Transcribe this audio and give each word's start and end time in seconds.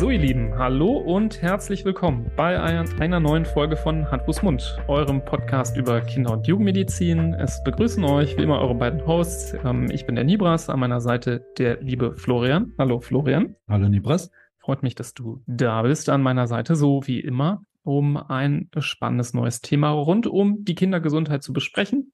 So, 0.00 0.08
ihr 0.08 0.18
Lieben, 0.18 0.54
hallo 0.56 0.96
und 0.96 1.42
herzlich 1.42 1.84
willkommen 1.84 2.30
bei 2.34 2.58
einer 2.58 3.20
neuen 3.20 3.44
Folge 3.44 3.76
von 3.76 4.10
Hand, 4.10 4.22
Fuß, 4.22 4.42
Mund, 4.42 4.78
eurem 4.88 5.22
Podcast 5.22 5.76
über 5.76 6.00
Kinder- 6.00 6.32
und 6.32 6.46
Jugendmedizin. 6.46 7.34
Es 7.34 7.62
begrüßen 7.64 8.02
euch 8.04 8.34
wie 8.38 8.42
immer 8.44 8.60
eure 8.60 8.74
beiden 8.74 9.06
Hosts. 9.06 9.54
Ähm, 9.62 9.90
ich 9.90 10.06
bin 10.06 10.14
der 10.14 10.24
Nibras, 10.24 10.70
an 10.70 10.80
meiner 10.80 11.02
Seite 11.02 11.44
der 11.58 11.82
liebe 11.82 12.16
Florian. 12.16 12.72
Hallo, 12.78 13.00
Florian. 13.00 13.56
Hallo, 13.68 13.90
Nibras. 13.90 14.30
Freut 14.56 14.82
mich, 14.82 14.94
dass 14.94 15.12
du 15.12 15.42
da 15.46 15.82
bist 15.82 16.08
an 16.08 16.22
meiner 16.22 16.46
Seite, 16.46 16.76
so 16.76 17.02
wie 17.06 17.20
immer, 17.20 17.62
um 17.82 18.16
ein 18.16 18.70
spannendes 18.78 19.34
neues 19.34 19.60
Thema 19.60 19.90
rund 19.90 20.26
um 20.26 20.64
die 20.64 20.76
Kindergesundheit 20.76 21.42
zu 21.42 21.52
besprechen. 21.52 22.10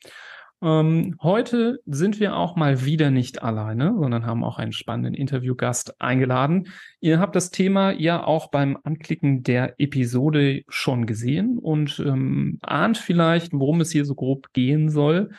Ähm, 0.66 1.14
heute 1.22 1.80
sind 1.86 2.18
wir 2.18 2.34
auch 2.34 2.56
mal 2.56 2.84
wieder 2.84 3.12
nicht 3.12 3.40
alleine, 3.40 3.94
sondern 3.96 4.26
haben 4.26 4.42
auch 4.42 4.58
einen 4.58 4.72
spannenden 4.72 5.14
Interviewgast 5.14 6.00
eingeladen. 6.00 6.66
Ihr 6.98 7.20
habt 7.20 7.36
das 7.36 7.52
Thema 7.52 7.92
ja 7.92 8.24
auch 8.24 8.50
beim 8.50 8.76
Anklicken 8.82 9.44
der 9.44 9.78
Episode 9.78 10.64
schon 10.68 11.06
gesehen 11.06 11.58
und 11.58 12.02
ähm, 12.04 12.58
ahnt 12.62 12.98
vielleicht, 12.98 13.52
worum 13.52 13.80
es 13.80 13.92
hier 13.92 14.04
so 14.04 14.16
grob 14.16 14.52
gehen 14.54 14.90
soll. 14.90 15.30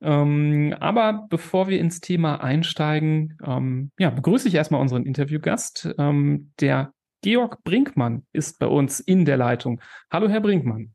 Ähm, 0.00 0.74
aber 0.80 1.26
bevor 1.28 1.68
wir 1.68 1.78
ins 1.78 2.00
Thema 2.00 2.42
einsteigen, 2.42 3.36
ähm, 3.44 3.90
ja, 3.98 4.08
begrüße 4.08 4.48
ich 4.48 4.54
erstmal 4.54 4.80
unseren 4.80 5.04
Interviewgast. 5.04 5.94
Ähm, 5.98 6.52
der 6.58 6.94
Georg 7.20 7.62
Brinkmann 7.64 8.24
ist 8.32 8.58
bei 8.58 8.66
uns 8.66 8.98
in 8.98 9.26
der 9.26 9.36
Leitung. 9.36 9.82
Hallo, 10.10 10.30
Herr 10.30 10.40
Brinkmann. 10.40 10.94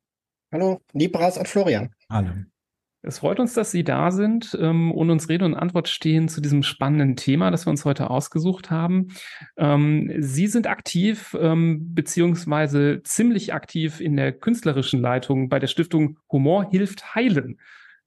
Hallo, 0.51 0.81
Libras 0.93 1.37
und 1.37 1.47
Florian. 1.47 1.93
Hallo. 2.09 2.31
Es 3.07 3.19
freut 3.19 3.39
uns, 3.39 3.53
dass 3.53 3.69
Sie 3.69 3.83
da 3.83 4.09
sind 4.09 4.57
ähm, 4.59 4.91
und 4.91 5.11
uns 5.11 5.29
Rede 5.29 5.45
und 5.45 5.53
Antwort 5.53 5.87
stehen 5.87 6.27
zu 6.27 6.41
diesem 6.41 6.63
spannenden 6.63 7.15
Thema, 7.15 7.51
das 7.51 7.67
wir 7.67 7.69
uns 7.69 7.85
heute 7.85 8.09
ausgesucht 8.09 8.71
haben. 8.71 9.09
Ähm, 9.57 10.11
Sie 10.17 10.47
sind 10.47 10.65
aktiv 10.65 11.37
ähm, 11.39 11.93
beziehungsweise 11.93 13.01
ziemlich 13.03 13.53
aktiv 13.53 14.01
in 14.01 14.17
der 14.17 14.31
künstlerischen 14.31 15.01
Leitung 15.01 15.49
bei 15.49 15.59
der 15.59 15.67
Stiftung 15.67 16.17
Humor 16.31 16.69
hilft 16.71 17.13
heilen. 17.13 17.59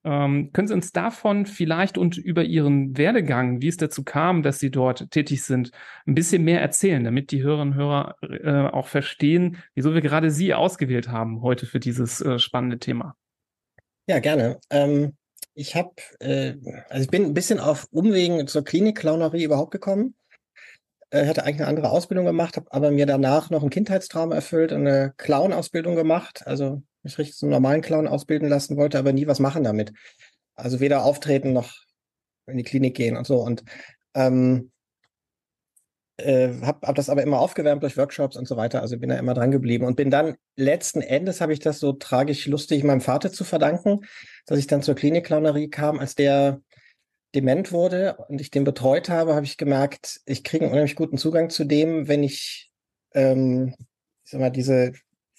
Ähm, 0.03 0.51
können 0.53 0.67
Sie 0.67 0.75
uns 0.75 0.91
davon 0.91 1.47
vielleicht 1.47 1.97
und 1.97 2.17
über 2.17 2.43
Ihren 2.43 2.97
Werdegang, 2.99 3.63
wie 3.63 3.69
es 3.69 3.77
dazu 3.77 4.03
kam, 4.03 4.43
dass 4.43 4.59
Sie 4.59 4.73
dort 4.73 5.13
tätig 5.13 5.45
sind, 5.45 5.71
ein 6.07 6.15
bisschen 6.15 6.43
mehr 6.43 6.61
erzählen, 6.61 7.05
damit 7.05 7.31
die 7.31 7.43
Hörerinnen 7.43 7.75
und 7.75 7.79
Hörer 7.79 8.17
äh, 8.23 8.73
auch 8.73 8.89
verstehen, 8.89 9.59
wieso 9.75 9.95
wir 9.95 10.01
gerade 10.01 10.33
Sie 10.33 10.55
ausgewählt 10.55 11.09
haben 11.09 11.41
heute 11.41 11.67
für 11.67 11.79
dieses 11.79 12.21
äh, 12.21 12.41
spannende 12.41 12.81
Thema? 12.81 13.15
Ja, 14.09 14.21
gerne. 14.21 14.59
Ähm, 14.71 15.17
ich 15.53 15.77
habe, 15.77 15.93
äh, 16.21 16.55
also 16.89 17.03
ich 17.03 17.11
bin 17.11 17.25
ein 17.27 17.35
bisschen 17.35 17.61
auf 17.61 17.87
Umwegen 17.91 18.47
zur 18.47 18.65
Klinik-Clownerie 18.65 19.45
überhaupt 19.45 19.71
gekommen. 19.71 20.15
Äh, 21.11 21.27
hatte 21.27 21.45
eigentlich 21.45 21.61
eine 21.61 21.67
andere 21.69 21.91
Ausbildung 21.91 22.25
gemacht, 22.25 22.57
habe 22.57 22.73
aber 22.73 22.91
mir 22.91 23.05
danach 23.05 23.51
noch 23.51 23.61
einen 23.61 23.69
Kindheitstraum 23.69 24.33
erfüllt 24.33 24.73
und 24.73 24.87
eine 24.87 25.13
Clown-Ausbildung 25.19 25.95
gemacht. 25.95 26.47
Also 26.47 26.83
mich 27.03 27.19
richtig 27.19 27.37
zum 27.37 27.51
normalen 27.51 27.83
Clown 27.83 28.09
ausbilden 28.09 28.49
lassen, 28.49 28.79
wollte 28.79 28.99
aber 28.99 29.13
nie 29.13 29.27
was 29.27 29.41
machen 29.41 29.63
damit. 29.63 29.93
Also 30.55 30.81
weder 30.81 31.05
auftreten 31.05 31.53
noch 31.53 31.75
in 32.47 32.57
die 32.57 32.65
Klinik 32.65 32.97
gehen 32.97 33.19
und 33.19 33.27
so. 33.27 33.41
Und 33.41 33.63
ähm, 34.15 34.71
äh, 36.19 36.61
habe 36.63 36.87
hab 36.87 36.97
das 36.97 37.09
aber 37.09 37.23
immer 37.23 37.39
aufgewärmt 37.39 37.83
durch 37.83 37.97
Workshops 37.97 38.37
und 38.37 38.47
so 38.47 38.57
weiter. 38.57 38.83
Also 38.83 38.99
bin 38.99 39.09
da 39.09 39.17
immer 39.17 39.35
dran 39.35 39.51
geblieben 39.51 39.85
und 39.85 39.97
bin 39.97 40.11
dann 40.11 40.37
letzten 40.57 41.01
Endes 41.01 41.41
habe 41.41 41.53
ich 41.53 41.61
das 41.61 41.79
so 41.81 41.93
tragisch 41.93 42.47
lustig 42.47 42.85
meinem 42.85 43.01
Vater 43.01 43.33
zu 43.33 43.45
verdanken, 43.45 44.01
dass 44.47 44.59
ich 44.59 44.67
dann 44.67 44.83
zur 44.83 44.95
Klinikclownerie 44.95 45.71
kam, 45.71 45.99
als 45.99 46.15
der 46.15 46.61
dement 47.35 47.73
wurde 47.73 48.17
und 48.29 48.41
ich 48.41 48.51
den 48.51 48.65
betreut 48.65 49.09
habe, 49.09 49.35
habe 49.35 49.47
ich 49.47 49.59
gemerkt, 49.59 50.21
ich 50.27 50.45
kriege 50.45 50.65
einen 50.65 50.73
unheimlich 50.73 50.97
guten 50.97 51.19
Zugang 51.19 51.51
zu 51.51 51.65
dem, 51.65 52.09
wenn 52.09 52.23
ich, 52.23 52.73
ähm, 53.15 53.75
ich 54.25 54.31
sag 54.31 54.41
mal, 54.41 54.51
diese, 54.51 54.93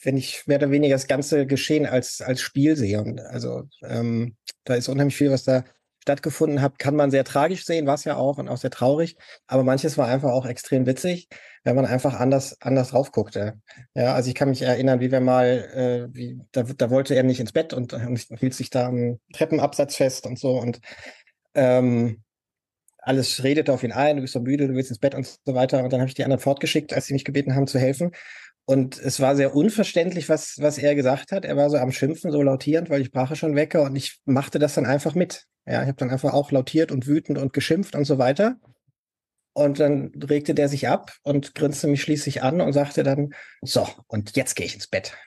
wenn 0.03 0.15
ich 0.15 0.47
mehr 0.47 0.57
oder 0.57 0.71
weniger 0.71 0.95
das 0.95 1.07
ganze 1.07 1.45
Geschehen 1.45 1.85
als 1.85 2.21
als 2.21 2.41
Spiel 2.41 2.75
sehe. 2.77 3.01
Und 3.01 3.19
also 3.19 3.63
ähm, 3.83 4.35
da 4.63 4.75
ist 4.75 4.87
unheimlich 4.87 5.17
viel, 5.17 5.31
was 5.31 5.43
da 5.43 5.65
stattgefunden 6.01 6.61
hat, 6.61 6.79
kann 6.79 6.95
man 6.95 7.11
sehr 7.11 7.23
tragisch 7.23 7.65
sehen, 7.65 7.85
war 7.85 7.95
es 7.95 8.03
ja 8.03 8.15
auch 8.15 8.37
und 8.37 8.47
auch 8.47 8.57
sehr 8.57 8.71
traurig. 8.71 9.17
Aber 9.47 9.63
manches 9.63 9.97
war 9.97 10.07
einfach 10.07 10.31
auch 10.31 10.45
extrem 10.45 10.85
witzig, 10.85 11.27
wenn 11.63 11.75
man 11.75 11.85
einfach 11.85 12.19
anders, 12.19 12.57
anders 12.61 12.89
drauf 12.89 13.11
guckte. 13.11 13.59
Ja, 13.93 14.13
also 14.13 14.29
ich 14.29 14.35
kann 14.35 14.49
mich 14.49 14.61
erinnern, 14.61 14.99
wie 14.99 15.11
wir 15.11 15.21
mal, 15.21 16.09
äh, 16.09 16.15
wie, 16.15 16.41
da, 16.51 16.63
da 16.63 16.89
wollte 16.89 17.15
er 17.15 17.23
nicht 17.23 17.39
ins 17.39 17.51
Bett 17.51 17.73
und, 17.73 17.93
und 17.93 18.19
hielt 18.39 18.53
sich 18.53 18.69
da 18.69 18.87
am 18.87 19.19
Treppenabsatz 19.33 19.95
fest 19.95 20.25
und 20.25 20.39
so 20.39 20.59
und 20.59 20.79
ähm, 21.53 22.23
alles 23.01 23.43
redete 23.43 23.73
auf 23.73 23.83
ihn 23.83 23.91
ein, 23.91 24.17
du 24.17 24.21
bist 24.21 24.33
so 24.33 24.39
müde, 24.39 24.67
du 24.67 24.75
willst 24.75 24.91
ins 24.91 24.99
Bett 24.99 25.15
und 25.15 25.25
so 25.25 25.55
weiter. 25.55 25.83
Und 25.83 25.91
dann 25.91 26.01
habe 26.01 26.09
ich 26.09 26.15
die 26.15 26.23
anderen 26.23 26.41
fortgeschickt, 26.41 26.93
als 26.93 27.07
sie 27.07 27.13
mich 27.13 27.25
gebeten 27.25 27.55
haben 27.55 27.67
zu 27.67 27.79
helfen. 27.79 28.11
Und 28.69 28.99
es 28.99 29.19
war 29.19 29.35
sehr 29.35 29.55
unverständlich, 29.55 30.29
was, 30.29 30.57
was 30.59 30.77
er 30.77 30.93
gesagt 30.93 31.31
hat. 31.31 31.43
Er 31.43 31.57
war 31.57 31.71
so 31.71 31.77
am 31.77 31.91
Schimpfen, 31.91 32.31
so 32.31 32.43
lautierend, 32.43 32.91
weil 32.91 32.99
die 32.99 33.07
Sprache 33.07 33.35
schon 33.35 33.55
wecke. 33.55 33.81
Und 33.81 33.95
ich 33.95 34.19
machte 34.25 34.59
das 34.59 34.75
dann 34.75 34.85
einfach 34.85 35.15
mit. 35.15 35.47
Ja, 35.65 35.81
ich 35.81 35.87
habe 35.87 35.97
dann 35.97 36.11
einfach 36.11 36.33
auch 36.33 36.51
lautiert 36.51 36.91
und 36.91 37.07
wütend 37.07 37.39
und 37.39 37.51
geschimpft 37.51 37.95
und 37.95 38.05
so 38.05 38.19
weiter. 38.19 38.57
Und 39.53 39.79
dann 39.79 40.11
regte 40.29 40.53
der 40.53 40.69
sich 40.69 40.87
ab 40.87 41.13
und 41.23 41.55
grinste 41.55 41.87
mich 41.87 42.03
schließlich 42.03 42.43
an 42.43 42.61
und 42.61 42.73
sagte 42.73 43.01
dann, 43.01 43.33
so, 43.63 43.87
und 44.05 44.35
jetzt 44.35 44.55
gehe 44.55 44.67
ich 44.67 44.75
ins 44.75 44.85
Bett. 44.85 45.17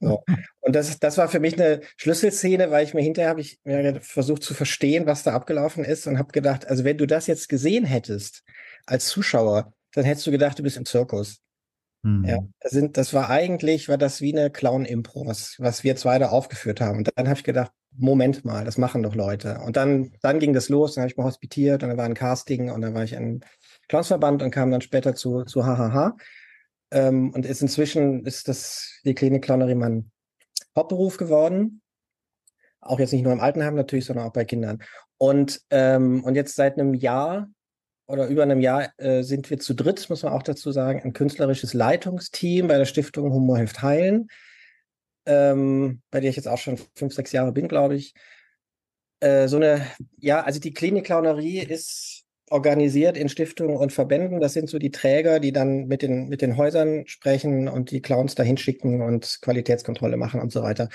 So. 0.00 0.24
Und 0.60 0.74
das, 0.74 0.98
das 0.98 1.18
war 1.18 1.28
für 1.28 1.40
mich 1.40 1.60
eine 1.60 1.82
Schlüsselszene, 1.98 2.70
weil 2.70 2.86
ich 2.86 2.94
mir 2.94 3.02
hinterher 3.02 3.28
habe 3.28 3.42
ich 3.42 3.60
mir 3.64 4.00
versucht 4.00 4.42
zu 4.42 4.54
verstehen, 4.54 5.04
was 5.04 5.22
da 5.22 5.34
abgelaufen 5.34 5.84
ist 5.84 6.06
und 6.06 6.18
habe 6.18 6.32
gedacht, 6.32 6.66
also 6.66 6.84
wenn 6.84 6.96
du 6.96 7.06
das 7.06 7.26
jetzt 7.26 7.50
gesehen 7.50 7.84
hättest 7.84 8.42
als 8.86 9.08
Zuschauer, 9.08 9.74
dann 9.92 10.04
hättest 10.04 10.26
du 10.26 10.30
gedacht, 10.30 10.58
du 10.58 10.62
bist 10.62 10.78
im 10.78 10.86
Zirkus. 10.86 11.43
Mhm. 12.04 12.24
Ja, 12.24 12.38
das, 12.60 12.72
sind, 12.72 12.96
das 12.98 13.14
war 13.14 13.30
eigentlich, 13.30 13.88
war 13.88 13.96
das 13.96 14.20
wie 14.20 14.36
eine 14.36 14.50
Clown-Impro, 14.50 15.26
was, 15.26 15.56
was 15.58 15.84
wir 15.84 15.96
zwei 15.96 16.18
da 16.18 16.28
aufgeführt 16.28 16.80
haben. 16.80 16.98
Und 16.98 17.10
dann 17.16 17.28
habe 17.28 17.38
ich 17.38 17.44
gedacht, 17.44 17.72
Moment 17.96 18.44
mal, 18.44 18.64
das 18.64 18.76
machen 18.76 19.02
doch 19.02 19.14
Leute. 19.14 19.60
Und 19.64 19.76
dann, 19.76 20.12
dann 20.20 20.38
ging 20.38 20.52
das 20.52 20.68
los, 20.68 20.94
dann 20.94 21.02
habe 21.02 21.10
ich 21.10 21.16
mal 21.16 21.24
hospitiert 21.24 21.82
und 21.82 21.88
dann 21.88 21.96
war 21.98 22.04
ein 22.04 22.14
Casting 22.14 22.70
und 22.70 22.82
dann 22.82 22.92
war 22.92 23.04
ich 23.04 23.14
im 23.14 23.40
Clownsverband 23.88 24.42
und 24.42 24.50
kam 24.50 24.70
dann 24.70 24.82
später 24.82 25.14
zu, 25.14 25.44
zu 25.44 25.64
HHH. 25.64 26.16
Ähm, 26.90 27.30
und 27.32 27.46
ist 27.46 27.62
inzwischen 27.62 28.26
ist 28.26 28.48
das 28.48 29.00
die 29.04 29.14
Klinik 29.14 29.42
Clownerie 29.42 29.74
mein 29.74 30.10
Hauptberuf 30.76 31.16
geworden. 31.16 31.80
Auch 32.80 32.98
jetzt 32.98 33.12
nicht 33.12 33.22
nur 33.22 33.32
im 33.32 33.40
Altenheim 33.40 33.76
natürlich, 33.76 34.04
sondern 34.04 34.26
auch 34.26 34.32
bei 34.32 34.44
Kindern. 34.44 34.82
Und, 35.16 35.62
ähm, 35.70 36.22
und 36.22 36.34
jetzt 36.34 36.54
seit 36.54 36.78
einem 36.78 36.92
Jahr 36.92 37.48
oder 38.06 38.26
über 38.26 38.42
einem 38.42 38.60
Jahr 38.60 38.92
äh, 38.98 39.22
sind 39.22 39.50
wir 39.50 39.58
zu 39.58 39.74
dritt, 39.74 40.08
muss 40.10 40.22
man 40.22 40.32
auch 40.32 40.42
dazu 40.42 40.72
sagen, 40.72 41.00
ein 41.02 41.12
künstlerisches 41.12 41.74
Leitungsteam 41.74 42.68
bei 42.68 42.78
der 42.78 42.84
Stiftung 42.84 43.32
Humor 43.32 43.58
hilft 43.58 43.82
heilen, 43.82 44.28
ähm, 45.26 46.02
bei 46.10 46.20
der 46.20 46.30
ich 46.30 46.36
jetzt 46.36 46.48
auch 46.48 46.58
schon 46.58 46.78
fünf, 46.94 47.14
sechs 47.14 47.32
Jahre 47.32 47.52
bin, 47.52 47.68
glaube 47.68 47.96
ich. 47.96 48.14
Äh, 49.20 49.48
so 49.48 49.56
eine, 49.56 49.86
ja, 50.18 50.42
also 50.42 50.60
die 50.60 50.74
Klinik-Clownerie 50.74 51.60
ist 51.60 52.24
organisiert 52.50 53.16
in 53.16 53.28
Stiftungen 53.28 53.76
und 53.76 53.92
Verbänden. 53.92 54.40
Das 54.40 54.52
sind 54.52 54.68
so 54.68 54.78
die 54.78 54.90
Träger, 54.90 55.40
die 55.40 55.52
dann 55.52 55.86
mit 55.86 56.02
den, 56.02 56.28
mit 56.28 56.42
den 56.42 56.56
Häusern 56.56 57.06
sprechen 57.06 57.68
und 57.68 57.90
die 57.90 58.02
Clowns 58.02 58.34
dahin 58.34 58.58
schicken 58.58 59.00
und 59.00 59.38
Qualitätskontrolle 59.40 60.16
machen 60.16 60.40
und 60.40 60.52
so 60.52 60.62
weiter. 60.62 60.88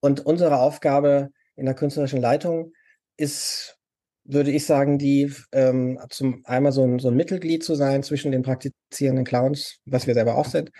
Und 0.00 0.24
unsere 0.24 0.58
Aufgabe 0.58 1.30
in 1.56 1.66
der 1.66 1.74
künstlerischen 1.74 2.20
Leitung 2.20 2.72
ist 3.16 3.78
würde 4.24 4.50
ich 4.50 4.66
sagen, 4.66 4.98
die 4.98 5.32
ähm, 5.52 5.98
zum 6.10 6.44
einmal 6.44 6.72
so 6.72 6.82
ein, 6.82 6.98
so 6.98 7.08
ein 7.08 7.16
Mittelglied 7.16 7.62
zu 7.62 7.74
sein 7.74 8.02
zwischen 8.02 8.32
den 8.32 8.42
praktizierenden 8.42 9.24
Clowns, 9.24 9.80
was 9.84 10.06
wir 10.06 10.14
selber 10.14 10.36
auch 10.36 10.46
sind, 10.46 10.70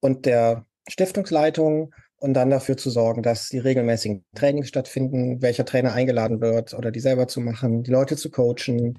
und 0.00 0.26
der 0.26 0.66
Stiftungsleitung 0.88 1.94
und 2.18 2.34
dann 2.34 2.50
dafür 2.50 2.76
zu 2.76 2.90
sorgen, 2.90 3.22
dass 3.22 3.48
die 3.48 3.58
regelmäßigen 3.58 4.24
Trainings 4.34 4.68
stattfinden, 4.68 5.42
welcher 5.42 5.64
Trainer 5.64 5.92
eingeladen 5.92 6.40
wird 6.40 6.74
oder 6.74 6.90
die 6.90 7.00
selber 7.00 7.28
zu 7.28 7.40
machen, 7.40 7.82
die 7.82 7.90
Leute 7.90 8.16
zu 8.16 8.30
coachen, 8.30 8.98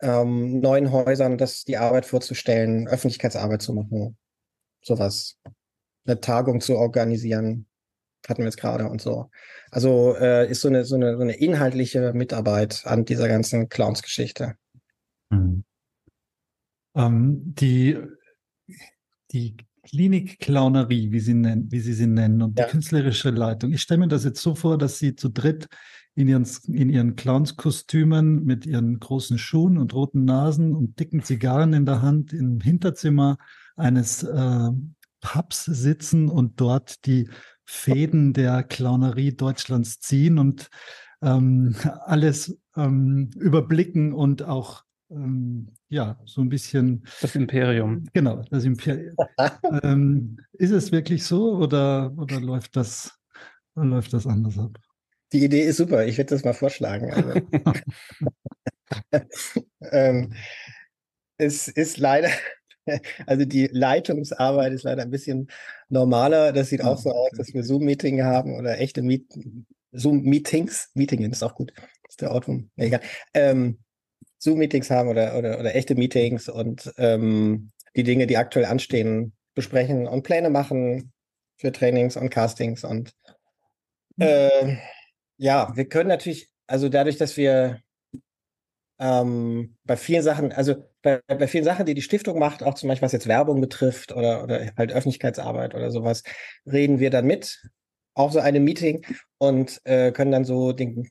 ähm, 0.00 0.60
neuen 0.60 0.90
Häusern 0.90 1.38
das 1.38 1.64
die 1.64 1.76
Arbeit 1.76 2.06
vorzustellen, 2.06 2.88
Öffentlichkeitsarbeit 2.88 3.62
zu 3.62 3.72
machen, 3.72 4.16
sowas, 4.82 5.38
eine 6.04 6.20
Tagung 6.20 6.60
zu 6.60 6.76
organisieren, 6.76 7.66
hatten 8.28 8.42
wir 8.42 8.46
jetzt 8.46 8.58
gerade 8.58 8.88
und 8.88 9.00
so. 9.00 9.30
Also 9.70 10.16
äh, 10.16 10.50
ist 10.50 10.60
so 10.60 10.68
eine, 10.68 10.84
so, 10.84 10.96
eine, 10.96 11.16
so 11.16 11.22
eine 11.22 11.36
inhaltliche 11.36 12.12
Mitarbeit 12.14 12.82
an 12.84 13.04
dieser 13.04 13.28
ganzen 13.28 13.68
Clowns-Geschichte. 13.68 14.54
Mhm. 15.30 15.64
Ähm, 16.94 17.54
die, 17.54 17.98
die 19.32 19.56
Klinik-Clownerie, 19.84 21.10
wie 21.10 21.20
Sie, 21.20 21.34
nennen, 21.34 21.70
wie 21.70 21.80
Sie 21.80 21.94
sie 21.94 22.06
nennen, 22.06 22.42
und 22.42 22.58
ja. 22.58 22.66
die 22.66 22.70
künstlerische 22.70 23.30
Leitung. 23.30 23.72
Ich 23.72 23.82
stelle 23.82 24.00
mir 24.00 24.08
das 24.08 24.24
jetzt 24.24 24.40
so 24.40 24.54
vor, 24.54 24.78
dass 24.78 24.98
Sie 24.98 25.16
zu 25.16 25.28
dritt 25.28 25.68
in 26.14 26.28
ihren, 26.28 26.46
in 26.68 26.90
ihren 26.90 27.16
Clownskostümen 27.16 28.44
mit 28.44 28.66
ihren 28.66 29.00
großen 29.00 29.38
Schuhen 29.38 29.78
und 29.78 29.94
roten 29.94 30.24
Nasen 30.24 30.74
und 30.74 31.00
dicken 31.00 31.22
Zigarren 31.22 31.72
in 31.72 31.86
der 31.86 32.02
Hand 32.02 32.32
im 32.32 32.60
Hinterzimmer 32.60 33.38
eines 33.76 34.22
äh, 34.22 34.70
Pubs 35.20 35.64
sitzen 35.64 36.28
und 36.28 36.60
dort 36.60 37.06
die 37.06 37.30
Fäden 37.64 38.32
der 38.32 38.62
Clownerie 38.62 39.36
Deutschlands 39.36 40.00
ziehen 40.00 40.38
und 40.38 40.70
ähm, 41.22 41.76
alles 42.04 42.58
ähm, 42.76 43.30
überblicken 43.36 44.12
und 44.12 44.42
auch 44.42 44.84
ähm, 45.10 45.68
ja 45.88 46.18
so 46.24 46.40
ein 46.40 46.48
bisschen 46.48 47.04
das 47.20 47.34
Imperium. 47.34 48.06
Genau, 48.12 48.42
das 48.50 48.64
Imperium. 48.64 49.14
ähm, 49.82 50.38
ist 50.52 50.70
es 50.70 50.92
wirklich 50.92 51.24
so 51.24 51.56
oder, 51.56 52.12
oder 52.16 52.40
läuft 52.40 52.76
das 52.76 53.18
läuft 53.74 54.12
das 54.12 54.26
anders 54.26 54.58
ab? 54.58 54.78
Die 55.32 55.44
Idee 55.44 55.62
ist 55.62 55.78
super. 55.78 56.04
Ich 56.06 56.18
würde 56.18 56.30
das 56.30 56.44
mal 56.44 56.52
vorschlagen. 56.52 57.10
Also, 57.10 57.40
ähm, 59.90 60.34
es 61.38 61.68
ist 61.68 61.98
leider, 61.98 62.28
also 63.26 63.44
die 63.44 63.68
Leitungsarbeit 63.72 64.72
ist 64.72 64.84
leider 64.84 65.02
ein 65.02 65.10
bisschen 65.10 65.48
normaler. 65.88 66.52
Das 66.52 66.68
sieht 66.68 66.82
auch 66.82 66.98
so 66.98 67.10
aus, 67.10 67.30
dass 67.36 67.52
wir 67.52 67.64
Zoom-Meeting 67.64 68.22
haben 68.22 68.56
oder 68.56 68.78
echte 68.78 69.02
Meet 69.02 69.26
Zoom-Meetings. 69.92 70.90
Meetingen 70.94 71.32
ist 71.32 71.42
auch 71.42 71.54
gut. 71.54 71.72
Ist 72.08 72.20
der 72.20 72.32
Ort, 72.32 72.48
wo, 72.48 72.60
egal. 72.76 73.00
Ähm, 73.34 73.78
Zoom-Meetings 74.38 74.90
haben 74.90 75.08
oder, 75.08 75.36
oder, 75.36 75.60
oder 75.60 75.74
echte 75.74 75.94
Meetings 75.94 76.48
und 76.48 76.92
ähm, 76.96 77.70
die 77.94 78.02
Dinge, 78.02 78.26
die 78.26 78.36
aktuell 78.36 78.64
anstehen, 78.64 79.32
besprechen 79.54 80.08
und 80.08 80.22
Pläne 80.22 80.50
machen 80.50 81.12
für 81.58 81.72
Trainings 81.72 82.16
und 82.16 82.30
Castings 82.30 82.84
und 82.84 83.12
äh, 84.18 84.76
ja, 85.36 85.72
wir 85.74 85.88
können 85.88 86.08
natürlich, 86.08 86.50
also 86.66 86.88
dadurch, 86.88 87.16
dass 87.16 87.36
wir 87.36 87.80
ähm, 89.02 89.76
bei 89.84 89.96
vielen 89.96 90.22
Sachen, 90.22 90.52
also 90.52 90.88
bei, 91.02 91.20
bei 91.26 91.48
vielen 91.48 91.64
Sachen, 91.64 91.86
die 91.86 91.94
die 91.94 92.02
Stiftung 92.02 92.38
macht, 92.38 92.62
auch 92.62 92.74
zum 92.74 92.88
Beispiel 92.88 93.04
was 93.04 93.12
jetzt 93.12 93.26
Werbung 93.26 93.60
betrifft 93.60 94.12
oder, 94.12 94.44
oder 94.44 94.70
halt 94.76 94.92
Öffentlichkeitsarbeit 94.92 95.74
oder 95.74 95.90
sowas, 95.90 96.22
reden 96.64 97.00
wir 97.00 97.10
dann 97.10 97.26
mit 97.26 97.60
auf 98.14 98.32
so 98.32 98.38
einem 98.38 98.62
Meeting 98.62 99.04
und 99.38 99.80
äh, 99.84 100.12
können 100.12 100.30
dann 100.30 100.44
so 100.44 100.72
den 100.72 101.08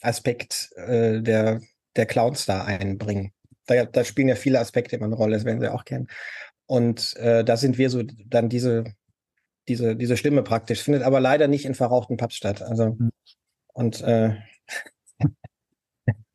Aspekt 0.00 0.70
äh, 0.76 1.20
der, 1.20 1.60
der 1.94 2.06
Clowns 2.06 2.46
da 2.46 2.64
einbringen. 2.64 3.32
Da, 3.66 3.84
da 3.84 4.04
spielen 4.04 4.28
ja 4.28 4.36
viele 4.36 4.58
Aspekte 4.58 4.96
immer 4.96 5.06
eine 5.06 5.16
Rolle, 5.16 5.36
das 5.36 5.44
werden 5.44 5.60
Sie 5.60 5.70
auch 5.70 5.84
kennen. 5.84 6.06
Und 6.64 7.16
äh, 7.16 7.44
da 7.44 7.58
sind 7.58 7.76
wir 7.76 7.90
so 7.90 8.02
dann 8.26 8.48
diese, 8.48 8.84
diese, 9.68 9.94
diese 9.94 10.16
Stimme 10.16 10.42
praktisch, 10.42 10.82
findet 10.82 11.02
aber 11.02 11.20
leider 11.20 11.48
nicht 11.48 11.66
in 11.66 11.74
verrauchten 11.74 12.16
Pubs 12.16 12.36
statt. 12.36 12.62
Also 12.62 12.86
hm. 12.86 13.10
Und 13.74 14.00
äh, 14.00 14.36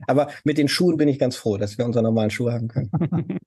aber 0.07 0.30
mit 0.44 0.57
den 0.57 0.68
Schuhen 0.68 0.98
bin 0.98 1.07
ich 1.07 1.19
ganz 1.19 1.36
froh, 1.36 1.57
dass 1.57 1.77
wir 1.77 1.86
unsere 1.86 2.03
normalen 2.03 2.30
Schuhe 2.30 2.53
haben 2.53 2.68
können. 2.68 2.89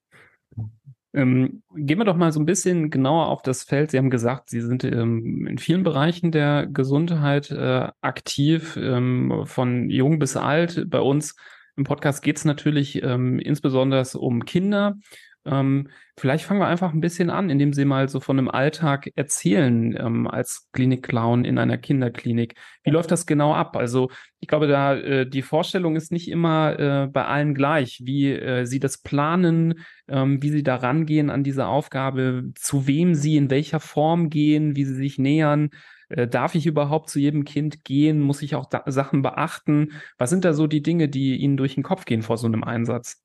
Ähm, 1.14 1.62
gehen 1.76 1.98
wir 1.98 2.04
doch 2.04 2.16
mal 2.16 2.32
so 2.32 2.40
ein 2.40 2.44
bisschen 2.44 2.90
genauer 2.90 3.28
auf 3.28 3.40
das 3.42 3.62
Feld. 3.62 3.92
Sie 3.92 3.98
haben 3.98 4.10
gesagt, 4.10 4.50
Sie 4.50 4.60
sind 4.60 4.82
ähm, 4.82 5.46
in 5.46 5.58
vielen 5.58 5.84
Bereichen 5.84 6.32
der 6.32 6.66
Gesundheit 6.66 7.52
äh, 7.52 7.88
aktiv, 8.00 8.76
ähm, 8.76 9.44
von 9.44 9.90
jung 9.90 10.18
bis 10.18 10.36
alt. 10.36 10.90
Bei 10.90 10.98
uns 10.98 11.36
im 11.76 11.84
Podcast 11.84 12.20
geht 12.22 12.38
es 12.38 12.44
natürlich 12.44 13.00
ähm, 13.04 13.38
insbesondere 13.38 14.04
um 14.18 14.44
Kinder. 14.44 14.96
Ähm, 15.46 15.88
vielleicht 16.16 16.44
fangen 16.44 16.60
wir 16.60 16.66
einfach 16.66 16.92
ein 16.92 17.00
bisschen 17.00 17.28
an, 17.28 17.50
indem 17.50 17.72
Sie 17.72 17.84
mal 17.84 18.08
so 18.08 18.20
von 18.20 18.38
einem 18.38 18.48
Alltag 18.48 19.10
erzählen 19.14 19.94
ähm, 19.98 20.26
als 20.26 20.68
Klinikclown 20.72 21.44
in 21.44 21.58
einer 21.58 21.76
Kinderklinik. 21.76 22.54
Wie 22.82 22.90
läuft 22.90 23.10
das 23.10 23.26
genau 23.26 23.52
ab? 23.52 23.76
Also 23.76 24.10
ich 24.40 24.48
glaube, 24.48 24.68
da 24.68 24.94
äh, 24.96 25.28
die 25.28 25.42
Vorstellung 25.42 25.96
ist 25.96 26.12
nicht 26.12 26.28
immer 26.28 26.78
äh, 26.78 27.06
bei 27.08 27.24
allen 27.26 27.54
gleich, 27.54 28.00
wie 28.04 28.32
äh, 28.32 28.64
Sie 28.64 28.80
das 28.80 28.98
planen, 28.98 29.80
ähm, 30.08 30.42
wie 30.42 30.50
Sie 30.50 30.62
da 30.62 30.76
rangehen 30.76 31.28
an 31.28 31.44
diese 31.44 31.66
Aufgabe, 31.66 32.50
zu 32.54 32.86
wem 32.86 33.14
Sie 33.14 33.36
in 33.36 33.50
welcher 33.50 33.80
Form 33.80 34.30
gehen, 34.30 34.76
wie 34.76 34.84
Sie 34.84 34.94
sich 34.94 35.18
nähern. 35.18 35.70
Äh, 36.08 36.26
darf 36.26 36.54
ich 36.54 36.66
überhaupt 36.66 37.10
zu 37.10 37.18
jedem 37.18 37.44
Kind 37.44 37.84
gehen? 37.84 38.20
Muss 38.20 38.40
ich 38.40 38.54
auch 38.54 38.70
Sachen 38.86 39.20
beachten? 39.20 39.92
Was 40.16 40.30
sind 40.30 40.44
da 40.44 40.54
so 40.54 40.66
die 40.66 40.82
Dinge, 40.82 41.08
die 41.08 41.36
Ihnen 41.36 41.56
durch 41.56 41.74
den 41.74 41.82
Kopf 41.82 42.06
gehen 42.06 42.22
vor 42.22 42.38
so 42.38 42.46
einem 42.46 42.64
Einsatz? 42.64 43.22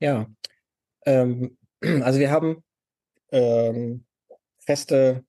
Ja, 0.00 0.26
ähm, 1.06 1.56
also 2.02 2.18
wir 2.18 2.30
haben 2.30 2.62
ähm, 3.30 4.04
feste 4.58 5.24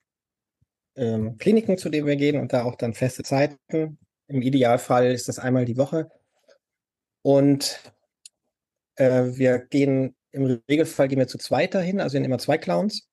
ähm, 0.95 1.38
Kliniken, 1.38 1.77
zu 1.77 1.89
denen 1.89 2.07
wir 2.07 2.15
gehen 2.15 2.39
und 2.39 2.51
da 2.53 2.63
auch 2.63 2.75
dann 2.75 2.94
feste 2.94 3.24
Zeiten. 3.24 4.00
Im 4.27 4.41
Idealfall 4.41 5.12
ist 5.12 5.29
das 5.29 5.39
einmal 5.39 5.65
die 5.65 5.77
Woche. 5.77 6.09
Und 7.21 7.79
äh, 8.95 9.24
wir 9.38 9.59
gehen, 9.59 10.15
im 10.31 10.62
Regelfall 10.69 11.07
gehen 11.07 11.19
wir 11.19 11.27
zu 11.27 11.38
zweit 11.38 11.74
dahin, 11.74 12.00
also 12.01 12.13
wir 12.13 12.19
sind 12.19 12.25
immer 12.25 12.39
zwei 12.39 12.57
Clowns. 12.57 13.07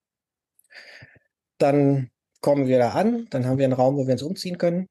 Dann 1.58 2.10
kommen 2.40 2.66
wir 2.66 2.78
da 2.78 2.90
an, 2.90 3.26
dann 3.30 3.46
haben 3.46 3.58
wir 3.58 3.64
einen 3.64 3.72
Raum, 3.74 3.96
wo 3.96 4.06
wir 4.06 4.12
uns 4.12 4.22
umziehen 4.22 4.58
können. 4.58 4.88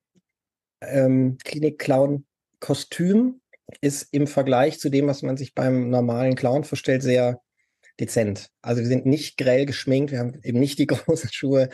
Ähm, 0.81 1.37
Klinik-Clown-Kostüm 1.43 3.41
ist 3.81 4.13
im 4.13 4.27
Vergleich 4.27 4.79
zu 4.79 4.89
dem, 4.89 5.07
was 5.07 5.21
man 5.23 5.37
sich 5.37 5.53
beim 5.53 5.89
normalen 5.89 6.35
Clown 6.35 6.63
vorstellt, 6.63 7.03
sehr 7.03 7.41
dezent. 7.99 8.49
Also 8.61 8.81
wir 8.81 8.87
sind 8.87 9.05
nicht 9.05 9.37
grell 9.37 9.65
geschminkt, 9.65 10.11
wir 10.11 10.19
haben 10.19 10.39
eben 10.43 10.59
nicht 10.59 10.79
die 10.79 10.87
großen 10.87 11.31
Schuhe, 11.31 11.69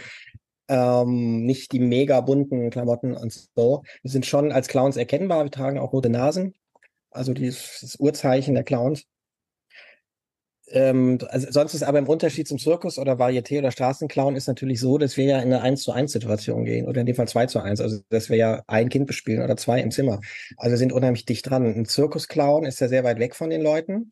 ähm, 0.68 1.45
nicht 1.45 1.71
die 1.71 1.80
mega 1.80 2.21
bunten 2.21 2.69
Klamotten 2.69 3.16
und 3.16 3.33
so. 3.56 3.83
Wir 4.01 4.12
sind 4.12 4.25
schon 4.25 4.51
als 4.51 4.68
Clowns 4.68 4.98
erkennbar, 4.98 5.44
wir 5.44 5.51
tragen 5.51 5.80
auch 5.80 5.94
rote 5.94 6.10
Nasen, 6.10 6.54
also 7.12 7.33
dieses, 7.33 7.80
das 7.81 7.95
Urzeichen 7.98 8.56
der 8.56 8.63
Clowns. 8.63 9.06
Ähm, 10.71 11.18
also 11.30 11.48
sonst 11.50 11.74
ist 11.74 11.83
aber 11.83 11.98
im 11.98 12.07
Unterschied 12.07 12.48
zum 12.48 12.60
Zirkus 12.60 13.00
oder 13.00 13.13
Varieté 13.13 13.57
oder 13.60 13.72
Straßenclown 13.72 14.36
ist 14.36 14.48
natürlich 14.48 14.80
so, 14.80 14.98
dass 15.00 15.18
wir 15.18 15.25
ja 15.25 15.39
in 15.39 15.51
eine 15.51 15.62
1 15.62 15.81
zu 15.81 15.92
1 15.92 16.12
Situation 16.12 16.65
gehen 16.65 16.88
oder 16.88 17.01
in 17.01 17.07
dem 17.07 17.15
Fall 17.15 17.27
2 17.27 17.48
zu 17.48 17.60
1, 17.60 17.81
also 17.81 18.00
dass 18.10 18.30
wir 18.30 18.38
ja 18.38 18.62
ein 18.68 18.89
Kind 18.89 19.07
bespielen 19.07 19.42
oder 19.42 19.57
zwei 19.57 19.81
im 19.81 19.89
Zimmer. 19.92 20.19
Also 20.57 20.72
wir 20.72 20.77
sind 20.77 20.94
unheimlich 20.94 21.25
dicht 21.25 21.50
dran. 21.50 21.65
Ein 21.65 21.86
Zirkusclown 21.86 22.65
ist 22.65 22.80
ja 22.80 22.88
sehr 22.88 23.04
weit 23.04 23.18
weg 23.19 23.36
von 23.36 23.50
den 23.50 23.62
Leuten. 23.62 24.12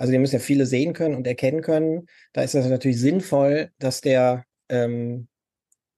Also 0.00 0.12
die 0.12 0.18
müssen 0.18 0.36
ja 0.36 0.40
viele 0.40 0.64
sehen 0.64 0.94
können 0.94 1.14
und 1.14 1.26
erkennen 1.26 1.60
können. 1.60 2.06
Da 2.32 2.40
ist 2.40 2.54
es 2.54 2.66
natürlich 2.66 2.98
sinnvoll, 2.98 3.70
dass 3.78 4.00
der 4.00 4.46
ähm, 4.70 5.28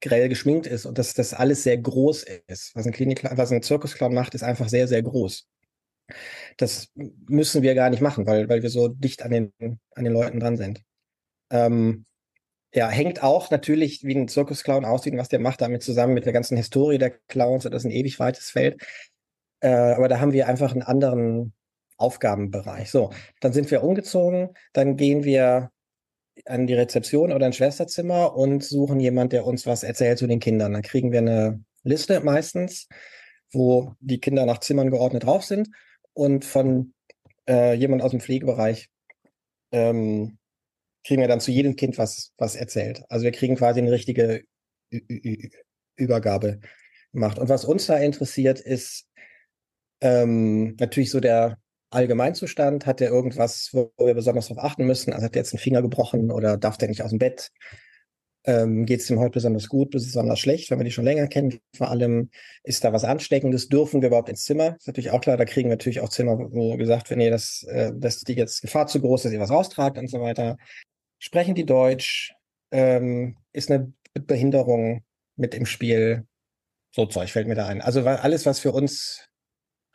grell 0.00 0.28
geschminkt 0.28 0.66
ist 0.66 0.86
und 0.86 0.98
dass 0.98 1.14
das 1.14 1.32
alles 1.32 1.62
sehr 1.62 1.78
groß 1.78 2.24
ist. 2.48 2.74
Was 2.74 2.84
ein 2.84 2.92
ein 2.92 3.62
Zirkusclown 3.62 4.12
macht, 4.12 4.34
ist 4.34 4.42
einfach 4.42 4.68
sehr, 4.68 4.88
sehr 4.88 5.04
groß. 5.04 5.46
Das 6.56 6.88
müssen 6.96 7.62
wir 7.62 7.76
gar 7.76 7.90
nicht 7.90 8.02
machen, 8.02 8.26
weil, 8.26 8.48
weil 8.48 8.64
wir 8.64 8.70
so 8.70 8.88
dicht 8.88 9.22
an 9.22 9.30
den, 9.30 9.52
an 9.94 10.02
den 10.02 10.12
Leuten 10.12 10.40
dran 10.40 10.56
sind. 10.56 10.82
Ähm, 11.50 12.04
ja, 12.74 12.88
hängt 12.88 13.22
auch 13.22 13.52
natürlich, 13.52 14.02
wie 14.02 14.16
ein 14.16 14.26
Zirkusclown 14.26 14.84
aussieht 14.84 15.12
und 15.12 15.20
was 15.20 15.28
der 15.28 15.38
macht, 15.38 15.60
damit 15.60 15.84
zusammen 15.84 16.14
mit 16.14 16.26
der 16.26 16.32
ganzen 16.32 16.56
Historie 16.56 16.98
der 16.98 17.10
Clowns. 17.28 17.62
Das 17.62 17.72
ist 17.72 17.84
ein 17.84 17.92
ewig 17.92 18.18
weites 18.18 18.50
Feld. 18.50 18.82
Äh, 19.60 19.68
aber 19.68 20.08
da 20.08 20.18
haben 20.18 20.32
wir 20.32 20.48
einfach 20.48 20.72
einen 20.72 20.82
anderen, 20.82 21.52
Aufgabenbereich. 22.02 22.90
So, 22.90 23.10
dann 23.40 23.52
sind 23.52 23.70
wir 23.70 23.82
umgezogen, 23.82 24.50
dann 24.72 24.96
gehen 24.96 25.24
wir 25.24 25.70
an 26.46 26.66
die 26.66 26.74
Rezeption 26.74 27.32
oder 27.32 27.46
ein 27.46 27.52
Schwesterzimmer 27.52 28.34
und 28.34 28.64
suchen 28.64 29.00
jemand, 29.00 29.32
der 29.32 29.46
uns 29.46 29.66
was 29.66 29.82
erzählt 29.82 30.18
zu 30.18 30.26
den 30.26 30.40
Kindern. 30.40 30.72
Dann 30.72 30.82
kriegen 30.82 31.12
wir 31.12 31.20
eine 31.20 31.62
Liste 31.84 32.20
meistens, 32.20 32.88
wo 33.52 33.94
die 34.00 34.18
Kinder 34.18 34.46
nach 34.46 34.58
Zimmern 34.60 34.90
geordnet 34.90 35.24
drauf 35.24 35.44
sind 35.44 35.68
und 36.14 36.44
von 36.44 36.94
äh, 37.48 37.74
jemand 37.74 38.02
aus 38.02 38.10
dem 38.12 38.20
Pflegebereich 38.20 38.88
ähm, 39.72 40.38
kriegen 41.04 41.20
wir 41.20 41.28
dann 41.28 41.40
zu 41.40 41.50
jedem 41.50 41.76
Kind 41.76 41.98
was, 41.98 42.32
was 42.38 42.54
erzählt. 42.54 43.04
Also 43.08 43.24
wir 43.24 43.32
kriegen 43.32 43.56
quasi 43.56 43.80
eine 43.80 43.90
richtige 43.90 44.44
Übergabe 45.96 46.60
gemacht. 47.12 47.38
Und 47.38 47.48
was 47.48 47.64
uns 47.64 47.86
da 47.86 47.98
interessiert, 47.98 48.60
ist 48.60 49.08
ähm, 50.00 50.76
natürlich 50.78 51.10
so 51.10 51.20
der 51.20 51.58
Allgemeinzustand? 51.92 52.86
Hat 52.86 53.00
der 53.00 53.10
irgendwas, 53.10 53.70
wo 53.72 53.92
wir 53.98 54.14
besonders 54.14 54.48
darauf 54.48 54.64
achten 54.64 54.84
müssen? 54.84 55.12
Also 55.12 55.26
hat 55.26 55.34
der 55.34 55.42
jetzt 55.42 55.52
einen 55.52 55.60
Finger 55.60 55.82
gebrochen 55.82 56.30
oder 56.30 56.56
darf 56.56 56.78
der 56.78 56.88
nicht 56.88 57.02
aus 57.02 57.10
dem 57.10 57.18
Bett? 57.18 57.50
Ähm, 58.44 58.86
Geht 58.86 59.00
es 59.00 59.10
ihm 59.10 59.20
heute 59.20 59.34
besonders 59.34 59.68
gut, 59.68 59.90
besonders 59.90 60.40
schlecht, 60.40 60.70
wenn 60.70 60.78
wir 60.78 60.84
die 60.84 60.90
schon 60.90 61.04
länger 61.04 61.28
kennen? 61.28 61.60
Vor 61.76 61.90
allem 61.90 62.30
ist 62.64 62.82
da 62.82 62.92
was 62.92 63.04
Ansteckendes? 63.04 63.68
Dürfen 63.68 64.02
wir 64.02 64.08
überhaupt 64.08 64.28
ins 64.28 64.44
Zimmer? 64.44 64.76
Ist 64.76 64.88
natürlich 64.88 65.10
auch 65.10 65.20
klar, 65.20 65.36
da 65.36 65.44
kriegen 65.44 65.68
wir 65.68 65.76
natürlich 65.76 66.00
auch 66.00 66.08
Zimmer, 66.08 66.38
wo 66.38 66.76
gesagt 66.76 67.10
wird, 67.10 67.18
nee, 67.18 67.30
das, 67.30 67.62
äh, 67.68 67.92
das 67.94 68.16
ist 68.16 68.28
die 68.28 68.34
jetzt 68.34 68.62
Gefahr 68.62 68.88
zu 68.88 69.00
groß, 69.00 69.22
dass 69.22 69.32
ihr 69.32 69.40
was 69.40 69.50
raustragt 69.50 69.96
und 69.98 70.10
so 70.10 70.20
weiter. 70.20 70.56
Sprechen 71.18 71.54
die 71.54 71.66
Deutsch? 71.66 72.34
Ähm, 72.72 73.36
ist 73.52 73.70
eine 73.70 73.92
Behinderung 74.14 75.04
mit 75.36 75.54
im 75.54 75.66
Spiel? 75.66 76.26
So 76.94 77.06
Zeug 77.06 77.30
fällt 77.30 77.46
mir 77.46 77.54
da 77.54 77.66
ein. 77.68 77.80
Also 77.80 78.04
alles, 78.04 78.44
was 78.44 78.58
für 78.58 78.72
uns 78.72 79.28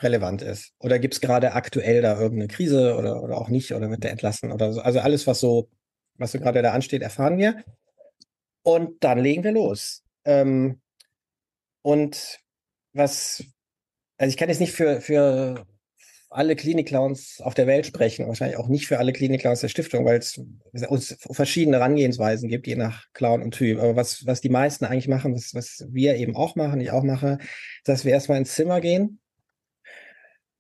relevant 0.01 0.41
ist? 0.41 0.73
Oder 0.79 0.99
gibt 0.99 1.15
es 1.15 1.21
gerade 1.21 1.53
aktuell 1.53 2.01
da 2.01 2.19
irgendeine 2.19 2.47
Krise 2.47 2.95
oder, 2.97 3.23
oder 3.23 3.37
auch 3.37 3.49
nicht 3.49 3.73
oder 3.73 3.89
wird 3.89 4.03
der 4.03 4.11
entlassen 4.11 4.51
oder 4.51 4.73
so? 4.73 4.81
Also 4.81 4.99
alles, 4.99 5.27
was 5.27 5.39
so, 5.39 5.69
was 6.15 6.31
so 6.31 6.39
gerade 6.39 6.61
da 6.61 6.71
ansteht, 6.71 7.01
erfahren 7.01 7.37
wir. 7.37 7.63
Und 8.63 9.03
dann 9.03 9.19
legen 9.19 9.43
wir 9.43 9.51
los. 9.51 10.03
Ähm, 10.25 10.81
und 11.81 12.39
was 12.93 13.43
also 14.17 14.29
ich 14.29 14.37
kann 14.37 14.49
jetzt 14.49 14.59
nicht 14.59 14.73
für, 14.73 14.99
für 14.99 15.65
alle 16.29 16.55
Klinik-Clowns 16.55 17.39
auf 17.41 17.53
der 17.53 17.67
Welt 17.67 17.85
sprechen, 17.85 18.27
wahrscheinlich 18.27 18.57
auch 18.57 18.67
nicht 18.67 18.87
für 18.87 18.99
alle 18.99 19.13
Klinik-Clowns 19.13 19.61
der 19.61 19.69
Stiftung, 19.69 20.05
weil 20.05 20.17
es 20.17 20.39
uns 20.87 21.17
verschiedene 21.31 21.77
Herangehensweisen 21.77 22.49
gibt, 22.49 22.67
je 22.67 22.75
nach 22.75 23.05
Clown 23.13 23.41
und 23.41 23.51
Typ. 23.51 23.79
Aber 23.79 23.95
was, 23.95 24.25
was 24.25 24.41
die 24.41 24.49
meisten 24.49 24.85
eigentlich 24.85 25.07
machen, 25.07 25.35
was, 25.35 25.53
was 25.53 25.87
wir 25.89 26.15
eben 26.15 26.35
auch 26.35 26.55
machen, 26.55 26.81
ich 26.81 26.91
auch 26.91 27.03
mache, 27.03 27.37
dass 27.85 28.03
wir 28.03 28.11
erstmal 28.11 28.39
ins 28.39 28.55
Zimmer 28.55 28.81
gehen 28.81 29.19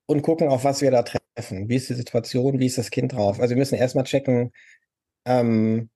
und 0.07 0.23
gucken, 0.23 0.47
auf 0.47 0.63
was 0.63 0.81
wir 0.81 0.89
da 0.89 1.03
treffen. 1.03 1.69
Wie 1.69 1.75
ist 1.75 1.89
die 1.89 1.93
Situation, 1.93 2.59
wie 2.59 2.65
ist 2.65 2.77
das 2.79 2.89
Kind 2.89 3.13
drauf? 3.13 3.39
Also 3.39 3.51
wir 3.51 3.59
müssen 3.59 3.75
erstmal 3.75 4.05
checken, 4.05 4.51
ähm, 5.25 5.89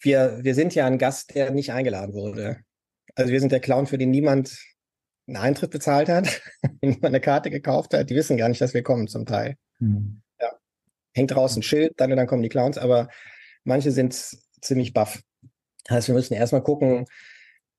wir, 0.00 0.40
wir 0.42 0.54
sind 0.54 0.74
ja 0.74 0.86
ein 0.86 0.98
Gast, 0.98 1.34
der 1.34 1.50
nicht 1.50 1.72
eingeladen 1.72 2.12
wurde. 2.12 2.58
Also 3.14 3.32
wir 3.32 3.40
sind 3.40 3.52
der 3.52 3.60
Clown, 3.60 3.86
für 3.86 3.96
den 3.96 4.10
niemand 4.10 4.58
einen 5.26 5.36
Eintritt 5.36 5.70
bezahlt 5.70 6.08
hat, 6.08 6.42
niemand 6.82 7.06
eine 7.06 7.20
Karte 7.20 7.50
gekauft 7.50 7.94
hat. 7.94 8.10
Die 8.10 8.14
wissen 8.14 8.36
gar 8.36 8.48
nicht, 8.48 8.60
dass 8.60 8.74
wir 8.74 8.82
kommen 8.82 9.08
zum 9.08 9.24
Teil. 9.24 9.56
Mhm. 9.78 10.20
Ja. 10.40 10.50
Hängt 11.14 11.30
draußen 11.30 11.60
ein 11.60 11.62
Schild, 11.62 11.94
dann 11.96 12.10
und 12.10 12.18
dann 12.18 12.26
kommen 12.26 12.42
die 12.42 12.48
Clowns, 12.48 12.76
aber 12.76 13.08
manche 13.62 13.92
sind 13.92 14.14
ziemlich 14.60 14.92
baff. 14.92 15.22
Das 15.84 15.96
heißt, 15.96 16.08
wir 16.08 16.14
müssen 16.14 16.34
erstmal 16.34 16.62
gucken, 16.62 17.06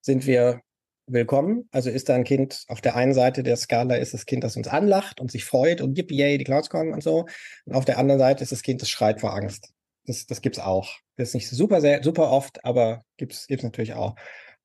sind 0.02 0.26
wir 0.26 0.62
willkommen? 1.08 1.68
Also 1.72 1.90
ist 1.90 2.10
da 2.10 2.16
ein 2.16 2.24
Kind 2.24 2.64
auf 2.68 2.82
der 2.82 2.96
einen 2.96 3.14
Seite 3.14 3.44
der 3.44 3.58
Skala 3.58 3.96
ist 3.96 4.14
das 4.14 4.26
Kind, 4.26 4.44
das 4.44 4.58
uns 4.58 4.68
anlacht 4.68 5.22
und 5.22 5.32
sich 5.32 5.46
freut 5.46 5.82
und 5.82 5.98
yippie, 5.98 6.38
die 6.38 6.44
Clowns 6.44 6.70
kommen 6.70 6.94
und 6.94 7.04
so. 7.04 7.26
Und 7.66 7.76
auf 7.76 7.86
der 7.86 7.98
anderen 7.98 8.20
Seite 8.20 8.44
ist 8.44 8.52
das 8.52 8.64
Kind, 8.64 8.82
das 8.82 8.90
schreit 8.90 9.20
vor 9.20 9.34
Angst. 9.34 9.74
Das, 10.06 10.26
das 10.26 10.42
gibt's 10.42 10.60
auch. 10.60 11.00
Das 11.18 11.30
ist 11.30 11.34
nicht 11.36 11.50
super, 11.50 11.82
sehr, 11.82 12.04
super 12.04 12.32
oft, 12.32 12.64
aber 12.66 13.04
gibt's, 13.18 13.48
gibt's 13.48 13.64
natürlich 13.64 13.94
auch. 13.94 14.16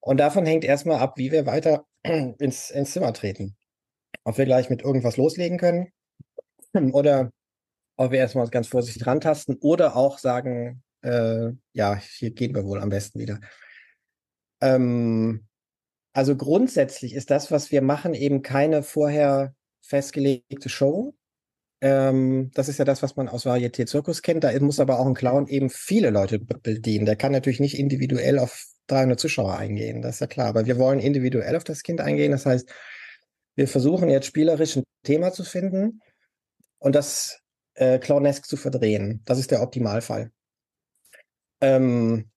Und 0.00 0.18
davon 0.18 0.46
hängt 0.46 0.64
erstmal 0.64 0.98
ab, 0.98 1.18
wie 1.18 1.30
wir 1.30 1.46
weiter 1.46 1.84
ins, 2.02 2.70
ins 2.70 2.92
Zimmer 2.92 3.12
treten. 3.12 3.56
Ob 4.24 4.38
wir 4.38 4.44
gleich 4.44 4.70
mit 4.70 4.82
irgendwas 4.82 5.16
loslegen 5.16 5.58
können 5.58 5.92
oder 6.92 7.30
ob 7.96 8.12
wir 8.12 8.18
erstmal 8.18 8.48
ganz 8.48 8.66
vorsichtig 8.66 9.06
rantasten 9.06 9.56
oder 9.60 9.94
auch 9.96 10.18
sagen, 10.18 10.82
äh, 11.02 11.50
ja, 11.72 11.96
hier 11.96 12.30
gehen 12.30 12.54
wir 12.54 12.64
wohl 12.64 12.80
am 12.80 12.88
besten 12.88 13.18
wieder. 13.18 13.40
Ähm, 14.62 15.46
also 16.12 16.36
grundsätzlich 16.36 17.14
ist 17.14 17.30
das, 17.30 17.50
was 17.50 17.70
wir 17.70 17.82
machen, 17.82 18.14
eben 18.14 18.42
keine 18.42 18.82
vorher 18.82 19.54
festgelegte 19.82 20.68
Show. 20.68 21.14
Ähm, 21.80 22.50
das 22.54 22.68
ist 22.68 22.78
ja 22.78 22.84
das, 22.84 23.02
was 23.02 23.16
man 23.16 23.28
aus 23.28 23.46
Varieté 23.46 23.86
Zirkus 23.86 24.22
kennt. 24.22 24.44
Da 24.44 24.58
muss 24.60 24.80
aber 24.80 24.98
auch 24.98 25.06
ein 25.06 25.14
Clown 25.14 25.46
eben 25.46 25.70
viele 25.70 26.10
Leute 26.10 26.38
bedienen. 26.38 27.06
Der 27.06 27.16
kann 27.16 27.32
natürlich 27.32 27.60
nicht 27.60 27.78
individuell 27.78 28.38
auf 28.38 28.66
300 28.88 29.18
Zuschauer 29.20 29.56
eingehen, 29.56 30.02
das 30.02 30.16
ist 30.16 30.20
ja 30.20 30.26
klar. 30.26 30.48
Aber 30.48 30.66
wir 30.66 30.78
wollen 30.78 30.98
individuell 30.98 31.56
auf 31.56 31.64
das 31.64 31.82
Kind 31.82 32.00
eingehen. 32.00 32.32
Das 32.32 32.44
heißt, 32.44 32.68
wir 33.54 33.68
versuchen 33.68 34.08
jetzt 34.08 34.26
spielerisch 34.26 34.76
ein 34.76 34.84
Thema 35.04 35.32
zu 35.32 35.44
finden 35.44 36.00
und 36.78 36.94
das 36.94 37.40
äh, 37.74 37.98
clownesk 37.98 38.46
zu 38.46 38.56
verdrehen. 38.56 39.22
Das 39.24 39.38
ist 39.38 39.50
der 39.50 39.62
Optimalfall. 39.62 40.32
Ähm, 41.60 42.30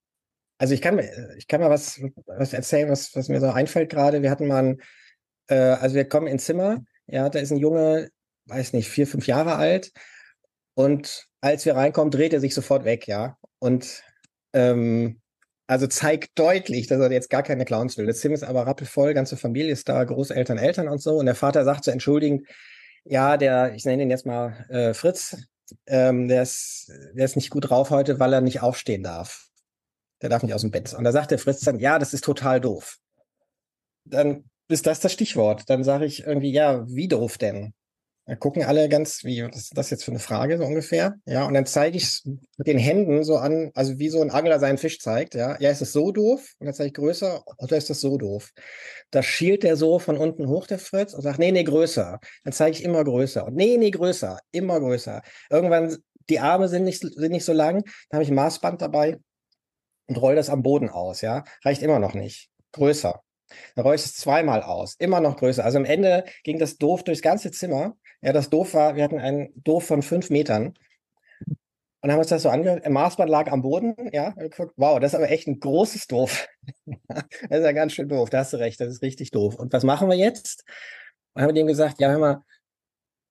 also 0.63 0.74
ich 0.74 0.82
kann, 0.82 0.98
ich 1.38 1.50
kann 1.50 1.60
mal 1.60 1.70
was, 1.70 2.00
was 2.25 2.53
erzählen, 2.53 2.89
was, 2.89 3.13
was 3.17 3.27
mir 3.27 3.41
so 3.41 3.50
einfällt 3.50 3.89
gerade. 3.89 4.22
Wir 4.22 4.32
hatten 4.32 4.48
mal 4.48 4.63
ein, 4.63 4.82
äh, 5.48 5.55
also 5.55 5.93
wir 5.93 6.08
kommen 6.08 6.27
ins 6.27 6.46
Zimmer, 6.46 6.86
ja, 7.05 7.27
da 7.27 7.39
ist 7.39 7.51
ein 7.51 7.58
Junge, 7.58 8.08
weiß 8.46 8.72
nicht, 8.72 8.88
vier, 8.88 9.05
fünf 9.05 9.27
Jahre 9.27 9.55
alt. 9.55 9.91
Und 10.74 11.27
als 11.41 11.65
wir 11.65 11.75
reinkommen, 11.75 12.12
dreht 12.12 12.32
er 12.32 12.39
sich 12.39 12.53
sofort 12.53 12.86
weg, 12.86 13.08
ja. 13.10 13.38
Und 13.60 14.03
ähm, 14.53 15.20
also 15.67 15.86
zeigt 15.86 16.39
deutlich, 16.39 16.88
dass 16.88 17.01
er 17.01 17.12
jetzt 17.12 17.29
gar 17.29 17.43
keine 17.43 17.65
Clowns 17.65 17.98
will. 17.98 18.05
Das 18.05 18.22
Zimmer 18.22 18.36
ist 18.36 18.46
aber 18.46 18.65
rappelvoll, 18.65 19.13
ganze 19.13 19.36
Familie 19.36 19.74
ist 19.74 19.89
da, 19.89 20.01
Großeltern, 20.05 20.58
Eltern 20.58 20.88
und 20.88 21.01
so. 21.01 21.17
Und 21.17 21.25
der 21.25 21.36
Vater 21.36 21.65
sagt 21.65 21.84
so 21.84 21.91
entschuldigend, 21.91 22.48
ja, 23.03 23.36
der, 23.36 23.74
ich 23.75 23.84
nenne 23.84 24.03
ihn 24.03 24.10
jetzt 24.10 24.25
mal 24.25 24.65
äh, 24.70 24.93
Fritz, 24.93 25.36
ähm, 25.88 26.29
der, 26.29 26.43
ist, 26.43 26.89
der 27.15 27.25
ist 27.25 27.36
nicht 27.36 27.50
gut 27.50 27.70
drauf 27.70 27.89
heute, 27.89 28.17
weil 28.22 28.32
er 28.32 28.39
nicht 28.39 28.62
aufstehen 28.62 29.03
darf. 29.03 29.50
Der 30.24 30.30
darf 30.30 30.42
nicht 30.42 30.53
aus 30.53 30.62
dem 30.62 30.72
Bett. 30.72 30.94
Und 30.94 31.03
da 31.03 31.12
sagt 31.12 31.32
der 31.32 31.38
Fritz 31.38 31.60
dann, 31.60 31.80
ja, 31.80 32.00
das 32.00 32.13
ist 32.13 32.24
total 32.24 32.62
doof. 32.62 32.98
Dann 34.06 34.46
ist 34.70 34.88
das 34.88 35.01
das 35.01 35.12
Stichwort. 35.12 35.70
Dann 35.70 35.84
sage 35.84 36.06
ich 36.06 36.25
irgendwie, 36.25 36.51
ja, 36.51 36.88
wie 36.88 37.10
doof 37.10 37.38
denn? 37.38 37.74
Da 38.25 38.36
gucken 38.38 38.63
alle 38.63 38.88
ganz, 38.88 39.25
wie, 39.25 39.44
was 39.44 39.58
ist 39.58 39.77
das 39.77 39.89
jetzt 39.89 40.06
für 40.06 40.12
eine 40.12 40.20
Frage, 40.20 40.58
so 40.58 40.63
ungefähr? 40.63 41.15
Ja, 41.25 41.46
und 41.46 41.53
dann 41.53 41.65
zeige 41.65 41.98
ich 41.98 42.03
es 42.03 42.25
mit 42.56 42.68
den 42.68 42.77
Händen 42.77 43.25
so 43.25 43.36
an, 43.36 43.72
also 43.74 44.00
wie 44.00 44.08
so 44.08 44.22
ein 44.22 44.32
Angler 44.32 44.60
seinen 44.62 44.77
Fisch 44.77 45.00
zeigt, 45.00 45.36
ja. 45.36 45.60
Ja, 45.60 45.70
ist 45.70 45.82
es 45.82 45.92
so 45.92 46.13
doof? 46.13 46.53
Und 46.60 46.68
dann 46.68 46.74
zeige 46.74 46.88
ich 46.88 46.94
größer, 46.94 47.44
oder 47.58 47.75
ist 47.75 47.89
das 47.89 48.00
so 48.00 48.18
doof? 48.18 48.51
Da 49.12 49.24
schielt 49.24 49.63
der 49.63 49.75
so 49.75 50.00
von 50.00 50.18
unten 50.18 50.48
hoch, 50.48 50.68
der 50.68 50.80
Fritz, 50.80 51.13
und 51.13 51.22
sagt, 51.22 51.38
nee, 51.38 51.51
nee, 51.51 51.65
größer. 51.65 52.22
Dann 52.46 52.53
zeige 52.53 52.77
ich 52.77 52.86
immer 52.86 53.03
größer. 53.03 53.46
Und 53.46 53.56
nee, 53.56 53.75
nee, 53.75 53.92
größer, 53.92 54.39
immer 54.53 54.80
größer. 54.80 55.22
Irgendwann, 55.50 55.98
die 56.30 56.39
Arme 56.39 56.70
sind 56.70 56.86
nicht, 56.86 57.01
sind 57.01 57.32
nicht 57.34 57.44
so 57.44 57.51
lang, 57.51 57.84
da 58.10 58.15
habe 58.15 58.24
ich 58.24 58.30
ein 58.30 58.36
Maßband 58.36 58.82
dabei 58.82 59.18
und 60.08 60.18
roll 60.18 60.36
das 60.36 60.50
am 60.50 60.64
Boden 60.64 60.90
aus, 60.90 61.22
ja. 61.22 61.44
Reicht 61.64 61.82
immer 61.82 62.00
noch 62.00 62.14
nicht. 62.14 62.50
Größer. 62.72 63.22
Dann 63.76 63.86
roll 63.86 63.96
ich 63.96 64.06
es 64.06 64.16
zweimal 64.16 64.64
aus, 64.64 64.96
immer 65.00 65.20
noch 65.20 65.38
größer. 65.38 65.64
Also 65.64 65.78
am 65.78 65.86
Ende 65.86 66.24
ging 66.44 66.58
das 66.60 66.78
doof 66.78 67.04
durchs 67.04 67.22
ganze 67.22 67.52
Zimmer 67.52 67.96
ja, 68.24 68.32
das 68.32 68.50
doof 68.50 68.74
war, 68.74 68.96
wir 68.96 69.04
hatten 69.04 69.20
ein 69.20 69.52
Doof 69.56 69.86
von 69.86 70.02
fünf 70.02 70.30
Metern. 70.30 70.74
Und 72.02 72.12
haben 72.12 72.20
uns 72.20 72.30
das 72.30 72.44
so 72.44 72.50
angehört. 72.50 72.88
Maßband 72.88 73.30
lag 73.30 73.52
am 73.52 73.62
Boden, 73.62 73.96
ja. 74.14 74.34
Wow, 74.78 75.00
das 75.00 75.12
ist 75.12 75.16
aber 75.16 75.30
echt 75.30 75.48
ein 75.48 75.60
großes 75.60 76.08
Doof. 76.08 76.48
das 76.86 77.60
ist 77.60 77.64
ja 77.64 77.72
ganz 77.74 77.94
schön 77.94 78.08
doof. 78.08 78.30
Da 78.30 78.40
hast 78.40 78.54
du 78.54 78.58
recht, 78.58 78.80
das 78.80 78.90
ist 78.90 79.02
richtig 79.02 79.32
doof. 79.32 79.56
Und 79.56 79.74
was 79.74 79.84
machen 79.84 80.10
wir 80.10 80.16
jetzt? 80.16 80.64
Und 81.34 81.42
haben 81.42 81.50
wir 81.50 81.54
dem 81.54 81.68
gesagt, 81.68 82.00
ja, 82.00 82.12
hör 82.12 82.20
mal, 82.20 82.44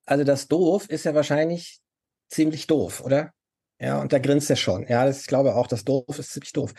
also 0.05 0.25
das 0.25 0.49
Doof 0.49 0.89
ist 0.89 1.05
ja 1.05 1.15
wahrscheinlich 1.15 1.81
ziemlich 2.29 2.67
doof, 2.67 3.03
oder? 3.03 3.33
Ja, 3.83 4.01
und 4.01 4.13
da 4.13 4.21
grinst 4.21 4.49
er 4.49 4.55
schon. 4.55 4.87
Ja, 4.87 5.05
das, 5.05 5.23
ich 5.23 5.27
glaube 5.27 5.57
auch, 5.57 5.67
das 5.67 5.85
Doof 5.85 6.17
ist 6.17 6.33
ziemlich 6.33 6.53
doof. 6.53 6.73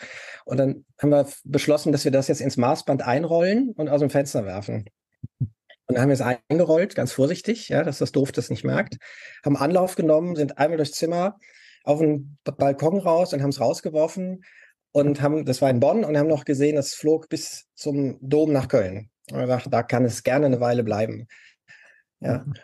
Und 0.46 0.56
dann 0.56 0.86
haben 0.98 1.10
wir 1.10 1.28
beschlossen, 1.44 1.92
dass 1.92 2.06
wir 2.06 2.10
das 2.10 2.28
jetzt 2.28 2.40
ins 2.40 2.56
Maßband 2.56 3.02
einrollen 3.02 3.72
und 3.76 3.90
aus 3.90 4.00
dem 4.00 4.08
Fenster 4.08 4.46
werfen. 4.46 4.86
Und 5.38 5.50
dann 5.86 6.00
haben 6.00 6.08
wir 6.08 6.14
es 6.14 6.22
eingerollt, 6.22 6.94
ganz 6.94 7.12
vorsichtig, 7.12 7.68
ja, 7.68 7.82
dass 7.82 7.98
das 7.98 8.12
Doof 8.12 8.32
das 8.32 8.48
nicht 8.48 8.64
merkt. 8.64 8.96
Haben 9.44 9.58
Anlauf 9.58 9.96
genommen, 9.96 10.34
sind 10.34 10.56
einmal 10.56 10.78
durchs 10.78 10.92
Zimmer 10.92 11.38
auf 11.84 11.98
den 11.98 12.38
Balkon 12.42 12.98
raus 12.98 13.34
und 13.34 13.42
haben 13.42 13.50
es 13.50 13.60
rausgeworfen 13.60 14.42
und 14.92 15.20
haben, 15.20 15.44
das 15.44 15.60
war 15.60 15.68
in 15.68 15.80
Bonn 15.80 16.04
und 16.06 16.16
haben 16.16 16.28
noch 16.28 16.46
gesehen, 16.46 16.78
es 16.78 16.94
flog 16.94 17.28
bis 17.28 17.66
zum 17.74 18.16
Dom 18.22 18.50
nach 18.50 18.68
Köln. 18.68 19.10
Und 19.30 19.40
wir 19.40 19.46
dachten, 19.46 19.70
da 19.70 19.82
kann 19.82 20.06
es 20.06 20.22
gerne 20.22 20.46
eine 20.46 20.60
Weile 20.60 20.82
bleiben. 20.82 21.28
Ja. 22.20 22.38
Mhm. 22.38 22.54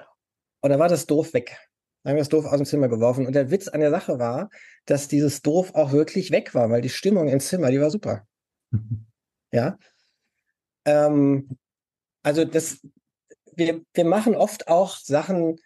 Und 0.63 0.71
dann 0.71 0.81
war 0.81 0.89
das 0.89 1.07
Doof 1.07 1.35
weg. 1.35 1.59
Haben 2.05 2.15
wir 2.15 2.21
das 2.21 2.29
Doof 2.29 2.47
aus 2.47 2.57
dem 2.57 2.67
Zimmer 2.67 2.89
geworfen. 2.89 3.27
Und 3.27 3.35
der 3.35 3.51
Witz 3.51 3.69
an 3.69 3.81
der 3.81 3.91
Sache 3.91 4.19
war, 4.19 4.49
dass 4.87 5.09
dieses 5.09 5.43
Doof 5.43 5.75
auch 5.75 5.93
wirklich 5.93 6.31
weg 6.31 6.55
war, 6.55 6.71
weil 6.71 6.81
die 6.81 6.89
Stimmung 6.89 7.29
im 7.29 7.41
Zimmer, 7.41 7.71
die 7.71 7.81
war 7.81 7.91
super. 7.91 8.27
Mhm. 8.71 9.07
Ja. 9.53 9.77
Ähm, 10.85 11.59
also 12.23 12.45
das, 12.45 12.87
wir, 13.57 13.83
wir 13.93 14.05
machen 14.05 14.37
oft 14.37 14.69
auch 14.69 14.97
Sachen, 14.97 15.57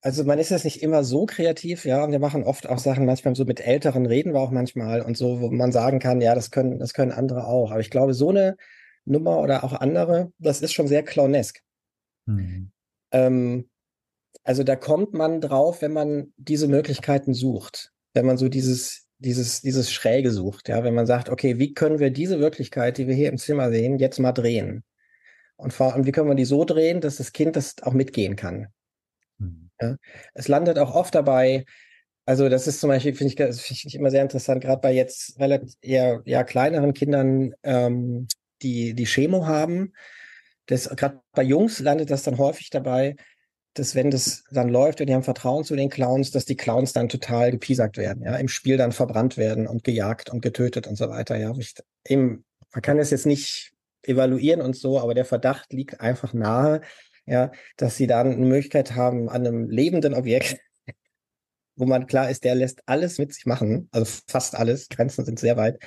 also 0.00 0.24
man 0.24 0.38
ist 0.38 0.50
jetzt 0.50 0.64
nicht 0.64 0.82
immer 0.82 1.04
so 1.04 1.26
kreativ, 1.26 1.84
ja, 1.84 2.02
und 2.02 2.12
wir 2.12 2.18
machen 2.18 2.44
oft 2.44 2.66
auch 2.66 2.78
Sachen, 2.78 3.04
manchmal 3.04 3.36
so 3.36 3.44
mit 3.44 3.60
Älteren 3.60 4.06
reden 4.06 4.32
wir 4.32 4.40
auch 4.40 4.50
manchmal 4.50 5.02
und 5.02 5.16
so, 5.16 5.40
wo 5.40 5.50
man 5.50 5.72
sagen 5.72 5.98
kann, 5.98 6.22
ja, 6.22 6.34
das 6.34 6.50
können, 6.50 6.78
das 6.78 6.94
können 6.94 7.12
andere 7.12 7.46
auch. 7.46 7.70
Aber 7.72 7.80
ich 7.80 7.90
glaube, 7.90 8.14
so 8.14 8.30
eine 8.30 8.56
Nummer 9.04 9.40
oder 9.40 9.64
auch 9.64 9.74
andere, 9.74 10.32
das 10.38 10.62
ist 10.62 10.72
schon 10.72 10.88
sehr 10.88 11.02
clownesk. 11.02 11.62
Mhm. 12.26 12.72
Ähm, 13.12 13.69
also 14.44 14.62
da 14.64 14.76
kommt 14.76 15.12
man 15.12 15.40
drauf, 15.40 15.82
wenn 15.82 15.92
man 15.92 16.32
diese 16.36 16.68
Möglichkeiten 16.68 17.34
sucht, 17.34 17.92
wenn 18.14 18.26
man 18.26 18.38
so 18.38 18.48
dieses, 18.48 19.06
dieses, 19.18 19.60
dieses 19.60 19.92
Schräge 19.92 20.30
sucht, 20.30 20.68
ja, 20.68 20.82
wenn 20.82 20.94
man 20.94 21.06
sagt, 21.06 21.28
okay, 21.28 21.58
wie 21.58 21.74
können 21.74 21.98
wir 21.98 22.10
diese 22.10 22.40
Wirklichkeit, 22.40 22.98
die 22.98 23.06
wir 23.06 23.14
hier 23.14 23.28
im 23.28 23.38
Zimmer 23.38 23.70
sehen, 23.70 23.98
jetzt 23.98 24.18
mal 24.18 24.32
drehen? 24.32 24.82
Und 25.56 25.72
vor 25.72 25.92
allem, 25.92 26.06
wie 26.06 26.12
können 26.12 26.28
wir 26.28 26.34
die 26.34 26.46
so 26.46 26.64
drehen, 26.64 27.00
dass 27.00 27.16
das 27.16 27.32
Kind 27.32 27.54
das 27.54 27.74
auch 27.82 27.92
mitgehen 27.92 28.34
kann? 28.34 28.68
Mhm. 29.38 29.70
Ja? 29.80 29.96
Es 30.32 30.48
landet 30.48 30.78
auch 30.78 30.94
oft 30.94 31.14
dabei, 31.14 31.64
also 32.24 32.48
das 32.48 32.66
ist 32.66 32.80
zum 32.80 32.88
Beispiel, 32.88 33.14
finde 33.14 33.32
ich, 33.32 33.60
find 33.60 33.84
ich 33.84 33.94
immer 33.94 34.10
sehr 34.10 34.22
interessant, 34.22 34.62
gerade 34.62 34.80
bei 34.80 34.92
jetzt 34.92 35.38
relativ 35.38 35.74
eher, 35.82 36.22
eher 36.24 36.44
kleineren 36.44 36.94
Kindern, 36.94 37.54
ähm, 37.62 38.28
die 38.62 38.94
die 38.94 39.06
Chemo 39.06 39.46
haben. 39.46 39.92
Gerade 40.66 41.20
bei 41.32 41.42
Jungs 41.42 41.80
landet 41.80 42.10
das 42.10 42.22
dann 42.22 42.38
häufig 42.38 42.70
dabei, 42.70 43.16
dass 43.74 43.94
wenn 43.94 44.10
das 44.10 44.44
dann 44.50 44.68
läuft 44.68 45.00
und 45.00 45.06
die 45.06 45.14
haben 45.14 45.22
Vertrauen 45.22 45.64
zu 45.64 45.76
den 45.76 45.90
Clowns, 45.90 46.30
dass 46.30 46.44
die 46.44 46.56
Clowns 46.56 46.92
dann 46.92 47.08
total 47.08 47.52
gepiesackt 47.52 47.96
werden, 47.96 48.24
ja, 48.24 48.36
im 48.36 48.48
Spiel 48.48 48.76
dann 48.76 48.92
verbrannt 48.92 49.36
werden 49.36 49.66
und 49.66 49.84
gejagt 49.84 50.30
und 50.30 50.40
getötet 50.40 50.86
und 50.86 50.96
so 50.96 51.08
weiter, 51.08 51.36
ja. 51.36 51.54
Ich, 51.56 51.74
eben, 52.06 52.44
man 52.72 52.82
kann 52.82 52.98
es 52.98 53.10
jetzt 53.10 53.26
nicht 53.26 53.72
evaluieren 54.02 54.60
und 54.60 54.76
so, 54.76 54.98
aber 54.98 55.14
der 55.14 55.24
Verdacht 55.24 55.72
liegt 55.72 56.00
einfach 56.00 56.32
nahe, 56.32 56.80
ja, 57.26 57.52
dass 57.76 57.96
sie 57.96 58.06
dann 58.06 58.32
eine 58.32 58.46
Möglichkeit 58.46 58.94
haben, 58.96 59.28
an 59.28 59.46
einem 59.46 59.68
lebenden 59.68 60.14
Objekt, 60.14 60.58
wo 61.76 61.86
man 61.86 62.06
klar 62.06 62.28
ist, 62.28 62.44
der 62.44 62.56
lässt 62.56 62.82
alles 62.86 63.18
mit 63.18 63.32
sich 63.32 63.46
machen, 63.46 63.88
also 63.92 64.20
fast 64.26 64.56
alles, 64.56 64.88
Grenzen 64.88 65.24
sind 65.24 65.38
sehr 65.38 65.56
weit. 65.56 65.78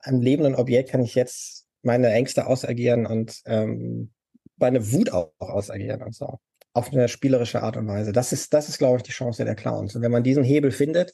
Am 0.00 0.20
lebenden 0.20 0.54
Objekt 0.54 0.90
kann 0.90 1.02
ich 1.02 1.14
jetzt 1.14 1.66
meine 1.82 2.10
Ängste 2.12 2.46
ausagieren 2.46 3.06
und 3.06 3.42
ähm, 3.44 4.12
meine 4.56 4.90
Wut 4.92 5.10
auch 5.10 5.32
ausagieren 5.38 6.02
und 6.02 6.14
so. 6.14 6.38
Auf 6.76 6.92
eine 6.92 7.08
spielerische 7.08 7.62
Art 7.62 7.78
und 7.78 7.88
Weise. 7.88 8.12
Das 8.12 8.32
ist, 8.32 8.52
das 8.52 8.68
ist, 8.68 8.76
glaube 8.76 8.98
ich, 8.98 9.02
die 9.02 9.10
Chance 9.10 9.46
der 9.46 9.54
Clowns. 9.54 9.96
Und 9.96 10.02
wenn 10.02 10.12
man 10.12 10.22
diesen 10.22 10.44
Hebel 10.44 10.70
findet, 10.70 11.12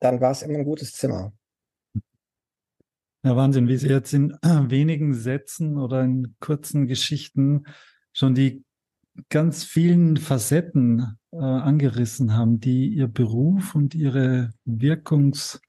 dann 0.00 0.20
war 0.20 0.32
es 0.32 0.42
immer 0.42 0.58
ein 0.58 0.64
gutes 0.64 0.94
Zimmer. 0.94 1.32
Ja, 3.24 3.36
Wahnsinn, 3.36 3.68
wie 3.68 3.76
Sie 3.76 3.86
jetzt 3.86 4.12
in 4.12 4.32
wenigen 4.42 5.14
Sätzen 5.14 5.78
oder 5.78 6.02
in 6.02 6.34
kurzen 6.40 6.88
Geschichten 6.88 7.66
schon 8.12 8.34
die 8.34 8.64
ganz 9.28 9.62
vielen 9.62 10.16
Facetten 10.16 11.18
äh, 11.30 11.36
angerissen 11.36 12.34
haben, 12.36 12.58
die 12.58 12.88
Ihr 12.88 13.06
Beruf 13.06 13.76
und 13.76 13.94
Ihre 13.94 14.50
Wirkungsweise 14.64 15.60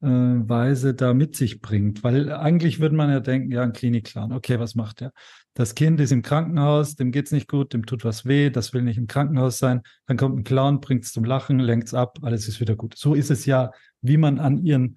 äh, 0.00 0.94
da 0.94 1.12
mit 1.12 1.36
sich 1.36 1.60
bringt. 1.60 2.02
Weil 2.02 2.32
eigentlich 2.32 2.80
würde 2.80 2.96
man 2.96 3.10
ja 3.10 3.20
denken, 3.20 3.52
ja, 3.52 3.60
ein 3.62 3.74
Klinikclown, 3.74 4.32
okay, 4.32 4.58
was 4.58 4.74
macht 4.74 5.02
der? 5.02 5.12
Das 5.60 5.74
Kind 5.74 6.00
ist 6.00 6.10
im 6.10 6.22
Krankenhaus, 6.22 6.96
dem 6.96 7.12
geht's 7.12 7.32
nicht 7.32 7.46
gut, 7.46 7.74
dem 7.74 7.84
tut 7.84 8.02
was 8.02 8.24
weh, 8.24 8.48
das 8.48 8.72
will 8.72 8.80
nicht 8.80 8.96
im 8.96 9.06
Krankenhaus 9.06 9.58
sein. 9.58 9.82
Dann 10.06 10.16
kommt 10.16 10.38
ein 10.38 10.42
Clown, 10.42 10.80
bringt's 10.80 11.12
zum 11.12 11.22
Lachen, 11.22 11.58
lenkt's 11.58 11.92
ab, 11.92 12.18
alles 12.22 12.48
ist 12.48 12.60
wieder 12.60 12.76
gut. 12.76 12.96
So 12.96 13.12
ist 13.12 13.30
es 13.30 13.44
ja, 13.44 13.70
wie 14.00 14.16
man 14.16 14.38
an 14.38 14.64
Ihren 14.64 14.96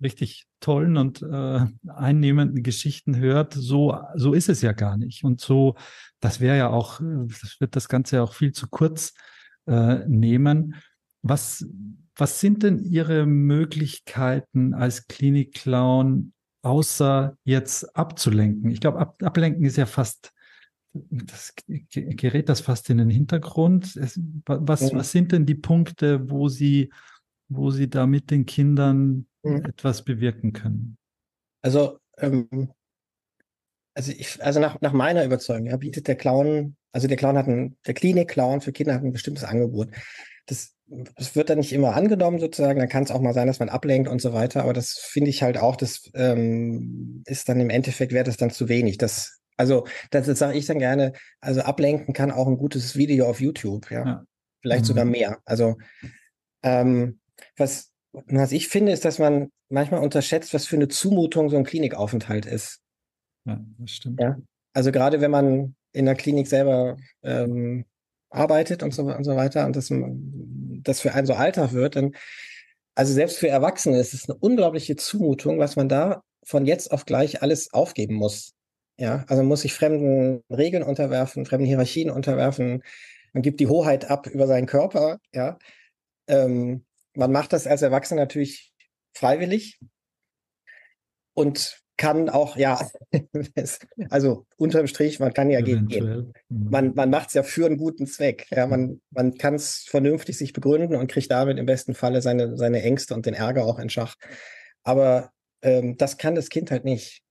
richtig 0.00 0.46
tollen 0.60 0.98
und 0.98 1.20
äh, 1.22 1.66
einnehmenden 1.88 2.62
Geschichten 2.62 3.16
hört, 3.16 3.54
so, 3.54 3.98
so 4.14 4.34
ist 4.34 4.48
es 4.48 4.62
ja 4.62 4.70
gar 4.70 4.96
nicht. 4.96 5.24
Und 5.24 5.40
so, 5.40 5.74
das 6.20 6.38
wäre 6.38 6.56
ja 6.56 6.68
auch, 6.68 7.00
das 7.00 7.56
wird 7.58 7.74
das 7.74 7.88
Ganze 7.88 8.14
ja 8.14 8.22
auch 8.22 8.34
viel 8.34 8.52
zu 8.52 8.68
kurz 8.68 9.14
äh, 9.66 10.06
nehmen. 10.06 10.76
Was, 11.22 11.66
was 12.14 12.38
sind 12.38 12.62
denn 12.62 12.78
Ihre 12.78 13.26
Möglichkeiten 13.26 14.74
als 14.74 15.08
Klinikclown, 15.08 16.34
außer 16.64 17.36
jetzt 17.44 17.96
abzulenken? 17.96 18.70
Ich 18.70 18.80
glaube, 18.80 18.98
ab, 18.98 19.22
ablenken 19.22 19.64
ist 19.64 19.76
ja 19.76 19.86
fast, 19.86 20.32
das 20.92 21.54
gerät 21.66 22.48
das 22.48 22.60
fast 22.60 22.88
in 22.90 22.98
den 22.98 23.10
Hintergrund. 23.10 23.96
Es, 23.96 24.18
was, 24.46 24.94
was 24.94 25.12
sind 25.12 25.32
denn 25.32 25.46
die 25.46 25.54
Punkte, 25.54 26.30
wo 26.30 26.48
Sie, 26.48 26.92
wo 27.48 27.70
Sie 27.70 27.88
da 27.88 28.06
mit 28.06 28.30
den 28.30 28.46
Kindern 28.46 29.26
mhm. 29.42 29.64
etwas 29.64 30.04
bewirken 30.04 30.52
können? 30.52 30.96
Also, 31.62 31.98
ähm, 32.18 32.72
also, 33.96 34.12
ich, 34.12 34.42
also 34.42 34.60
nach, 34.60 34.80
nach 34.80 34.92
meiner 34.92 35.24
Überzeugung 35.24 35.66
ja, 35.66 35.76
bietet 35.76 36.08
der 36.08 36.16
Clown, 36.16 36.76
also 36.92 37.08
der 37.08 37.16
Clown 37.16 37.38
hat 37.38 37.46
ein, 37.46 37.76
der 37.86 37.94
Klinik-Clown 37.94 38.60
für 38.60 38.72
Kinder 38.72 38.94
hat 38.94 39.02
ein 39.02 39.12
bestimmtes 39.12 39.44
Angebot. 39.44 39.88
Das, 40.46 40.73
das 40.86 41.34
wird 41.34 41.50
dann 41.50 41.58
nicht 41.58 41.72
immer 41.72 41.96
angenommen 41.96 42.38
sozusagen, 42.38 42.78
dann 42.78 42.88
kann 42.88 43.04
es 43.04 43.10
auch 43.10 43.20
mal 43.20 43.34
sein, 43.34 43.46
dass 43.46 43.58
man 43.58 43.68
ablenkt 43.68 44.08
und 44.08 44.20
so 44.20 44.32
weiter, 44.32 44.62
aber 44.62 44.72
das 44.72 44.92
finde 44.92 45.30
ich 45.30 45.42
halt 45.42 45.56
auch, 45.58 45.76
das 45.76 46.10
ähm, 46.14 47.22
ist 47.26 47.48
dann 47.48 47.60
im 47.60 47.70
Endeffekt, 47.70 48.12
wäre 48.12 48.24
das 48.24 48.36
dann 48.36 48.50
zu 48.50 48.68
wenig. 48.68 48.98
Das, 48.98 49.40
also, 49.56 49.86
das, 50.10 50.26
das 50.26 50.38
sage 50.38 50.58
ich 50.58 50.66
dann 50.66 50.78
gerne, 50.78 51.12
also 51.40 51.62
ablenken 51.62 52.12
kann 52.12 52.30
auch 52.30 52.46
ein 52.46 52.58
gutes 52.58 52.96
Video 52.96 53.26
auf 53.26 53.40
YouTube, 53.40 53.90
ja. 53.90 54.04
ja. 54.04 54.24
Vielleicht 54.60 54.82
mhm. 54.82 54.88
sogar 54.88 55.04
mehr. 55.04 55.38
Also, 55.44 55.76
ähm, 56.62 57.20
was, 57.56 57.90
was 58.12 58.52
ich 58.52 58.68
finde, 58.68 58.92
ist, 58.92 59.04
dass 59.04 59.18
man 59.18 59.50
manchmal 59.68 60.00
unterschätzt, 60.00 60.54
was 60.54 60.66
für 60.66 60.76
eine 60.76 60.88
Zumutung 60.88 61.50
so 61.50 61.56
ein 61.56 61.64
Klinikaufenthalt 61.64 62.46
ist. 62.46 62.80
Ja, 63.46 63.60
das 63.78 63.90
stimmt. 63.90 64.20
Ja? 64.20 64.38
Also 64.72 64.92
gerade 64.92 65.20
wenn 65.20 65.30
man 65.30 65.76
in 65.92 66.06
der 66.06 66.14
Klinik 66.14 66.46
selber 66.46 66.96
ähm, 67.22 67.84
arbeitet 68.30 68.82
und 68.82 68.92
so, 68.92 69.02
und 69.02 69.24
so 69.24 69.36
weiter 69.36 69.66
und 69.66 69.76
das, 69.76 69.90
das 70.84 71.00
für 71.00 71.14
einen 71.14 71.26
so 71.26 71.34
Alltag 71.34 71.72
wird, 71.72 71.96
dann, 71.96 72.14
also 72.94 73.12
selbst 73.12 73.38
für 73.38 73.48
Erwachsene 73.48 73.98
ist 73.98 74.14
es 74.14 74.28
eine 74.28 74.38
unglaubliche 74.38 74.96
Zumutung, 74.96 75.58
was 75.58 75.76
man 75.76 75.88
da 75.88 76.22
von 76.44 76.66
jetzt 76.66 76.92
auf 76.92 77.06
gleich 77.06 77.42
alles 77.42 77.72
aufgeben 77.72 78.14
muss. 78.14 78.54
Ja, 78.96 79.24
also 79.28 79.42
man 79.42 79.48
muss 79.48 79.62
sich 79.62 79.74
fremden 79.74 80.42
Regeln 80.50 80.82
unterwerfen, 80.84 81.46
fremden 81.46 81.66
Hierarchien 81.66 82.10
unterwerfen. 82.10 82.82
Man 83.32 83.42
gibt 83.42 83.58
die 83.60 83.66
Hoheit 83.66 84.10
ab 84.10 84.28
über 84.28 84.46
seinen 84.46 84.66
Körper. 84.66 85.18
Ja, 85.32 85.58
ähm, 86.28 86.84
man 87.14 87.32
macht 87.32 87.52
das 87.52 87.66
als 87.66 87.82
Erwachsener 87.82 88.22
natürlich 88.22 88.72
freiwillig 89.14 89.80
und 91.34 91.83
kann 91.96 92.28
auch, 92.28 92.56
ja, 92.56 92.80
also 94.10 94.46
unterm 94.56 94.86
Strich, 94.86 95.20
man 95.20 95.32
kann 95.32 95.50
ja 95.50 95.60
gehen. 95.60 96.32
Mhm. 96.48 96.70
Man, 96.70 96.94
man 96.94 97.10
macht 97.10 97.28
es 97.28 97.34
ja 97.34 97.42
für 97.42 97.66
einen 97.66 97.76
guten 97.76 98.06
Zweck. 98.06 98.46
Ja, 98.50 98.66
man, 98.66 99.00
man 99.10 99.36
kann 99.38 99.54
es 99.54 99.84
vernünftig 99.88 100.36
sich 100.36 100.52
begründen 100.52 100.96
und 100.96 101.10
kriegt 101.10 101.30
damit 101.30 101.58
im 101.58 101.66
besten 101.66 101.94
Falle 101.94 102.20
seine, 102.20 102.56
seine 102.56 102.82
Ängste 102.82 103.14
und 103.14 103.26
den 103.26 103.34
Ärger 103.34 103.64
auch 103.64 103.78
in 103.78 103.90
Schach. 103.90 104.16
Aber 104.82 105.30
ähm, 105.62 105.96
das 105.96 106.18
kann 106.18 106.34
das 106.34 106.48
Kind 106.48 106.70
halt 106.70 106.84
nicht. 106.84 107.22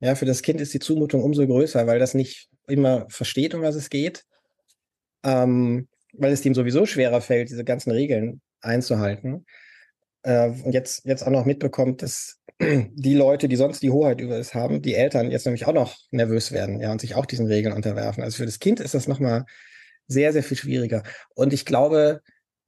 Ja, 0.00 0.14
für 0.14 0.26
das 0.26 0.42
Kind 0.42 0.60
ist 0.60 0.74
die 0.74 0.80
Zumutung 0.80 1.22
umso 1.22 1.46
größer, 1.46 1.86
weil 1.86 1.98
das 1.98 2.14
nicht 2.14 2.48
immer 2.66 3.06
versteht, 3.08 3.54
um 3.54 3.62
was 3.62 3.76
es 3.76 3.88
geht. 3.88 4.24
Ähm, 5.24 5.88
weil 6.12 6.32
es 6.32 6.44
ihm 6.44 6.54
sowieso 6.54 6.84
schwerer 6.84 7.20
fällt, 7.20 7.48
diese 7.48 7.64
ganzen 7.64 7.90
Regeln 7.92 8.42
einzuhalten. 8.60 9.46
Äh, 10.22 10.50
und 10.50 10.72
jetzt, 10.72 11.04
jetzt 11.04 11.22
auch 11.22 11.30
noch 11.30 11.46
mitbekommt, 11.46 12.02
dass 12.02 12.41
die 12.94 13.14
Leute, 13.14 13.48
die 13.48 13.56
sonst 13.56 13.82
die 13.82 13.90
Hoheit 13.90 14.20
über 14.20 14.36
es 14.38 14.54
haben, 14.54 14.82
die 14.82 14.94
Eltern 14.94 15.30
jetzt 15.30 15.46
nämlich 15.46 15.66
auch 15.66 15.72
noch 15.72 15.96
nervös 16.10 16.52
werden, 16.52 16.80
ja, 16.80 16.92
und 16.92 17.00
sich 17.00 17.14
auch 17.14 17.26
diesen 17.26 17.46
Regeln 17.46 17.74
unterwerfen. 17.74 18.22
Also 18.22 18.38
für 18.38 18.46
das 18.46 18.58
Kind 18.58 18.80
ist 18.80 18.94
das 18.94 19.08
nochmal 19.08 19.44
sehr, 20.06 20.32
sehr 20.32 20.42
viel 20.42 20.56
schwieriger. 20.56 21.02
Und 21.34 21.52
ich 21.52 21.64
glaube, 21.64 22.20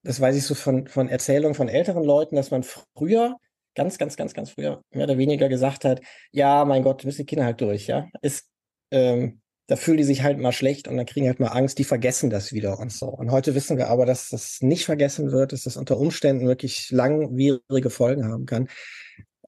das 0.03 0.21
weiß 0.21 0.37
ich 0.37 0.45
so 0.45 0.55
von, 0.55 0.87
von 0.87 1.09
Erzählungen 1.09 1.55
von 1.55 1.69
älteren 1.69 2.05
Leuten, 2.05 2.37
dass 2.37 2.51
man 2.51 2.63
früher, 2.63 3.37
ganz, 3.75 3.99
ganz, 3.99 4.17
ganz, 4.17 4.35
ganz 4.35 4.51
früher, 4.51 4.83
mehr 4.91 5.05
oder 5.05 5.19
weniger 5.19 5.49
gesagt 5.49 5.85
hat, 5.85 6.01
ja, 6.31 6.65
mein 6.65 6.83
Gott, 6.83 7.05
müssen 7.05 7.23
die 7.23 7.27
Kinder 7.27 7.45
halt 7.45 7.61
durch, 7.61 7.87
ja. 7.87 8.09
Ist, 8.23 8.49
ähm, 8.91 9.41
da 9.67 9.77
fühlen 9.77 9.97
die 9.97 10.05
sich 10.05 10.23
halt 10.23 10.39
mal 10.39 10.53
schlecht 10.53 10.89
und 10.89 10.97
dann 10.99 11.07
kriegen 11.07 11.27
halt 11.27 11.41
mal 11.41 11.49
Angst, 11.49 11.79
die 11.79 11.85
vergessen 11.85 12.29
das 12.29 12.53
wieder 12.53 12.79
und 12.79 12.93
so. 12.93 13.07
Und 13.07 13.31
heute 13.31 13.55
wissen 13.55 13.79
wir 13.79 13.89
aber, 13.89 14.05
dass 14.05 14.29
das 14.29 14.59
nicht 14.61 14.85
vergessen 14.85 15.33
wird, 15.33 15.53
dass 15.53 15.63
das 15.63 15.79
unter 15.79 15.97
Umständen 15.97 16.47
wirklich 16.47 16.91
langwierige 16.91 17.89
Folgen 17.89 18.27
haben 18.27 18.45
kann. 18.45 18.69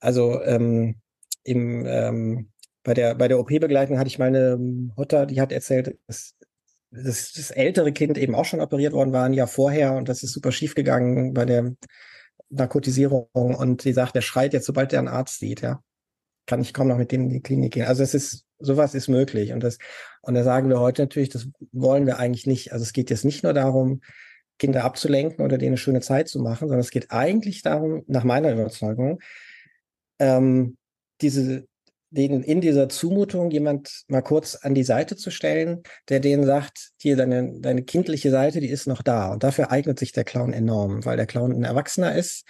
Also 0.00 0.42
ähm, 0.42 0.96
im, 1.44 1.84
ähm, 1.86 2.50
bei 2.82 2.94
der, 2.94 3.14
bei 3.14 3.28
der 3.28 3.38
OP-Begleitung 3.38 3.98
hatte 3.98 4.08
ich 4.08 4.18
meine 4.18 4.56
Mutter, 4.58 5.26
die 5.26 5.40
hat 5.40 5.52
erzählt, 5.52 5.98
dass, 6.06 6.34
dass 6.90 7.32
das 7.32 7.50
ältere 7.50 7.92
Kind 7.92 8.18
eben 8.18 8.34
auch 8.34 8.44
schon 8.44 8.60
operiert 8.60 8.92
worden 8.92 9.12
war 9.12 9.24
ein 9.24 9.32
Jahr 9.32 9.48
vorher 9.48 9.94
und 9.94 10.08
das 10.08 10.22
ist 10.22 10.32
super 10.32 10.52
schief 10.52 10.74
gegangen 10.74 11.34
bei 11.34 11.44
der 11.44 11.74
Narkotisierung 12.48 13.28
und 13.32 13.82
sie 13.82 13.92
sagt, 13.92 14.14
der 14.14 14.20
schreit 14.20 14.52
jetzt, 14.52 14.66
sobald 14.66 14.92
er 14.92 15.00
einen 15.00 15.08
Arzt 15.08 15.38
sieht, 15.40 15.62
ja. 15.62 15.82
Kann 16.48 16.60
ich 16.60 16.72
kaum 16.72 16.86
noch 16.86 16.96
mit 16.96 17.10
denen 17.10 17.24
in 17.24 17.30
die 17.30 17.40
Klinik 17.40 17.72
gehen. 17.72 17.86
Also 17.86 18.04
es 18.04 18.14
ist 18.14 18.46
sowas 18.58 18.94
ist 18.94 19.08
möglich. 19.08 19.52
Und 19.52 19.62
das, 19.62 19.78
und 20.22 20.34
da 20.34 20.44
sagen 20.44 20.68
wir 20.68 20.80
heute 20.80 21.02
natürlich, 21.02 21.28
das 21.28 21.48
wollen 21.72 22.06
wir 22.06 22.18
eigentlich 22.18 22.46
nicht. 22.46 22.72
Also 22.72 22.82
es 22.82 22.92
geht 22.92 23.10
jetzt 23.10 23.24
nicht 23.24 23.42
nur 23.42 23.52
darum, 23.52 24.00
Kinder 24.58 24.84
abzulenken 24.84 25.44
oder 25.44 25.58
denen 25.58 25.70
eine 25.70 25.76
schöne 25.76 26.00
Zeit 26.00 26.28
zu 26.28 26.40
machen, 26.40 26.68
sondern 26.68 26.80
es 26.80 26.90
geht 26.90 27.10
eigentlich 27.10 27.62
darum, 27.62 28.04
nach 28.06 28.24
meiner 28.24 28.52
Überzeugung, 28.52 29.20
ähm, 30.18 30.76
diese, 31.20 31.66
denen 32.10 32.42
in 32.42 32.60
dieser 32.60 32.88
Zumutung 32.88 33.50
jemand 33.50 34.04
mal 34.08 34.22
kurz 34.22 34.54
an 34.56 34.74
die 34.74 34.84
Seite 34.84 35.16
zu 35.16 35.30
stellen, 35.30 35.82
der 36.08 36.20
denen 36.20 36.44
sagt, 36.44 36.92
hier 37.00 37.16
deine, 37.16 37.60
deine 37.60 37.82
kindliche 37.82 38.30
Seite, 38.30 38.60
die 38.60 38.68
ist 38.68 38.86
noch 38.86 39.02
da. 39.02 39.32
Und 39.32 39.42
dafür 39.42 39.70
eignet 39.70 39.98
sich 39.98 40.12
der 40.12 40.24
Clown 40.24 40.52
enorm, 40.52 41.04
weil 41.04 41.16
der 41.16 41.26
Clown 41.26 41.52
ein 41.52 41.64
Erwachsener 41.64 42.14
ist, 42.14 42.46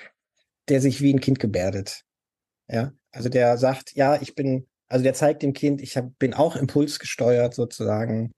der 0.68 0.80
sich 0.80 1.00
wie 1.00 1.12
ein 1.12 1.20
Kind 1.20 1.38
gebärdet. 1.38 2.02
Ja, 2.68 2.92
also 3.12 3.28
der 3.28 3.56
sagt, 3.58 3.94
ja, 3.94 4.20
ich 4.20 4.34
bin 4.34 4.66
also 4.88 5.02
der 5.02 5.14
zeigt 5.14 5.42
dem 5.42 5.52
Kind, 5.52 5.80
ich 5.80 5.96
hab, 5.96 6.18
bin 6.18 6.34
auch 6.34 6.56
impulsgesteuert 6.56 7.54
sozusagen. 7.54 8.32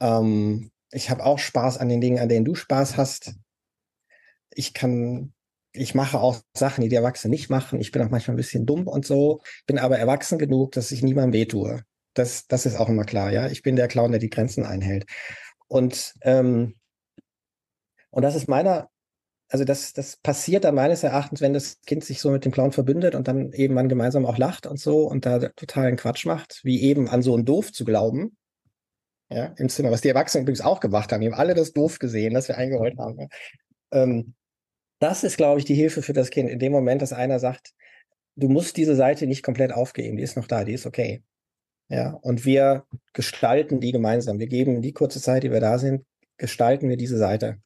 Ähm, 0.00 0.70
ich 0.92 1.10
habe 1.10 1.24
auch 1.24 1.38
Spaß 1.38 1.78
an 1.78 1.88
den 1.88 2.00
Dingen, 2.00 2.18
an 2.18 2.28
denen 2.28 2.44
du 2.44 2.54
Spaß 2.54 2.96
hast. 2.96 3.34
Ich 4.50 4.72
kann, 4.72 5.32
ich 5.72 5.94
mache 5.94 6.18
auch 6.18 6.40
Sachen, 6.56 6.82
die 6.82 6.88
die 6.88 6.96
Erwachsenen 6.96 7.30
nicht 7.30 7.50
machen. 7.50 7.80
Ich 7.80 7.92
bin 7.92 8.02
auch 8.02 8.10
manchmal 8.10 8.34
ein 8.34 8.38
bisschen 8.38 8.66
dumm 8.66 8.86
und 8.86 9.06
so, 9.06 9.40
bin 9.66 9.78
aber 9.78 9.98
erwachsen 9.98 10.38
genug, 10.38 10.72
dass 10.72 10.90
ich 10.90 11.02
niemandem 11.02 11.32
wehtue. 11.32 11.82
Das, 12.14 12.46
das 12.46 12.66
ist 12.66 12.76
auch 12.76 12.88
immer 12.88 13.04
klar, 13.04 13.30
ja. 13.30 13.48
Ich 13.48 13.62
bin 13.62 13.76
der 13.76 13.88
Clown, 13.88 14.10
der 14.10 14.20
die 14.20 14.30
Grenzen 14.30 14.64
einhält. 14.64 15.06
Und, 15.68 16.14
ähm, 16.22 16.74
und 18.10 18.22
das 18.22 18.34
ist 18.34 18.48
meiner 18.48 18.88
also 19.48 19.64
das, 19.64 19.92
das 19.94 20.16
passiert 20.18 20.64
dann 20.64 20.74
meines 20.74 21.02
Erachtens, 21.02 21.40
wenn 21.40 21.54
das 21.54 21.80
Kind 21.86 22.04
sich 22.04 22.20
so 22.20 22.30
mit 22.30 22.44
dem 22.44 22.52
Clown 22.52 22.72
verbündet 22.72 23.14
und 23.14 23.28
dann 23.28 23.52
eben 23.52 23.74
man 23.74 23.88
gemeinsam 23.88 24.26
auch 24.26 24.36
lacht 24.36 24.66
und 24.66 24.78
so 24.78 25.06
und 25.06 25.24
da 25.24 25.38
totalen 25.38 25.96
Quatsch 25.96 26.26
macht, 26.26 26.60
wie 26.64 26.82
eben 26.82 27.08
an 27.08 27.22
so 27.22 27.36
ein 27.36 27.44
Doof 27.44 27.72
zu 27.72 27.84
glauben. 27.84 28.36
Ja, 29.30 29.46
im 29.56 29.68
Zimmer, 29.68 29.90
was 29.90 30.00
die 30.00 30.08
Erwachsenen 30.08 30.44
übrigens 30.44 30.62
auch 30.62 30.80
gemacht 30.80 31.12
haben. 31.12 31.20
Die 31.20 31.26
haben 31.26 31.38
alle 31.38 31.54
das 31.54 31.72
Doof 31.72 31.98
gesehen, 31.98 32.32
das 32.32 32.48
wir 32.48 32.56
eingeholt 32.56 32.96
haben. 32.98 33.20
Ja. 33.20 33.26
Ähm, 33.90 34.34
das 34.98 35.24
ist, 35.24 35.36
glaube 35.36 35.60
ich, 35.60 35.64
die 35.64 35.74
Hilfe 35.74 36.02
für 36.02 36.12
das 36.12 36.30
Kind. 36.30 36.50
In 36.50 36.58
dem 36.58 36.72
Moment, 36.72 37.02
dass 37.02 37.12
einer 37.12 37.38
sagt, 37.38 37.72
du 38.36 38.48
musst 38.48 38.76
diese 38.76 38.96
Seite 38.96 39.26
nicht 39.26 39.42
komplett 39.42 39.72
aufgeben, 39.72 40.16
die 40.16 40.22
ist 40.22 40.36
noch 40.36 40.46
da, 40.46 40.64
die 40.64 40.72
ist 40.72 40.86
okay. 40.86 41.22
Ja, 41.88 42.10
und 42.10 42.44
wir 42.44 42.84
gestalten 43.14 43.80
die 43.80 43.92
gemeinsam. 43.92 44.38
Wir 44.38 44.46
geben 44.46 44.82
die 44.82 44.92
kurze 44.92 45.20
Zeit, 45.20 45.42
die 45.42 45.50
wir 45.50 45.60
da 45.60 45.78
sind, 45.78 46.04
gestalten 46.36 46.88
wir 46.88 46.96
diese 46.96 47.16
Seite. 47.16 47.58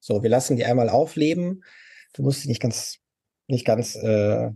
So, 0.00 0.22
wir 0.22 0.30
lassen 0.30 0.56
die 0.56 0.64
einmal 0.64 0.88
aufleben. 0.88 1.62
Du 2.14 2.22
musst 2.22 2.42
sie 2.42 2.48
nicht 2.48 2.62
ganz, 2.62 2.98
nicht 3.48 3.66
ganz 3.66 3.94
äh, 3.96 4.50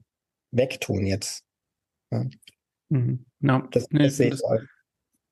wegtun 0.51 1.07
jetzt. 1.07 1.45
Ja. 2.11 2.27
Mhm. 2.89 3.27
Ja, 3.41 3.69
das, 3.71 3.89
nee, 3.91 4.05
das, 4.05 4.17
das, 4.17 4.43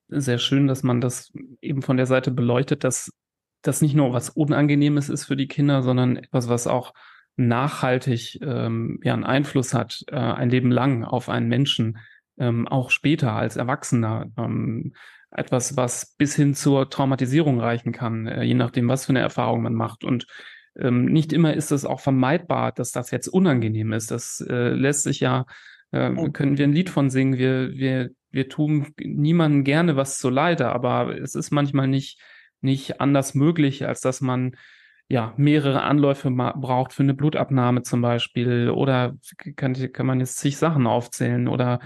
sehr 0.09 0.39
schön, 0.39 0.67
dass 0.67 0.83
man 0.83 1.01
das 1.01 1.31
eben 1.61 1.81
von 1.81 1.97
der 1.97 2.05
Seite 2.05 2.31
beleuchtet, 2.31 2.83
dass 2.83 3.11
das 3.61 3.81
nicht 3.81 3.95
nur 3.95 4.13
was 4.13 4.29
Unangenehmes 4.29 5.09
ist 5.09 5.25
für 5.25 5.35
die 5.35 5.47
Kinder, 5.47 5.81
sondern 5.81 6.17
etwas, 6.17 6.49
was 6.49 6.67
auch 6.67 6.93
nachhaltig 7.35 8.39
ähm, 8.41 8.99
ja 9.03 9.13
einen 9.13 9.23
Einfluss 9.23 9.73
hat, 9.73 10.03
äh, 10.07 10.15
ein 10.15 10.49
Leben 10.49 10.71
lang 10.71 11.03
auf 11.03 11.29
einen 11.29 11.47
Menschen, 11.47 11.97
ähm, 12.37 12.67
auch 12.67 12.89
später 12.89 13.33
als 13.33 13.55
Erwachsener. 13.55 14.27
Ähm, 14.37 14.93
etwas, 15.31 15.77
was 15.77 16.15
bis 16.17 16.35
hin 16.35 16.55
zur 16.55 16.89
Traumatisierung 16.89 17.59
reichen 17.59 17.91
kann, 17.91 18.27
äh, 18.27 18.43
je 18.43 18.55
nachdem, 18.55 18.87
was 18.87 19.05
für 19.05 19.11
eine 19.11 19.19
Erfahrung 19.19 19.61
man 19.61 19.75
macht. 19.75 20.03
Und 20.03 20.25
ähm, 20.75 21.05
nicht 21.05 21.33
immer 21.33 21.53
ist 21.53 21.71
es 21.71 21.85
auch 21.85 21.99
vermeidbar, 21.99 22.71
dass 22.71 22.91
das 22.91 23.11
jetzt 23.11 23.27
unangenehm 23.27 23.93
ist. 23.93 24.11
Das 24.11 24.43
äh, 24.47 24.69
lässt 24.69 25.03
sich 25.03 25.19
ja, 25.19 25.45
äh, 25.91 26.11
können 26.31 26.57
wir 26.57 26.65
ein 26.65 26.73
Lied 26.73 26.89
von 26.89 27.09
singen. 27.09 27.37
Wir, 27.37 27.73
wir, 27.73 28.09
wir 28.31 28.49
tun 28.49 28.87
niemandem 28.99 29.63
gerne 29.63 29.95
was 29.95 30.17
zu 30.17 30.29
Leide, 30.29 30.69
aber 30.69 31.15
es 31.19 31.35
ist 31.35 31.51
manchmal 31.51 31.87
nicht, 31.87 32.19
nicht 32.61 33.01
anders 33.01 33.35
möglich, 33.35 33.87
als 33.87 34.01
dass 34.01 34.21
man 34.21 34.55
ja, 35.07 35.33
mehrere 35.37 35.81
Anläufe 35.81 36.29
braucht 36.29 36.93
für 36.93 37.03
eine 37.03 37.15
Blutabnahme 37.15 37.81
zum 37.81 38.01
Beispiel 38.01 38.69
oder 38.69 39.17
kann, 39.55 39.73
kann 39.91 40.05
man 40.05 40.19
jetzt 40.19 40.37
zig 40.37 40.57
Sachen 40.57 40.85
aufzählen 40.85 41.47
oder 41.47 41.79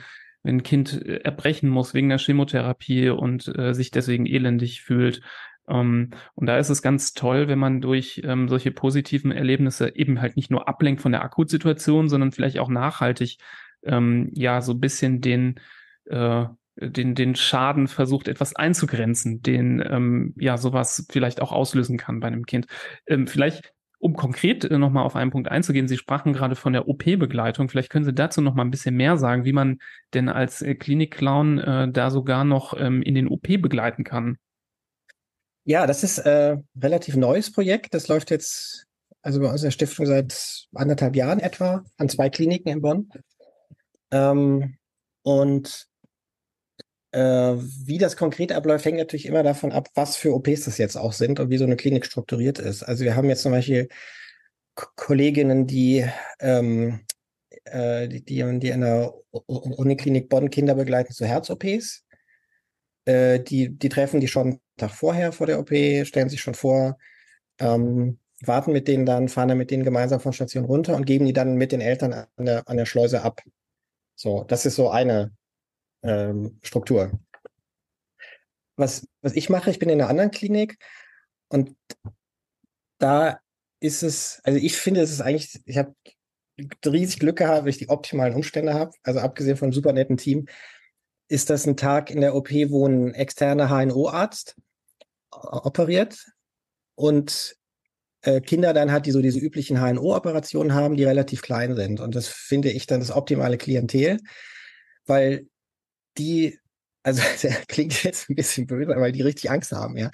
wenn 0.43 0.57
ein 0.57 0.63
Kind 0.63 1.01
äh, 1.05 1.21
erbrechen 1.23 1.69
muss 1.69 1.93
wegen 1.93 2.09
der 2.09 2.17
Chemotherapie 2.17 3.09
und 3.09 3.47
äh, 3.57 3.73
sich 3.73 3.91
deswegen 3.91 4.25
elendig 4.25 4.81
fühlt. 4.81 5.21
Ähm, 5.69 6.11
und 6.35 6.47
da 6.47 6.57
ist 6.57 6.69
es 6.69 6.81
ganz 6.81 7.13
toll, 7.13 7.47
wenn 7.47 7.59
man 7.59 7.79
durch 7.79 8.21
ähm, 8.25 8.49
solche 8.49 8.71
positiven 8.71 9.31
Erlebnisse 9.31 9.95
eben 9.95 10.21
halt 10.21 10.35
nicht 10.35 10.51
nur 10.51 10.67
ablenkt 10.67 11.01
von 11.01 11.13
der 11.13 11.23
Akutsituation, 11.23 12.09
sondern 12.09 12.33
vielleicht 12.33 12.59
auch 12.59 12.69
nachhaltig 12.69 13.37
ähm, 13.83 14.29
ja 14.33 14.61
so 14.61 14.73
ein 14.73 14.81
bisschen 14.81 15.21
den 15.21 15.59
äh, 16.05 16.45
den, 16.75 17.15
den 17.15 17.35
Schaden 17.35 17.87
versucht 17.87 18.27
etwas 18.27 18.55
einzugrenzen, 18.55 19.41
den 19.41 19.83
ähm, 19.87 20.33
ja 20.37 20.57
sowas 20.57 21.05
vielleicht 21.11 21.41
auch 21.41 21.51
auslösen 21.51 21.97
kann 21.97 22.19
bei 22.19 22.27
einem 22.27 22.45
Kind. 22.45 22.67
Ähm, 23.07 23.27
vielleicht, 23.27 23.73
um 23.99 24.15
konkret 24.15 24.65
äh, 24.65 24.77
nochmal 24.77 25.05
auf 25.05 25.15
einen 25.15 25.31
Punkt 25.31 25.49
einzugehen, 25.49 25.87
Sie 25.87 25.97
sprachen 25.97 26.33
gerade 26.33 26.55
von 26.55 26.73
der 26.73 26.87
OP-Begleitung. 26.87 27.69
Vielleicht 27.69 27.89
können 27.89 28.05
Sie 28.05 28.13
dazu 28.13 28.41
noch 28.41 28.55
mal 28.55 28.63
ein 28.63 28.71
bisschen 28.71 28.95
mehr 28.95 29.17
sagen, 29.17 29.45
wie 29.45 29.53
man 29.53 29.79
denn 30.13 30.29
als 30.29 30.61
äh, 30.61 30.75
Klinikclown 30.75 31.59
äh, 31.59 31.91
da 31.91 32.09
sogar 32.09 32.43
noch 32.43 32.73
ähm, 32.77 33.01
in 33.01 33.15
den 33.15 33.27
OP 33.27 33.47
begleiten 33.61 34.03
kann. 34.03 34.37
Ja, 35.65 35.87
das 35.87 36.03
ist 36.03 36.17
äh, 36.19 36.57
relativ 36.81 37.15
neues 37.15 37.51
Projekt. 37.51 37.93
Das 37.93 38.07
läuft 38.09 38.31
jetzt 38.31 38.87
also 39.21 39.39
bei 39.39 39.49
unserer 39.49 39.71
Stiftung 39.71 40.05
seit 40.05 40.67
anderthalb 40.73 41.15
Jahren 41.15 41.39
etwa 41.39 41.85
an 41.97 42.09
zwei 42.09 42.29
Kliniken 42.29 42.69
in 42.69 42.81
Bonn. 42.81 43.09
Ähm, 44.11 44.77
und 45.23 45.87
äh, 47.13 47.55
wie 47.85 47.99
das 47.99 48.17
konkret 48.17 48.51
abläuft, 48.51 48.85
hängt 48.85 48.97
natürlich 48.97 49.27
immer 49.27 49.43
davon 49.43 49.71
ab, 49.71 49.87
was 49.93 50.17
für 50.17 50.33
OPs 50.33 50.65
das 50.65 50.79
jetzt 50.79 50.97
auch 50.97 51.13
sind 51.13 51.39
und 51.39 51.49
wie 51.51 51.57
so 51.57 51.63
eine 51.63 51.75
Klinik 51.75 52.05
strukturiert 52.05 52.57
ist. 52.59 52.83
Also 52.83 53.03
wir 53.03 53.15
haben 53.15 53.29
jetzt 53.29 53.43
zum 53.43 53.51
Beispiel 53.51 53.87
K 54.75 54.87
Kolleginnen, 54.95 55.67
die, 55.67 56.05
ähm, 56.39 57.01
äh, 57.65 58.07
die, 58.07 58.25
die, 58.25 58.39
in 58.39 58.59
der 58.81 59.13
Uniklinik 59.31 60.27
Bonn 60.27 60.49
Kinder 60.49 60.73
begleiten 60.73 61.13
zu 61.13 61.25
Herz-OPs. 61.25 62.03
Äh, 63.05 63.41
die, 63.41 63.69
die 63.69 63.89
treffen 63.89 64.19
die 64.19 64.27
schon 64.27 64.47
einen 64.47 64.61
Tag 64.77 64.91
vorher 64.91 65.31
vor 65.31 65.45
der 65.45 65.59
OP, 65.59 65.69
stellen 65.69 66.29
sich 66.29 66.41
schon 66.41 66.55
vor, 66.55 66.97
ähm, 67.59 68.17
warten 68.41 68.71
mit 68.71 68.87
denen 68.87 69.05
dann, 69.05 69.29
fahren 69.29 69.49
dann 69.49 69.59
mit 69.59 69.69
denen 69.69 69.83
gemeinsam 69.83 70.19
von 70.19 70.33
Station 70.33 70.65
runter 70.65 70.95
und 70.95 71.05
geben 71.05 71.25
die 71.25 71.33
dann 71.33 71.57
mit 71.57 71.71
den 71.71 71.81
Eltern 71.81 72.13
an 72.13 72.45
der, 72.45 72.67
an 72.67 72.77
der 72.77 72.87
Schleuse 72.87 73.21
ab. 73.21 73.41
So, 74.15 74.43
das 74.45 74.65
ist 74.65 74.75
so 74.75 74.89
eine 74.89 75.31
ähm, 76.03 76.59
Struktur. 76.61 77.11
Was, 78.75 79.07
was 79.21 79.33
ich 79.33 79.49
mache, 79.49 79.69
ich 79.69 79.79
bin 79.79 79.89
in 79.89 80.01
einer 80.01 80.09
anderen 80.09 80.31
Klinik 80.31 80.77
und 81.49 81.75
da 82.97 83.39
ist 83.79 84.01
es, 84.01 84.41
also 84.43 84.57
ich 84.57 84.77
finde, 84.77 85.01
es 85.01 85.11
ist 85.11 85.21
eigentlich, 85.21 85.61
ich 85.65 85.77
habe 85.77 85.93
riesig 86.85 87.19
Glück 87.19 87.37
gehabt, 87.37 87.63
weil 87.63 87.69
ich 87.69 87.77
die 87.77 87.89
optimalen 87.89 88.33
Umstände 88.33 88.73
habe. 88.73 88.91
Also 89.03 89.19
abgesehen 89.19 89.57
von 89.57 89.67
einem 89.67 89.73
super 89.73 89.93
netten 89.93 90.17
Team, 90.17 90.47
ist 91.27 91.49
das 91.49 91.65
ein 91.65 91.77
Tag 91.77 92.09
in 92.11 92.21
der 92.21 92.35
OP, 92.35 92.49
wo 92.51 92.87
ein 92.87 93.13
externer 93.13 93.69
HNO-Arzt 93.69 94.55
operiert 95.31 96.25
und 96.95 97.55
äh, 98.21 98.39
Kinder 98.39 98.73
dann 98.73 98.91
hat, 98.91 99.05
die 99.05 99.11
so 99.11 99.21
diese 99.21 99.39
üblichen 99.39 99.77
HNO-Operationen 99.77 100.73
haben, 100.73 100.95
die 100.95 101.03
relativ 101.03 101.41
klein 101.41 101.75
sind. 101.75 101.99
Und 101.99 102.15
das 102.15 102.27
finde 102.27 102.71
ich 102.71 102.87
dann 102.87 102.99
das 102.99 103.11
optimale 103.11 103.57
Klientel, 103.57 104.19
weil 105.05 105.47
die, 106.17 106.59
also 107.03 107.21
der 107.43 107.53
klingt 107.67 108.03
jetzt 108.03 108.29
ein 108.29 108.35
bisschen 108.35 108.67
böse, 108.67 108.95
weil 108.95 109.11
die 109.11 109.21
richtig 109.21 109.49
Angst 109.51 109.71
haben, 109.71 109.97
ja. 109.97 110.11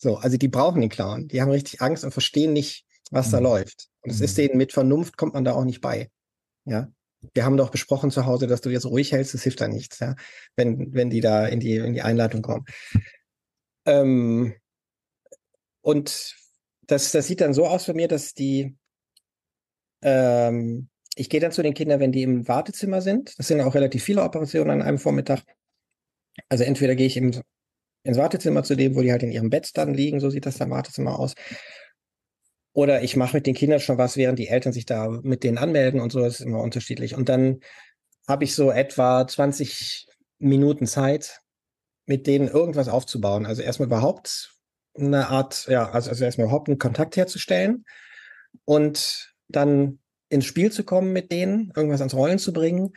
So, 0.00 0.16
also 0.16 0.36
die 0.36 0.48
brauchen 0.48 0.80
den 0.80 0.90
Clown. 0.90 1.26
Die 1.26 1.42
haben 1.42 1.50
richtig 1.50 1.82
Angst 1.82 2.04
und 2.04 2.12
verstehen 2.12 2.52
nicht, 2.52 2.84
was 3.10 3.28
mhm. 3.28 3.32
da 3.32 3.38
läuft. 3.40 3.88
Und 4.02 4.10
es 4.10 4.18
mhm. 4.18 4.24
ist 4.24 4.38
denen 4.38 4.56
mit 4.56 4.72
Vernunft 4.72 5.16
kommt 5.16 5.34
man 5.34 5.44
da 5.44 5.54
auch 5.54 5.64
nicht 5.64 5.80
bei. 5.80 6.10
Ja. 6.64 6.88
Wir 7.34 7.44
haben 7.44 7.56
doch 7.56 7.70
besprochen 7.70 8.12
zu 8.12 8.26
Hause, 8.26 8.46
dass 8.46 8.60
du 8.60 8.70
jetzt 8.70 8.86
ruhig 8.86 9.10
hältst, 9.10 9.34
das 9.34 9.42
hilft 9.42 9.60
da 9.60 9.66
nichts, 9.66 9.98
ja, 9.98 10.14
wenn, 10.54 10.94
wenn 10.94 11.10
die 11.10 11.20
da 11.20 11.46
in 11.46 11.58
die, 11.58 11.74
in 11.74 11.92
die 11.92 12.02
Einleitung 12.02 12.42
kommen. 12.42 12.64
Ähm, 13.86 14.54
und 15.80 16.36
das, 16.82 17.10
das 17.10 17.26
sieht 17.26 17.40
dann 17.40 17.54
so 17.54 17.66
aus 17.66 17.86
bei 17.86 17.94
mir, 17.94 18.06
dass 18.06 18.34
die, 18.34 18.76
ähm, 20.02 20.88
ich 21.18 21.28
gehe 21.28 21.40
dann 21.40 21.52
zu 21.52 21.62
den 21.62 21.74
Kindern, 21.74 22.00
wenn 22.00 22.12
die 22.12 22.22
im 22.22 22.46
Wartezimmer 22.46 23.00
sind. 23.00 23.38
Das 23.38 23.48
sind 23.48 23.60
auch 23.60 23.74
relativ 23.74 24.04
viele 24.04 24.22
Operationen 24.22 24.70
an 24.70 24.82
einem 24.82 24.98
Vormittag. 24.98 25.42
Also 26.48 26.64
entweder 26.64 26.94
gehe 26.94 27.06
ich 27.06 27.16
im, 27.16 27.42
ins 28.04 28.18
Wartezimmer 28.18 28.62
zu 28.62 28.76
dem, 28.76 28.94
wo 28.94 29.02
die 29.02 29.10
halt 29.10 29.24
in 29.24 29.32
ihrem 29.32 29.50
Bett 29.50 29.76
dann 29.76 29.94
liegen, 29.94 30.20
so 30.20 30.30
sieht 30.30 30.46
das 30.46 30.58
dann 30.58 30.70
Wartezimmer 30.70 31.18
aus. 31.18 31.34
Oder 32.72 33.02
ich 33.02 33.16
mache 33.16 33.36
mit 33.36 33.46
den 33.46 33.54
Kindern 33.54 33.80
schon 33.80 33.98
was, 33.98 34.16
während 34.16 34.38
die 34.38 34.46
Eltern 34.46 34.72
sich 34.72 34.86
da 34.86 35.08
mit 35.08 35.42
denen 35.42 35.58
anmelden 35.58 36.00
und 36.00 36.12
so, 36.12 36.20
das 36.20 36.38
ist 36.38 36.46
immer 36.46 36.62
unterschiedlich. 36.62 37.16
Und 37.16 37.28
dann 37.28 37.60
habe 38.28 38.44
ich 38.44 38.54
so 38.54 38.70
etwa 38.70 39.26
20 39.26 40.06
Minuten 40.38 40.86
Zeit, 40.86 41.40
mit 42.06 42.28
denen 42.28 42.46
irgendwas 42.46 42.88
aufzubauen. 42.88 43.44
Also 43.44 43.62
erstmal 43.62 43.88
überhaupt 43.88 44.54
eine 44.96 45.28
Art, 45.28 45.66
ja, 45.68 45.90
also, 45.90 46.10
also 46.10 46.24
erstmal 46.24 46.46
überhaupt 46.46 46.68
einen 46.68 46.78
Kontakt 46.78 47.16
herzustellen 47.16 47.84
und 48.64 49.34
dann 49.48 49.98
ins 50.28 50.44
Spiel 50.44 50.70
zu 50.70 50.84
kommen 50.84 51.12
mit 51.12 51.32
denen, 51.32 51.72
irgendwas 51.74 52.00
ans 52.00 52.14
Rollen 52.14 52.38
zu 52.38 52.52
bringen. 52.52 52.92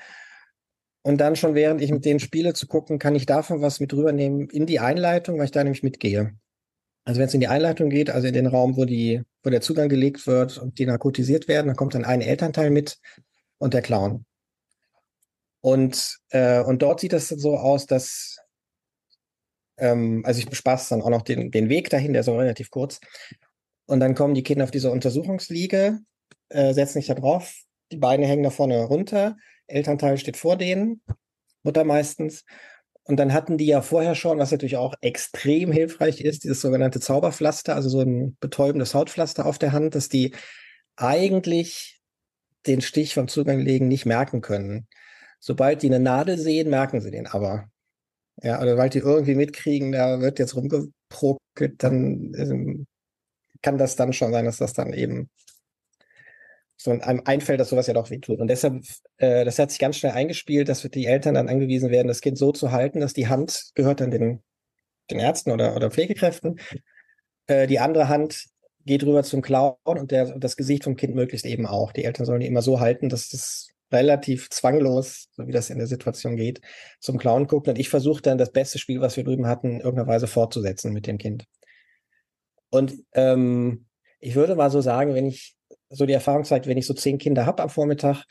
Und 1.04 1.18
dann 1.18 1.36
schon 1.36 1.56
während 1.56 1.82
ich 1.82 1.92
mit 1.92 2.06
denen 2.06 2.20
spiele, 2.20 2.54
zu 2.54 2.68
gucken, 2.68 3.00
kann 3.00 3.16
ich 3.16 3.26
davon 3.26 3.62
was 3.62 3.80
mit 3.80 3.94
rübernehmen 3.94 4.50
in 4.50 4.66
die 4.66 4.80
Einleitung, 4.80 5.38
weil 5.38 5.46
ich 5.46 5.52
da 5.52 5.64
nämlich 5.64 5.84
mitgehe. 5.84 6.36
Also 7.04 7.20
wenn 7.20 7.28
es 7.28 7.34
in 7.34 7.40
die 7.40 7.48
Einleitung 7.48 7.90
geht, 7.90 8.12
also 8.12 8.28
in 8.28 8.34
den 8.34 8.46
Raum, 8.46 8.78
wo 8.78 8.86
die, 8.86 9.24
wo 9.44 9.50
der 9.50 9.62
Zugang 9.62 9.90
gelegt 9.90 10.28
wird 10.28 10.60
und 10.60 10.78
die 10.78 10.86
narkotisiert 10.86 11.48
werden, 11.48 11.68
dann 11.68 11.76
kommt 11.76 11.96
dann 11.96 12.06
ein 12.06 12.22
Elternteil 12.22 12.70
mit 12.70 13.00
und 13.58 13.74
der 13.74 13.82
Clown. 13.82 14.26
Und, 15.62 16.20
äh, 16.30 16.62
und 16.62 16.82
dort 16.82 17.00
sieht 17.00 17.14
es 17.14 17.30
so 17.30 17.58
aus, 17.58 17.88
dass, 17.88 18.38
ähm, 19.78 20.22
also 20.26 20.40
ich 20.40 20.50
bespaß 20.50 20.90
dann 20.90 21.02
auch 21.02 21.10
noch 21.10 21.24
den, 21.24 21.50
den 21.50 21.70
Weg 21.70 21.90
dahin, 21.90 22.14
der 22.14 22.22
ist 22.22 22.28
so 22.28 22.38
relativ 22.38 22.70
kurz. 22.70 23.00
Und 23.86 24.00
dann 24.00 24.14
kommen 24.14 24.36
die 24.36 24.44
Kinder 24.44 24.64
auf 24.64 24.72
diese 24.72 24.92
Untersuchungsliege 24.92 26.00
äh, 26.52 26.74
setzen 26.74 27.00
sich 27.00 27.08
da 27.08 27.16
drauf, 27.16 27.54
die 27.92 27.98
Beine 27.98 28.26
hängen 28.26 28.44
da 28.44 28.50
vorne 28.50 28.84
runter, 28.84 29.38
Elternteil 29.68 30.18
steht 30.18 30.38
vor 30.38 30.58
denen, 30.58 31.02
Mutter 31.64 31.84
meistens. 31.84 32.44
Und 33.04 33.18
dann 33.18 33.34
hatten 33.34 33.58
die 33.58 33.66
ja 33.66 33.82
vorher 33.82 34.16
schon, 34.16 34.38
was 34.38 34.52
natürlich 34.52 34.78
auch 34.78 34.94
extrem 35.02 35.72
hilfreich 35.72 36.22
ist, 36.22 36.44
dieses 36.44 36.62
sogenannte 36.62 37.00
Zauberpflaster, 37.00 37.76
also 37.76 37.90
so 37.90 38.02
ein 38.02 38.38
betäubendes 38.40 38.94
Hautpflaster 38.94 39.46
auf 39.46 39.58
der 39.58 39.72
Hand, 39.72 39.96
dass 39.96 40.08
die 40.08 40.34
eigentlich 40.96 42.02
den 42.68 42.82
Stich 42.82 43.16
vom 43.16 43.28
Zugang 43.28 43.60
legen 43.60 43.88
nicht 43.88 44.06
merken 44.06 44.42
können. 44.42 44.88
Sobald 45.40 45.82
die 45.82 45.88
eine 45.88 46.00
Nadel 46.00 46.38
sehen, 46.38 46.70
merken 46.70 47.02
sie 47.02 47.10
den 47.10 47.26
aber. 47.26 47.70
Ja, 48.44 48.62
oder 48.62 48.78
weil 48.78 48.90
die 48.90 49.00
irgendwie 49.00 49.36
mitkriegen, 49.36 49.92
da 49.92 50.22
wird 50.22 50.40
jetzt 50.40 50.56
rumgeprokelt, 50.56 51.84
dann 51.84 52.34
äh, 52.36 52.86
kann 53.62 53.78
das 53.78 53.96
dann 53.96 54.14
schon 54.14 54.32
sein, 54.32 54.46
dass 54.46 54.58
das 54.58 54.74
dann 54.74 54.94
eben 54.94 55.30
so 56.84 56.92
einem 56.92 57.22
einfällt, 57.26 57.60
dass 57.60 57.70
sowas 57.70 57.88
ja 57.88 57.94
doch 57.94 58.10
wehtut. 58.10 58.40
Und 58.40 58.48
deshalb, 58.48 58.84
äh, 59.18 59.46
das 59.46 59.60
hat 59.60 59.70
sich 59.70 59.80
ganz 59.80 59.98
schnell 59.98 60.14
eingespielt, 60.14 60.68
dass 60.68 60.82
die 60.82 61.06
Eltern 61.06 61.36
dann 61.36 61.50
angewiesen 61.50 61.92
werden, 61.92 62.08
das 62.08 62.22
Kind 62.22 62.38
so 62.38 62.52
zu 62.52 62.72
halten, 62.72 63.00
dass 63.00 63.14
die 63.14 63.28
Hand 63.28 63.72
gehört 63.76 64.02
dann 64.02 64.12
den, 64.12 64.42
den 65.10 65.20
Ärzten 65.20 65.52
oder, 65.52 65.76
oder 65.76 65.92
Pflegekräften. 65.92 66.60
Äh, 67.48 67.68
die 67.68 67.80
andere 67.80 68.08
Hand 68.08 68.46
geht 68.86 69.04
rüber 69.04 69.24
zum 69.24 69.42
Clown 69.42 69.76
und 69.84 70.12
der, 70.12 70.38
das 70.40 70.58
Gesicht 70.58 70.84
vom 70.84 70.96
Kind 70.96 71.14
möglichst 71.14 71.46
eben 71.46 71.68
auch. 71.68 71.92
Die 71.92 72.04
Eltern 72.04 72.26
sollen 72.26 72.40
die 72.40 72.48
immer 72.48 72.64
so 72.64 72.80
halten, 72.80 73.10
dass 73.10 73.30
das 73.30 73.70
relativ 73.92 74.50
zwanglos, 74.50 75.28
so 75.32 75.48
wie 75.48 75.52
das 75.52 75.70
in 75.70 75.78
der 75.78 75.88
Situation 75.88 76.36
geht, 76.36 76.62
zum 77.00 77.18
Clown 77.18 77.48
guckt. 77.48 77.68
Und 77.68 77.78
ich 77.78 77.90
versuche 77.90 78.22
dann 78.22 78.38
das 78.38 78.52
beste 78.52 78.80
Spiel, 78.80 79.02
was 79.02 79.18
wir 79.18 79.24
drüben 79.24 79.48
hatten, 79.48 79.74
in 79.74 79.82
irgendeiner 79.82 80.08
Weise 80.08 80.28
fortzusetzen 80.28 80.94
mit 80.94 81.08
dem 81.08 81.18
Kind. 81.18 81.46
Und 82.70 83.04
ähm, 83.14 83.86
ich 84.20 84.36
würde 84.36 84.56
mal 84.56 84.72
so 84.72 84.82
sagen, 84.82 85.14
wenn 85.14 85.28
ich 85.28 85.56
so 85.92 86.06
die 86.06 86.14
Erfahrung 86.14 86.44
zeigt, 86.44 86.68
wenn 86.68 86.78
ich 86.78 86.88
so 86.88 86.94
zehn 86.94 87.18
Kinder 87.18 87.46
habe 87.46 87.64
am 87.64 87.70
Vormittag, 87.70 88.26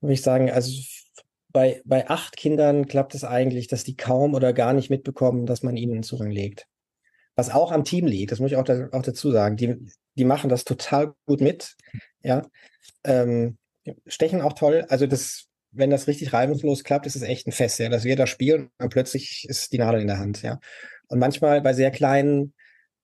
würde 0.00 0.14
ich 0.14 0.22
sagen, 0.22 0.50
also 0.50 0.70
bei, 1.50 1.80
bei 1.84 2.08
acht 2.08 2.36
Kindern 2.36 2.86
klappt 2.86 3.14
es 3.14 3.24
eigentlich, 3.24 3.68
dass 3.68 3.84
die 3.84 3.96
kaum 3.96 4.34
oder 4.34 4.52
gar 4.52 4.72
nicht 4.72 4.90
mitbekommen, 4.90 5.46
dass 5.46 5.62
man 5.62 5.76
ihnen 5.76 5.94
einen 5.94 6.02
Zugang 6.02 6.30
legt. 6.30 6.66
Was 7.36 7.50
auch 7.50 7.72
am 7.72 7.84
Team 7.84 8.06
liegt, 8.06 8.32
das 8.32 8.40
muss 8.40 8.50
ich 8.50 8.56
auch, 8.56 8.64
da, 8.64 8.88
auch 8.92 9.02
dazu 9.02 9.30
sagen. 9.30 9.56
Die, 9.56 9.76
die 10.16 10.24
machen 10.24 10.50
das 10.50 10.64
total 10.64 11.14
gut 11.24 11.40
mit. 11.40 11.76
Ja. 12.22 12.42
Ähm, 13.04 13.58
stechen 14.06 14.42
auch 14.42 14.52
toll. 14.52 14.84
Also 14.88 15.06
das, 15.06 15.46
wenn 15.70 15.90
das 15.90 16.06
richtig 16.06 16.32
reibungslos 16.32 16.84
klappt, 16.84 17.06
ist 17.06 17.16
es 17.16 17.22
echt 17.22 17.46
ein 17.46 17.52
Fest, 17.52 17.78
ja, 17.78 17.88
dass 17.88 18.04
wir 18.04 18.16
da 18.16 18.26
spielen 18.26 18.70
und 18.78 18.90
plötzlich 18.90 19.46
ist 19.48 19.72
die 19.72 19.78
Nadel 19.78 20.00
in 20.00 20.08
der 20.08 20.18
Hand, 20.18 20.42
ja. 20.42 20.58
Und 21.08 21.18
manchmal 21.18 21.62
bei 21.62 21.72
sehr 21.72 21.90
kleinen 21.90 22.52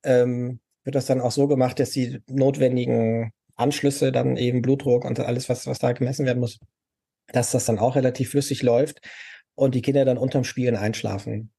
ähm, 0.02 0.60
wird 0.82 0.94
das 0.94 1.06
dann 1.06 1.20
auch 1.20 1.32
so 1.32 1.48
gemacht, 1.48 1.80
dass 1.80 1.90
die 1.90 2.20
notwendigen 2.28 3.32
Anschlüsse 3.56 4.12
dann 4.12 4.36
eben 4.36 4.62
Blutdruck 4.62 5.04
und 5.04 5.20
alles, 5.20 5.48
was, 5.48 5.66
was 5.66 5.78
da 5.78 5.92
gemessen 5.92 6.26
werden 6.26 6.40
muss, 6.40 6.58
dass 7.28 7.52
das 7.52 7.66
dann 7.66 7.78
auch 7.78 7.96
relativ 7.96 8.30
flüssig 8.30 8.62
läuft 8.62 9.00
und 9.54 9.74
die 9.74 9.82
Kinder 9.82 10.04
dann 10.04 10.18
unterm 10.18 10.44
Spielen 10.44 10.76
einschlafen. 10.76 11.52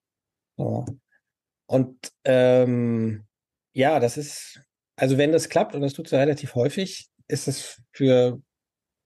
So. 0.57 0.85
Und 1.67 2.11
ähm, 2.23 3.25
ja, 3.73 3.99
das 3.99 4.17
ist, 4.17 4.61
also 4.95 5.17
wenn 5.17 5.31
das 5.31 5.49
klappt, 5.49 5.75
und 5.75 5.81
das 5.81 5.93
tut 5.93 6.05
es 6.05 6.11
ja 6.11 6.19
relativ 6.19 6.55
häufig, 6.55 7.09
ist 7.27 7.47
es 7.47 7.81
für, 7.91 8.41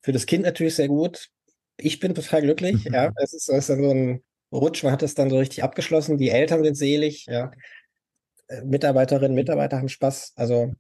für 0.02 0.12
das 0.12 0.26
Kind 0.26 0.44
natürlich 0.44 0.76
sehr 0.76 0.88
gut. 0.88 1.30
Ich 1.78 2.00
bin 2.00 2.14
total 2.14 2.42
glücklich, 2.42 2.86
mhm. 2.86 2.94
ja. 2.94 3.12
Es 3.16 3.34
ist, 3.34 3.50
ist 3.50 3.70
dann 3.70 3.82
so 3.82 3.92
ein 3.92 4.24
Rutsch, 4.52 4.84
man 4.84 4.92
hat 4.92 5.04
es 5.04 5.16
dann 5.16 5.30
so 5.30 5.38
richtig 5.38 5.64
abgeschlossen. 5.64 6.18
Die 6.18 6.30
Eltern 6.30 6.64
sind 6.64 6.76
selig, 6.76 7.26
ja. 7.28 7.52
Äh, 8.48 8.64
Mitarbeiterinnen, 8.66 9.36
Mitarbeiter 9.36 9.78
haben 9.78 9.90
Spaß. 9.90 10.34
Also 10.36 10.74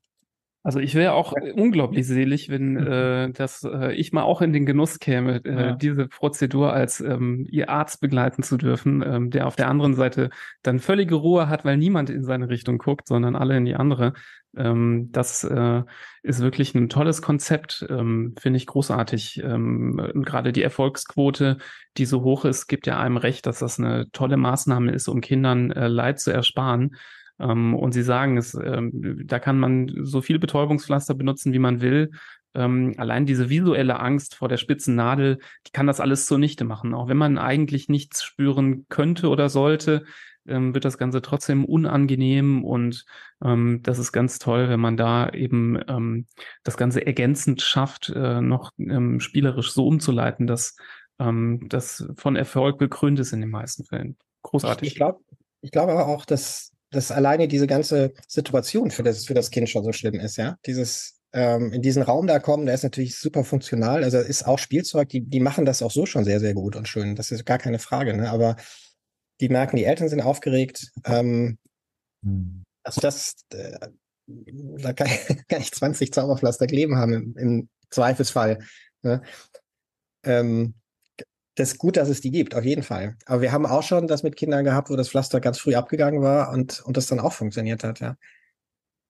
also 0.61 0.79
ich 0.79 0.93
wäre 0.93 1.13
auch 1.13 1.33
unglaublich 1.55 2.05
selig, 2.05 2.49
wenn 2.49 2.75
äh, 2.87 3.31
das, 3.31 3.63
äh, 3.63 3.93
ich 3.93 4.11
mal 4.11 4.23
auch 4.23 4.41
in 4.41 4.51
den 4.51 4.65
Genuss 4.65 4.99
käme, 4.99 5.43
äh, 5.45 5.51
ja. 5.51 5.71
diese 5.75 6.07
Prozedur 6.07 6.73
als 6.73 6.99
ähm, 6.99 7.47
ihr 7.49 7.69
Arzt 7.69 8.01
begleiten 8.01 8.43
zu 8.43 8.57
dürfen, 8.57 9.03
ähm, 9.05 9.29
der 9.29 9.47
auf 9.47 9.55
der 9.55 9.69
anderen 9.69 9.93
Seite 9.93 10.29
dann 10.61 10.79
völlige 10.79 11.15
Ruhe 11.15 11.47
hat, 11.47 11.63
weil 11.63 11.77
niemand 11.77 12.09
in 12.09 12.23
seine 12.23 12.49
Richtung 12.49 12.77
guckt, 12.77 13.07
sondern 13.07 13.35
alle 13.35 13.55
in 13.55 13.65
die 13.65 13.75
andere. 13.75 14.13
Ähm, 14.57 15.09
das 15.11 15.43
äh, 15.43 15.83
ist 16.23 16.41
wirklich 16.41 16.75
ein 16.75 16.89
tolles 16.89 17.21
Konzept, 17.21 17.85
ähm, 17.89 18.33
finde 18.39 18.57
ich 18.57 18.65
großartig. 18.65 19.41
Ähm, 19.43 20.23
Gerade 20.25 20.51
die 20.51 20.63
Erfolgsquote, 20.63 21.57
die 21.97 22.05
so 22.05 22.23
hoch 22.23 22.45
ist, 22.45 22.67
gibt 22.67 22.87
ja 22.87 22.99
einem 22.99 23.17
recht, 23.17 23.45
dass 23.45 23.59
das 23.59 23.79
eine 23.79 24.11
tolle 24.11 24.37
Maßnahme 24.37 24.91
ist, 24.91 25.07
um 25.07 25.21
Kindern 25.21 25.71
äh, 25.71 25.87
Leid 25.87 26.19
zu 26.19 26.31
ersparen. 26.31 26.95
Ähm, 27.39 27.73
und 27.75 27.93
sie 27.93 28.03
sagen, 28.03 28.37
es, 28.37 28.53
ähm, 28.53 29.21
da 29.25 29.39
kann 29.39 29.59
man 29.59 29.91
so 30.03 30.21
viel 30.21 30.39
Betäubungspflaster 30.39 31.15
benutzen, 31.15 31.53
wie 31.53 31.59
man 31.59 31.81
will. 31.81 32.11
Ähm, 32.53 32.93
allein 32.97 33.25
diese 33.25 33.49
visuelle 33.49 33.99
Angst 33.99 34.35
vor 34.35 34.49
der 34.49 34.57
spitzen 34.57 34.95
Nadel, 34.95 35.39
die 35.67 35.71
kann 35.71 35.87
das 35.87 35.99
alles 35.99 36.25
zunichte 36.25 36.65
machen. 36.65 36.93
Auch 36.93 37.07
wenn 37.07 37.17
man 37.17 37.37
eigentlich 37.37 37.89
nichts 37.89 38.23
spüren 38.23 38.85
könnte 38.89 39.29
oder 39.29 39.49
sollte, 39.49 40.03
wird 40.45 40.83
das 40.83 40.97
Ganze 40.97 41.21
trotzdem 41.21 41.63
unangenehm 41.63 42.63
und 42.63 43.05
ähm, 43.43 43.81
das 43.83 43.99
ist 43.99 44.11
ganz 44.11 44.39
toll, 44.39 44.67
wenn 44.67 44.79
man 44.79 44.97
da 44.97 45.29
eben 45.29 45.79
ähm, 45.87 46.25
das 46.63 46.75
Ganze 46.75 47.05
ergänzend 47.05 47.61
schafft, 47.61 48.09
äh, 48.09 48.41
noch 48.41 48.71
ähm, 48.79 49.19
spielerisch 49.19 49.71
so 49.71 49.85
umzuleiten, 49.85 50.47
dass 50.47 50.75
das 51.21 52.07
von 52.15 52.37
Erfolg 52.37 52.79
gekrönt 52.79 53.19
ist 53.19 53.33
in 53.33 53.41
den 53.41 53.49
meisten 53.49 53.83
Fällen. 53.83 54.15
Großartig. 54.41 54.87
Ich, 54.87 54.93
ich 54.93 54.95
glaube 54.95 55.19
ich 55.61 55.71
glaube 55.71 55.91
aber 55.91 56.07
auch, 56.07 56.25
dass 56.25 56.71
dass 56.91 57.11
alleine 57.11 57.47
diese 57.47 57.67
ganze 57.67 58.13
Situation 58.27 58.91
für 58.91 59.03
das, 59.03 59.25
für 59.25 59.33
das 59.33 59.51
Kind 59.51 59.69
schon 59.69 59.83
so 59.83 59.91
schlimm 59.91 60.15
ist, 60.15 60.37
ja. 60.37 60.57
Dieses 60.65 61.19
ähm, 61.31 61.71
in 61.71 61.81
diesen 61.81 62.01
Raum 62.01 62.25
da 62.25 62.39
kommen, 62.39 62.65
der 62.65 62.75
ist 62.75 62.83
natürlich 62.83 63.17
super 63.17 63.43
funktional. 63.43 64.03
Also 64.03 64.17
ist 64.17 64.47
auch 64.47 64.57
Spielzeug, 64.57 65.09
die, 65.09 65.21
die 65.21 65.39
machen 65.39 65.65
das 65.65 65.81
auch 65.81 65.91
so 65.91 66.05
schon 66.05 66.25
sehr, 66.25 66.39
sehr 66.39 66.53
gut 66.53 66.75
und 66.75 66.87
schön. 66.87 67.15
Das 67.15 67.31
ist 67.31 67.45
gar 67.45 67.59
keine 67.59 67.79
Frage, 67.79 68.15
ne? 68.15 68.31
Aber 68.31 68.55
die 69.39 69.49
merken, 69.49 69.77
die 69.77 69.85
Eltern 69.85 70.09
sind 70.09 70.21
aufgeregt. 70.21 70.91
Ähm, 71.05 71.57
hm. 72.23 72.63
Also 72.83 73.01
das, 73.01 73.35
äh, 73.53 73.89
da 74.27 74.93
kann, 74.93 75.07
kann 75.47 75.61
ich 75.61 75.71
20 75.71 76.11
Zauberpflaster 76.11 76.67
kleben 76.67 76.97
haben 76.97 77.13
im, 77.13 77.37
im 77.37 77.69
Zweifelsfall. 77.89 78.59
Ne? 79.03 79.21
Ähm, 80.23 80.73
das 81.59 81.73
ist 81.73 81.77
gut, 81.77 81.97
dass 81.97 82.07
es 82.07 82.21
die 82.21 82.31
gibt, 82.31 82.55
auf 82.55 82.63
jeden 82.63 82.83
Fall. 82.83 83.17
Aber 83.25 83.41
wir 83.41 83.51
haben 83.51 83.65
auch 83.65 83.83
schon 83.83 84.07
das 84.07 84.23
mit 84.23 84.37
Kindern 84.37 84.63
gehabt, 84.63 84.89
wo 84.89 84.95
das 84.95 85.09
Pflaster 85.09 85.41
ganz 85.41 85.59
früh 85.59 85.75
abgegangen 85.75 86.21
war 86.21 86.51
und, 86.53 86.79
und 86.85 86.95
das 86.95 87.07
dann 87.07 87.19
auch 87.19 87.33
funktioniert 87.33 87.83
hat, 87.83 87.99
ja. 87.99 88.15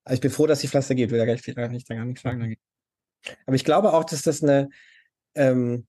Also 0.04 0.16
ich 0.16 0.22
bin 0.22 0.32
froh, 0.32 0.48
dass 0.48 0.62
die 0.62 0.68
Pflaster 0.68 0.96
gibt, 0.96 1.12
will 1.12 1.20
da 1.20 1.26
gleich 1.26 1.46
nicht, 1.46 1.58
da 1.88 1.94
gar 1.96 2.06
nichts 2.06 2.24
sagen. 2.24 2.56
Aber 3.46 3.56
ich 3.56 3.64
glaube 3.64 3.94
auch, 3.94 4.04
dass 4.04 4.24
das 4.24 4.42
eine, 4.42 4.70
ähm, 5.36 5.86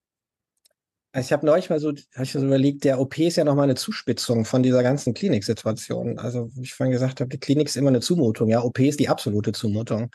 also 1.12 1.26
ich 1.26 1.32
habe 1.32 1.46
neulich 1.46 1.70
mal 1.70 1.80
so, 1.80 1.88
habe 1.88 2.24
ich 2.24 2.32
so 2.32 2.44
überlegt, 2.44 2.84
der 2.84 3.00
OP 3.00 3.16
ist 3.18 3.36
ja 3.36 3.44
nochmal 3.44 3.64
eine 3.64 3.76
Zuspitzung 3.76 4.44
von 4.44 4.62
dieser 4.62 4.82
ganzen 4.82 5.14
Kliniksituation. 5.14 6.18
Also, 6.18 6.50
wie 6.54 6.64
ich 6.64 6.74
vorhin 6.74 6.92
gesagt 6.92 7.20
habe, 7.20 7.30
die 7.30 7.40
Klinik 7.40 7.68
ist 7.68 7.76
immer 7.76 7.88
eine 7.88 8.00
Zumutung, 8.00 8.48
ja. 8.50 8.62
OP 8.62 8.78
ist 8.80 9.00
die 9.00 9.08
absolute 9.08 9.52
Zumutung. 9.52 10.10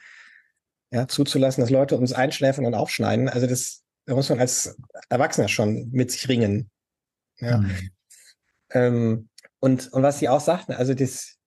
Ja, 0.91 1.07
zuzulassen, 1.07 1.61
dass 1.61 1.71
Leute 1.71 1.97
uns 1.97 2.13
einschläfen 2.13 2.65
und 2.65 2.75
aufschneiden. 2.75 3.29
Also 3.29 3.47
das, 3.47 3.84
da 4.05 4.15
muss 4.15 4.29
man 4.29 4.39
als 4.39 4.77
Erwachsener 5.09 5.47
schon 5.47 5.89
mit 5.91 6.11
sich 6.11 6.27
ringen. 6.29 6.69
Ja. 7.39 7.57
Mhm. 7.57 7.89
Ähm, 8.71 9.29
und, 9.59 9.91
und 9.93 10.03
was 10.03 10.19
sie 10.19 10.29
auch 10.29 10.41
sagten, 10.41 10.73
also 10.73 10.93
das, 10.93 11.37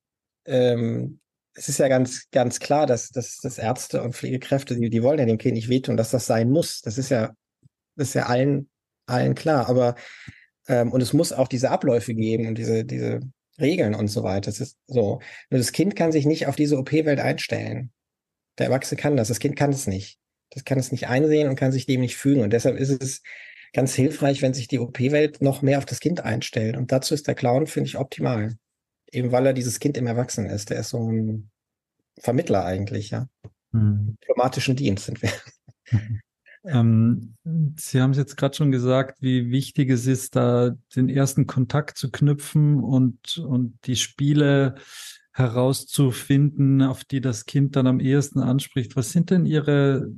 ähm, 0.44 1.20
es 1.54 1.68
ist 1.68 1.78
ja 1.78 1.88
ganz, 1.88 2.30
ganz 2.30 2.60
klar, 2.60 2.86
dass, 2.86 3.10
dass, 3.10 3.38
dass 3.38 3.58
Ärzte 3.58 4.02
und 4.02 4.14
Pflegekräfte, 4.14 4.76
die, 4.76 4.90
die 4.90 5.02
wollen 5.02 5.18
ja 5.18 5.26
dem 5.26 5.38
Kind 5.38 5.54
nicht 5.54 5.68
wehtun, 5.68 5.96
dass 5.96 6.10
das 6.10 6.26
sein 6.26 6.50
muss. 6.50 6.80
Das 6.82 6.98
ist 6.98 7.10
ja, 7.10 7.34
das 7.96 8.08
ist 8.08 8.14
ja 8.14 8.26
allen, 8.26 8.68
allen 9.06 9.34
klar. 9.34 9.68
Aber 9.68 9.96
ähm, 10.68 10.92
und 10.92 11.00
es 11.00 11.12
muss 11.12 11.32
auch 11.32 11.48
diese 11.48 11.70
Abläufe 11.70 12.14
geben 12.14 12.46
und 12.46 12.56
diese, 12.56 12.84
diese 12.84 13.20
Regeln 13.60 13.94
und 13.94 14.08
so 14.08 14.22
weiter. 14.22 14.50
Das 14.50 14.60
ist 14.60 14.78
so. 14.86 15.20
Nur 15.50 15.58
das 15.58 15.72
Kind 15.72 15.96
kann 15.96 16.12
sich 16.12 16.26
nicht 16.26 16.46
auf 16.46 16.56
diese 16.56 16.78
OP-Welt 16.78 17.20
einstellen. 17.20 17.90
Der 18.58 18.66
Erwachsene 18.66 19.00
kann 19.00 19.16
das, 19.16 19.28
das 19.28 19.40
Kind 19.40 19.56
kann 19.56 19.70
es 19.70 19.86
nicht. 19.86 20.18
Das 20.50 20.64
kann 20.64 20.78
es 20.78 20.92
nicht 20.92 21.08
einsehen 21.08 21.48
und 21.48 21.56
kann 21.56 21.72
sich 21.72 21.86
dem 21.86 22.00
nicht 22.00 22.16
fügen. 22.16 22.42
Und 22.42 22.52
deshalb 22.52 22.76
ist 22.76 22.90
es 22.90 23.22
ganz 23.72 23.94
hilfreich, 23.94 24.42
wenn 24.42 24.54
sich 24.54 24.68
die 24.68 24.78
OP-Welt 24.78 25.42
noch 25.42 25.62
mehr 25.62 25.78
auf 25.78 25.86
das 25.86 26.00
Kind 26.00 26.20
einstellt. 26.20 26.76
Und 26.76 26.92
dazu 26.92 27.14
ist 27.14 27.26
der 27.26 27.34
Clown, 27.34 27.66
finde 27.66 27.88
ich, 27.88 27.98
optimal. 27.98 28.56
Eben 29.10 29.32
weil 29.32 29.46
er 29.46 29.52
dieses 29.52 29.78
Kind 29.78 29.96
im 29.96 30.06
Erwachsenen 30.06 30.50
ist. 30.50 30.70
Der 30.70 30.80
ist 30.80 30.90
so 30.90 31.10
ein 31.10 31.50
Vermittler 32.18 32.64
eigentlich, 32.64 33.10
ja. 33.10 33.28
Hm. 33.72 34.16
Diplomatischen 34.22 34.76
Dienst 34.76 35.06
sind 35.06 35.22
wir. 35.22 35.30
Ähm, 36.64 37.36
Sie 37.76 38.00
haben 38.00 38.10
es 38.10 38.18
jetzt 38.18 38.36
gerade 38.36 38.56
schon 38.56 38.72
gesagt, 38.72 39.22
wie 39.22 39.50
wichtig 39.50 39.90
es 39.90 40.06
ist, 40.06 40.36
da 40.36 40.76
den 40.94 41.08
ersten 41.08 41.46
Kontakt 41.46 41.96
zu 41.96 42.10
knüpfen 42.10 42.82
und, 42.82 43.38
und 43.38 43.78
die 43.84 43.96
Spiele 43.96 44.74
herauszufinden, 45.32 46.82
auf 46.82 47.04
die 47.04 47.20
das 47.20 47.46
Kind 47.46 47.76
dann 47.76 47.86
am 47.86 48.00
ehesten 48.00 48.40
anspricht. 48.40 48.96
Was 48.96 49.12
sind 49.12 49.30
denn 49.30 49.46
Ihre 49.46 50.10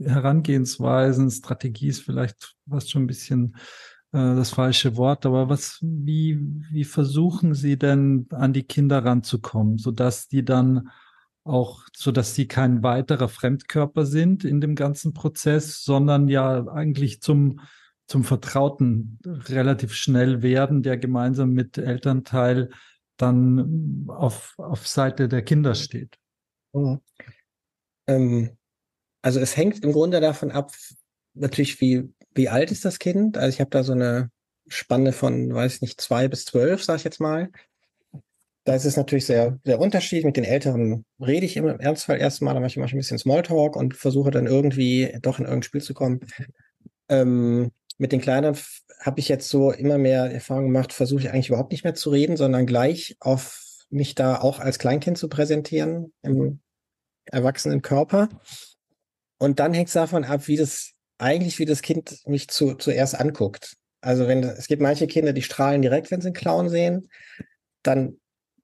Herangehensweisen, 0.00 1.30
Strategie 1.30 1.88
ist 1.88 2.02
vielleicht 2.02 2.56
fast 2.68 2.90
schon 2.90 3.02
ein 3.02 3.08
bisschen 3.08 3.56
äh, 4.12 4.18
das 4.18 4.50
falsche 4.50 4.96
Wort, 4.96 5.26
aber 5.26 5.48
was, 5.48 5.78
wie, 5.82 6.38
wie 6.70 6.84
versuchen 6.84 7.54
Sie 7.54 7.78
denn 7.78 8.26
an 8.30 8.52
die 8.52 8.62
Kinder 8.62 9.04
ranzukommen, 9.04 9.78
sodass 9.78 10.28
die 10.28 10.44
dann 10.44 10.90
auch, 11.48 11.82
so 11.96 12.12
dass 12.12 12.34
sie 12.34 12.46
kein 12.46 12.82
weiterer 12.82 13.28
Fremdkörper 13.28 14.04
sind 14.04 14.44
in 14.44 14.60
dem 14.60 14.74
ganzen 14.74 15.14
Prozess, 15.14 15.82
sondern 15.82 16.28
ja 16.28 16.68
eigentlich 16.68 17.22
zum, 17.22 17.60
zum 18.06 18.22
Vertrauten 18.22 19.18
relativ 19.24 19.94
schnell 19.94 20.42
werden, 20.42 20.82
der 20.82 20.98
gemeinsam 20.98 21.50
mit 21.50 21.78
Elternteil 21.78 22.70
dann 23.16 24.06
auf, 24.08 24.54
auf 24.58 24.86
Seite 24.86 25.28
der 25.28 25.42
Kinder 25.42 25.74
steht. 25.74 26.16
Mhm. 26.72 27.00
Ähm, 28.06 28.57
also 29.22 29.40
es 29.40 29.56
hängt 29.56 29.84
im 29.84 29.92
Grunde 29.92 30.20
davon 30.20 30.50
ab, 30.50 30.72
natürlich, 31.34 31.80
wie, 31.80 32.12
wie 32.34 32.48
alt 32.48 32.70
ist 32.70 32.84
das 32.84 32.98
Kind? 32.98 33.36
Also 33.36 33.54
ich 33.54 33.60
habe 33.60 33.70
da 33.70 33.82
so 33.82 33.92
eine 33.92 34.30
Spanne 34.68 35.12
von, 35.12 35.52
weiß 35.54 35.80
nicht, 35.80 36.00
zwei 36.00 36.28
bis 36.28 36.44
zwölf, 36.44 36.82
sag 36.82 36.96
ich 36.96 37.04
jetzt 37.04 37.20
mal. 37.20 37.50
Da 38.64 38.74
ist 38.74 38.84
es 38.84 38.96
natürlich 38.96 39.24
sehr, 39.24 39.58
sehr 39.64 39.80
unterschiedlich. 39.80 40.26
Mit 40.26 40.36
den 40.36 40.44
Älteren 40.44 41.06
rede 41.20 41.46
ich 41.46 41.56
im 41.56 41.66
Ernstfall 41.66 42.20
erstmal, 42.20 42.54
da 42.54 42.60
mache 42.60 42.68
ich 42.68 42.76
ein 42.76 42.98
bisschen 42.98 43.18
Smalltalk 43.18 43.76
und 43.76 43.96
versuche 43.96 44.30
dann 44.30 44.46
irgendwie 44.46 45.16
doch 45.22 45.38
in 45.38 45.46
irgendein 45.46 45.62
Spiel 45.62 45.82
zu 45.82 45.94
kommen. 45.94 46.20
Ähm, 47.08 47.70
mit 47.96 48.12
den 48.12 48.20
Kleineren 48.20 48.56
habe 49.00 49.20
ich 49.20 49.28
jetzt 49.28 49.48
so 49.48 49.72
immer 49.72 49.96
mehr 49.96 50.30
Erfahrung 50.30 50.64
gemacht, 50.66 50.92
versuche 50.92 51.22
ich 51.22 51.30
eigentlich 51.30 51.48
überhaupt 51.48 51.72
nicht 51.72 51.84
mehr 51.84 51.94
zu 51.94 52.10
reden, 52.10 52.36
sondern 52.36 52.66
gleich 52.66 53.16
auf 53.20 53.64
mich 53.90 54.14
da 54.14 54.38
auch 54.38 54.60
als 54.60 54.78
Kleinkind 54.78 55.16
zu 55.16 55.28
präsentieren 55.28 56.12
im 56.22 56.60
erwachsenen 57.24 57.82
Körper. 57.82 58.28
Und 59.38 59.60
dann 59.60 59.72
hängt 59.72 59.88
es 59.88 59.94
davon 59.94 60.24
ab, 60.24 60.48
wie 60.48 60.56
das 60.56 60.92
eigentlich, 61.18 61.58
wie 61.58 61.64
das 61.64 61.82
Kind 61.82 62.18
mich 62.26 62.48
zu, 62.48 62.74
zuerst 62.74 63.18
anguckt. 63.18 63.76
Also 64.00 64.28
wenn 64.28 64.42
es 64.42 64.68
gibt 64.68 64.82
manche 64.82 65.06
Kinder, 65.06 65.32
die 65.32 65.42
strahlen 65.42 65.82
direkt, 65.82 66.10
wenn 66.10 66.20
sie 66.20 66.28
einen 66.28 66.34
Clown 66.34 66.68
sehen, 66.68 67.10
dann 67.82 68.18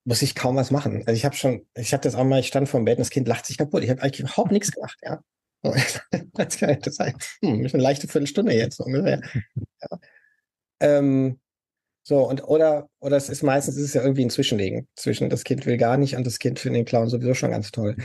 muss 0.05 0.23
ich 0.23 0.35
kaum 0.35 0.57
was 0.57 0.71
machen. 0.71 1.03
Also 1.07 1.13
ich 1.13 1.25
habe 1.25 1.35
schon, 1.35 1.67
ich 1.75 1.93
habe 1.93 2.03
das 2.03 2.15
auch 2.15 2.25
mal, 2.25 2.41
ich 2.41 2.47
stand 2.47 2.69
vor 2.69 2.81
dem 2.81 2.85
Bett 2.85 2.99
und 2.99 3.03
das 3.03 3.11
Kind 3.11 3.27
lacht 3.27 3.47
sich 3.47 3.59
kaputt. 3.59 3.83
Ich 3.83 3.91
habe 3.91 4.03
eigentlich 4.03 4.21
überhaupt 4.21 4.53
nichts 4.53 4.71
gemacht, 4.71 4.99
ja. 5.03 5.21
das 6.35 6.59
kann 6.59 6.79
das 6.83 6.97
sein. 6.97 7.15
Hm, 7.43 7.67
eine 7.67 7.83
leichte 7.83 8.07
Viertelstunde 8.07 8.53
jetzt 8.53 8.81
ungefähr. 8.81 9.23
Ja. 9.81 9.99
Ähm, 10.81 11.41
so, 12.03 12.29
und 12.29 12.45
oder, 12.45 12.91
oder 13.01 13.17
es 13.17 13.31
ist 13.31 13.43
meistens 13.43 13.77
ist 13.77 13.85
es 13.85 13.95
ja 13.95 14.03
irgendwie 14.03 14.27
ein 14.27 14.31
Zwischenlegen 14.31 14.87
zwischen 14.95 15.31
das 15.31 15.43
Kind 15.43 15.65
will 15.65 15.79
gar 15.79 15.97
nicht 15.97 16.17
und 16.17 16.27
das 16.27 16.39
Kind 16.39 16.59
findet 16.59 16.81
den 16.81 16.85
Clown 16.85 17.09
sowieso 17.09 17.33
schon 17.33 17.51
ganz 17.51 17.71
toll. 17.71 17.97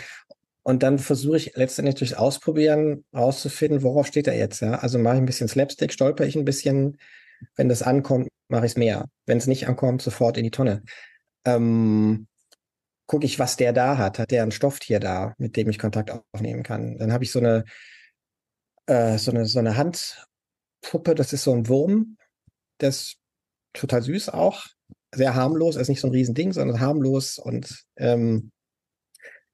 Und 0.64 0.84
dann 0.84 1.00
versuche 1.00 1.38
ich 1.38 1.56
letztendlich 1.56 1.96
durch 1.96 2.18
Ausprobieren 2.18 3.06
rauszufinden, 3.14 3.82
worauf 3.82 4.08
steht 4.08 4.28
er 4.28 4.38
jetzt. 4.38 4.62
Ja? 4.62 4.76
Also 4.76 5.00
mache 5.00 5.16
ich 5.16 5.22
ein 5.22 5.26
bisschen 5.26 5.48
Slapstick, 5.48 5.94
stolper 5.94 6.26
ich 6.26 6.36
ein 6.36 6.46
bisschen. 6.46 6.98
Wenn 7.56 7.70
das 7.70 7.82
ankommt, 7.82 8.28
mache 8.50 8.66
ich 8.66 8.74
es 8.74 8.78
mehr. 8.78 9.06
Wenn 9.26 9.38
es 9.38 9.48
nicht 9.48 9.68
ankommt, 9.68 10.02
sofort 10.02 10.38
in 10.38 10.44
die 10.44 10.52
Tonne. 10.52 10.84
Ähm, 11.46 12.28
gucke 13.08 13.26
ich, 13.26 13.40
was 13.40 13.56
der 13.56 13.74
da 13.74 13.98
hat. 13.98 14.20
Hat 14.20 14.32
der 14.32 14.44
ein 14.44 14.52
Stofftier 14.52 15.00
da, 15.00 15.34
mit 15.38 15.56
dem 15.56 15.70
ich 15.70 15.80
Kontakt 15.80 16.12
aufnehmen 16.34 16.64
kann? 16.64 16.98
Dann 16.98 17.14
habe 17.14 17.24
ich 17.24 17.32
so 17.32 17.40
eine, 17.40 17.64
äh, 18.88 19.18
so 19.18 19.32
eine, 19.32 19.46
so 19.46 19.60
eine 19.60 19.78
Handpuppe, 19.78 21.16
das 21.16 21.32
ist 21.32 21.44
so 21.44 21.54
ein 21.54 21.68
Wurm. 21.70 22.18
Das 22.78 22.98
ist 22.98 23.18
total 23.74 24.02
süß 24.02 24.30
auch. 24.30 24.66
Sehr 25.14 25.34
harmlos, 25.34 25.76
ist 25.76 25.88
nicht 25.88 26.02
so 26.02 26.08
ein 26.08 26.14
Riesending, 26.14 26.52
sondern 26.52 26.80
harmlos 26.80 27.40
und 27.40 27.84
ähm, 27.96 28.52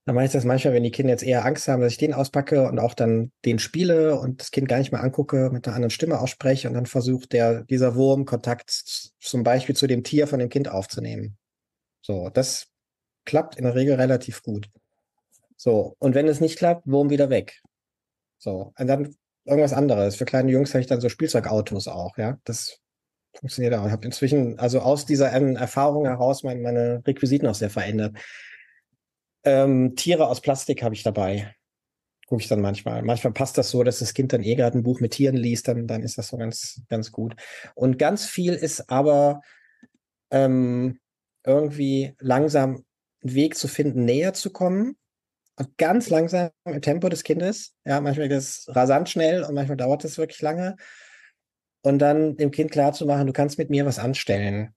dann 0.05 0.13
mache 0.13 0.25
ich 0.25 0.31
das 0.31 0.45
manchmal, 0.45 0.75
wenn 0.75 0.83
die 0.83 0.91
Kinder 0.91 1.11
jetzt 1.11 1.23
eher 1.23 1.45
Angst 1.45 1.67
haben, 1.67 1.81
dass 1.81 1.91
ich 1.91 1.97
den 1.97 2.13
auspacke 2.13 2.67
und 2.67 2.77
auch 2.77 2.93
dann 2.93 3.31
den 3.43 3.57
spiele 3.57 4.19
und 4.19 4.39
das 4.39 4.51
Kind 4.51 4.67
gar 4.69 4.77
nicht 4.77 4.91
mehr 4.91 5.01
angucke, 5.01 5.49
mit 5.51 5.67
einer 5.67 5.75
anderen 5.75 5.89
Stimme 5.89 6.19
ausspreche 6.19 6.67
und 6.67 6.75
dann 6.75 6.85
versucht 6.85 7.33
der, 7.33 7.63
dieser 7.63 7.95
Wurm 7.95 8.25
Kontakt 8.25 8.69
zum 8.69 9.43
Beispiel 9.43 9.75
zu 9.75 9.87
dem 9.87 10.03
Tier 10.03 10.27
von 10.27 10.39
dem 10.39 10.49
Kind 10.49 10.69
aufzunehmen. 10.69 11.37
So, 12.01 12.29
das 12.29 12.67
klappt 13.25 13.55
in 13.55 13.63
der 13.63 13.73
Regel 13.73 13.95
relativ 13.95 14.43
gut. 14.43 14.69
So, 15.57 15.95
und 15.97 16.13
wenn 16.13 16.27
es 16.27 16.39
nicht 16.39 16.59
klappt, 16.59 16.85
Wurm 16.85 17.09
wieder 17.09 17.31
weg. 17.31 17.61
So, 18.37 18.73
und 18.77 18.87
dann 18.87 19.15
irgendwas 19.45 19.73
anderes. 19.73 20.15
Für 20.17 20.25
kleine 20.25 20.51
Jungs 20.51 20.71
habe 20.71 20.81
ich 20.81 20.87
dann 20.87 21.01
so 21.01 21.09
Spielzeugautos 21.09 21.87
auch, 21.87 22.17
ja. 22.19 22.37
Das 22.43 22.79
funktioniert 23.39 23.73
auch. 23.73 23.85
Ich 23.85 23.91
habe 23.91 24.05
inzwischen, 24.05 24.59
also 24.59 24.81
aus 24.81 25.07
dieser 25.07 25.29
Erfahrung 25.31 26.05
heraus, 26.05 26.43
meine, 26.43 26.61
meine 26.61 27.01
Requisiten 27.07 27.47
auch 27.47 27.55
sehr 27.55 27.71
verändert. 27.71 28.15
Ähm, 29.45 29.95
Tiere 29.95 30.27
aus 30.27 30.41
Plastik 30.41 30.83
habe 30.83 30.95
ich 30.95 31.03
dabei. 31.03 31.55
Gucke 32.27 32.41
ich 32.41 32.47
dann 32.47 32.61
manchmal. 32.61 33.03
Manchmal 33.03 33.33
passt 33.33 33.57
das 33.57 33.69
so, 33.69 33.83
dass 33.83 33.99
das 33.99 34.15
Kind 34.15 34.33
dann 34.33 34.43
eh 34.43 34.55
gerade 34.55 34.77
ein 34.77 34.83
Buch 34.83 34.99
mit 34.99 35.13
Tieren 35.13 35.37
liest, 35.37 35.67
dann, 35.67 35.85
dann 35.85 36.01
ist 36.01 36.17
das 36.17 36.29
so 36.29 36.37
ganz, 36.37 36.81
ganz 36.89 37.11
gut. 37.11 37.35
Und 37.75 37.99
ganz 37.99 38.25
viel 38.25 38.53
ist 38.53 38.89
aber 38.89 39.41
ähm, 40.31 40.99
irgendwie 41.45 42.15
langsam 42.19 42.83
einen 43.23 43.35
Weg 43.35 43.55
zu 43.55 43.67
finden, 43.67 44.05
näher 44.05 44.33
zu 44.33 44.51
kommen. 44.51 44.97
Und 45.57 45.77
ganz 45.77 46.09
langsam 46.09 46.49
im 46.65 46.81
Tempo 46.81 47.07
des 47.07 47.23
Kindes. 47.23 47.75
Ja, 47.85 48.01
manchmal 48.01 48.27
geht 48.27 48.39
es 48.39 48.65
rasant 48.69 49.09
schnell 49.09 49.43
und 49.43 49.53
manchmal 49.53 49.77
dauert 49.77 50.03
es 50.03 50.17
wirklich 50.17 50.41
lange. 50.41 50.75
Und 51.81 51.99
dann 51.99 52.35
dem 52.35 52.51
Kind 52.51 52.71
klarzumachen, 52.71 53.27
du 53.27 53.33
kannst 53.33 53.59
mit 53.59 53.69
mir 53.69 53.85
was 53.85 53.99
anstellen. 53.99 54.73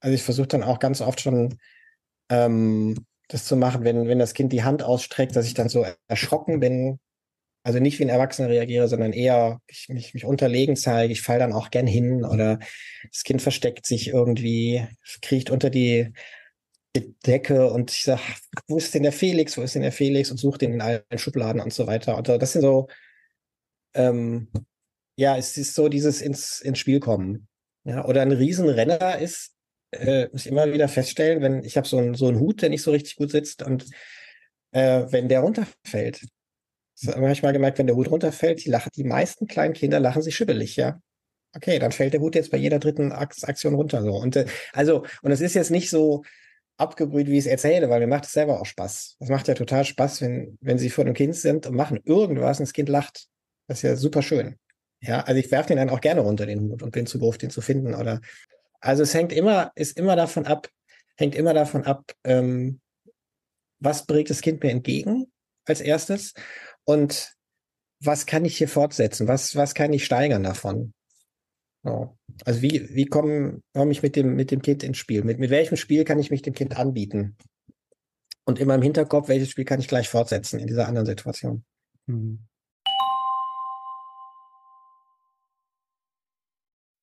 Also 0.00 0.14
ich 0.14 0.22
versuche 0.22 0.48
dann 0.48 0.64
auch 0.64 0.80
ganz 0.80 1.00
oft 1.00 1.20
schon 1.20 1.58
ähm, 2.28 3.06
das 3.28 3.44
zu 3.44 3.56
machen, 3.56 3.84
wenn, 3.84 4.08
wenn 4.08 4.18
das 4.18 4.34
Kind 4.34 4.52
die 4.52 4.64
Hand 4.64 4.82
ausstreckt, 4.82 5.36
dass 5.36 5.46
ich 5.46 5.54
dann 5.54 5.68
so 5.68 5.86
erschrocken 6.06 6.60
bin. 6.60 6.98
Also 7.62 7.80
nicht 7.80 7.98
wie 7.98 8.04
ein 8.04 8.08
Erwachsener 8.08 8.48
reagiere, 8.48 8.88
sondern 8.88 9.12
eher 9.12 9.60
ich 9.66 9.88
mich, 9.88 10.14
mich 10.14 10.24
unterlegen 10.24 10.76
zeige. 10.76 11.12
Ich 11.12 11.22
falle 11.22 11.40
dann 11.40 11.52
auch 11.52 11.70
gern 11.70 11.86
hin 11.86 12.24
oder 12.24 12.58
das 13.12 13.24
Kind 13.24 13.42
versteckt 13.42 13.84
sich 13.84 14.08
irgendwie, 14.08 14.86
kriecht 15.20 15.50
unter 15.50 15.68
die, 15.68 16.12
Decke 17.26 17.70
und 17.70 17.90
ich 17.90 18.04
sage, 18.04 18.22
wo 18.66 18.76
ist 18.76 18.94
denn 18.94 19.02
der 19.02 19.12
Felix? 19.12 19.56
Wo 19.56 19.62
ist 19.62 19.74
denn 19.74 19.82
der 19.82 19.92
Felix? 19.92 20.30
Und 20.30 20.38
suche 20.38 20.58
den 20.58 20.74
in 20.74 20.80
allen 20.80 21.02
Schubladen 21.16 21.60
und 21.60 21.72
so 21.72 21.86
weiter. 21.86 22.16
Und 22.16 22.28
das 22.28 22.52
sind 22.52 22.62
so, 22.62 22.88
ähm, 23.94 24.48
ja, 25.16 25.36
es 25.36 25.56
ist 25.56 25.74
so 25.74 25.88
dieses 25.88 26.20
ins, 26.20 26.60
ins 26.60 26.78
Spiel 26.78 27.00
kommen. 27.00 27.48
Ja, 27.84 28.04
oder 28.04 28.22
ein 28.22 28.32
Riesenrenner 28.32 29.18
ist, 29.18 29.54
äh, 29.92 30.28
muss 30.32 30.46
ich 30.46 30.52
immer 30.52 30.72
wieder 30.72 30.88
feststellen, 30.88 31.42
wenn 31.42 31.64
ich 31.64 31.76
habe 31.76 31.86
so 31.86 31.98
einen 31.98 32.14
so 32.14 32.32
Hut, 32.32 32.62
der 32.62 32.70
nicht 32.70 32.82
so 32.82 32.90
richtig 32.90 33.16
gut 33.16 33.30
sitzt 33.30 33.62
und 33.62 33.86
äh, 34.72 35.04
wenn 35.10 35.28
der 35.28 35.40
runterfällt. 35.40 36.26
Habe 37.06 37.30
ich 37.30 37.42
mal 37.42 37.52
gemerkt, 37.52 37.78
wenn 37.78 37.86
der 37.86 37.96
Hut 37.96 38.10
runterfällt, 38.10 38.64
die 38.64 38.70
lachen, 38.70 38.90
die 38.94 39.04
meisten 39.04 39.46
kleinen 39.46 39.74
Kinder 39.74 40.00
lachen 40.00 40.22
sich 40.22 40.34
schibbelig, 40.34 40.76
ja. 40.76 41.00
Okay, 41.54 41.78
dann 41.78 41.92
fällt 41.92 42.12
der 42.12 42.20
Hut 42.20 42.34
jetzt 42.34 42.50
bei 42.50 42.58
jeder 42.58 42.78
dritten 42.78 43.12
Aktion 43.12 43.74
runter 43.74 44.02
so. 44.02 44.16
Und 44.16 44.36
äh, 44.36 44.46
also, 44.72 45.04
und 45.22 45.30
es 45.30 45.40
ist 45.40 45.54
jetzt 45.54 45.70
nicht 45.70 45.90
so 45.90 46.24
abgebrüht, 46.76 47.26
wie 47.28 47.38
ich 47.38 47.40
es 47.40 47.46
erzähle, 47.46 47.88
weil 47.90 48.00
mir 48.00 48.06
macht 48.06 48.24
es 48.24 48.32
selber 48.32 48.60
auch 48.60 48.66
Spaß. 48.66 49.16
Das 49.18 49.28
macht 49.28 49.48
ja 49.48 49.54
total 49.54 49.84
Spaß, 49.84 50.20
wenn, 50.22 50.58
wenn 50.60 50.78
sie 50.78 50.90
vor 50.90 51.04
dem 51.04 51.14
Kind 51.14 51.34
sind 51.36 51.66
und 51.66 51.74
machen 51.74 52.00
irgendwas 52.04 52.60
und 52.60 52.66
das 52.66 52.72
Kind 52.72 52.88
lacht. 52.88 53.26
Das 53.66 53.78
ist 53.78 53.82
ja 53.82 53.96
super 53.96 54.22
schön. 54.22 54.56
Ja, 55.00 55.20
also 55.20 55.38
ich 55.38 55.50
werfe 55.50 55.68
den 55.68 55.76
dann 55.76 55.90
auch 55.90 56.00
gerne 56.00 56.20
runter, 56.20 56.46
den 56.46 56.60
Hut, 56.60 56.82
und 56.82 56.90
bin 56.90 57.06
zu 57.06 57.18
doof, 57.18 57.38
den 57.38 57.50
zu 57.50 57.60
finden. 57.60 57.94
Oder 57.94 58.20
also 58.80 59.02
es 59.02 59.14
hängt 59.14 59.32
immer, 59.32 59.72
ist 59.74 59.98
immer 59.98 60.16
davon 60.16 60.46
ab, 60.46 60.68
hängt 61.16 61.34
immer 61.34 61.54
davon 61.54 61.84
ab, 61.84 62.12
ähm, 62.24 62.80
was 63.80 64.06
bringt 64.06 64.30
das 64.30 64.40
Kind 64.40 64.62
mir 64.62 64.70
entgegen 64.70 65.30
als 65.64 65.80
erstes 65.80 66.34
und 66.84 67.34
was 68.00 68.26
kann 68.26 68.44
ich 68.44 68.56
hier 68.56 68.68
fortsetzen? 68.68 69.28
Was, 69.28 69.56
was 69.56 69.74
kann 69.74 69.92
ich 69.92 70.04
steigern 70.04 70.42
davon? 70.42 70.94
So. 71.82 72.16
Also 72.44 72.62
wie, 72.62 72.88
wie 72.94 73.06
komme 73.06 73.60
komm 73.74 73.90
ich 73.90 74.02
mit 74.02 74.16
dem, 74.16 74.34
mit 74.34 74.50
dem 74.50 74.62
Kind 74.62 74.82
ins 74.82 74.98
Spiel? 74.98 75.24
Mit, 75.24 75.38
mit 75.38 75.50
welchem 75.50 75.76
Spiel 75.76 76.04
kann 76.04 76.18
ich 76.18 76.30
mich 76.30 76.42
dem 76.42 76.54
Kind 76.54 76.76
anbieten? 76.76 77.36
Und 78.44 78.58
immer 78.58 78.74
im 78.74 78.82
Hinterkopf, 78.82 79.28
welches 79.28 79.50
Spiel 79.50 79.64
kann 79.64 79.80
ich 79.80 79.88
gleich 79.88 80.08
fortsetzen 80.08 80.58
in 80.58 80.66
dieser 80.66 80.88
anderen 80.88 81.06
Situation? 81.06 81.64
Mhm. 82.06 82.47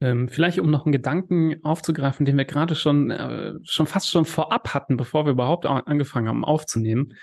Ähm, 0.00 0.28
vielleicht 0.28 0.58
um 0.58 0.70
noch 0.70 0.86
einen 0.86 0.92
Gedanken 0.92 1.62
aufzugreifen, 1.62 2.24
den 2.24 2.38
wir 2.38 2.46
gerade 2.46 2.74
schon, 2.74 3.10
äh, 3.10 3.54
schon 3.64 3.86
fast 3.86 4.10
schon 4.10 4.24
vorab 4.24 4.72
hatten, 4.72 4.96
bevor 4.96 5.26
wir 5.26 5.32
überhaupt 5.32 5.66
angefangen 5.66 6.28
haben 6.28 6.44
aufzunehmen. 6.44 7.14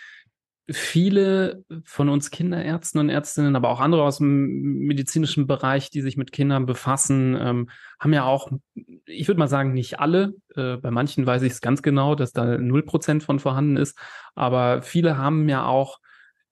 Viele 0.70 1.64
von 1.86 2.10
uns 2.10 2.30
Kinderärzten 2.30 3.00
und 3.00 3.10
Ärztinnen, 3.10 3.56
aber 3.56 3.70
auch 3.70 3.80
andere 3.80 4.04
aus 4.04 4.18
dem 4.18 4.82
medizinischen 4.86 5.48
Bereich, 5.48 5.90
die 5.90 6.02
sich 6.02 6.18
mit 6.18 6.34
Kindern 6.34 6.66
befassen, 6.66 7.38
ähm, 7.40 7.70
haben 8.00 8.14
ja 8.14 8.26
auch, 8.26 8.52
ich 9.06 9.28
würde 9.28 9.40
mal 9.40 9.48
sagen, 9.48 9.74
nicht 9.74 10.00
alle. 10.00 10.36
Äh, 10.56 10.76
bei 10.76 10.92
manchen 10.92 11.26
weiß 11.26 11.42
ich 11.44 11.54
es 11.54 11.62
ganz 11.62 11.82
genau, 11.82 12.16
dass 12.16 12.34
da 12.34 12.58
null 12.58 12.84
Prozent 12.84 13.24
von 13.24 13.40
vorhanden 13.40 13.78
ist. 13.78 13.98
Aber 14.36 14.82
viele 14.82 15.18
haben 15.18 15.48
ja 15.48 15.66
auch 15.66 16.00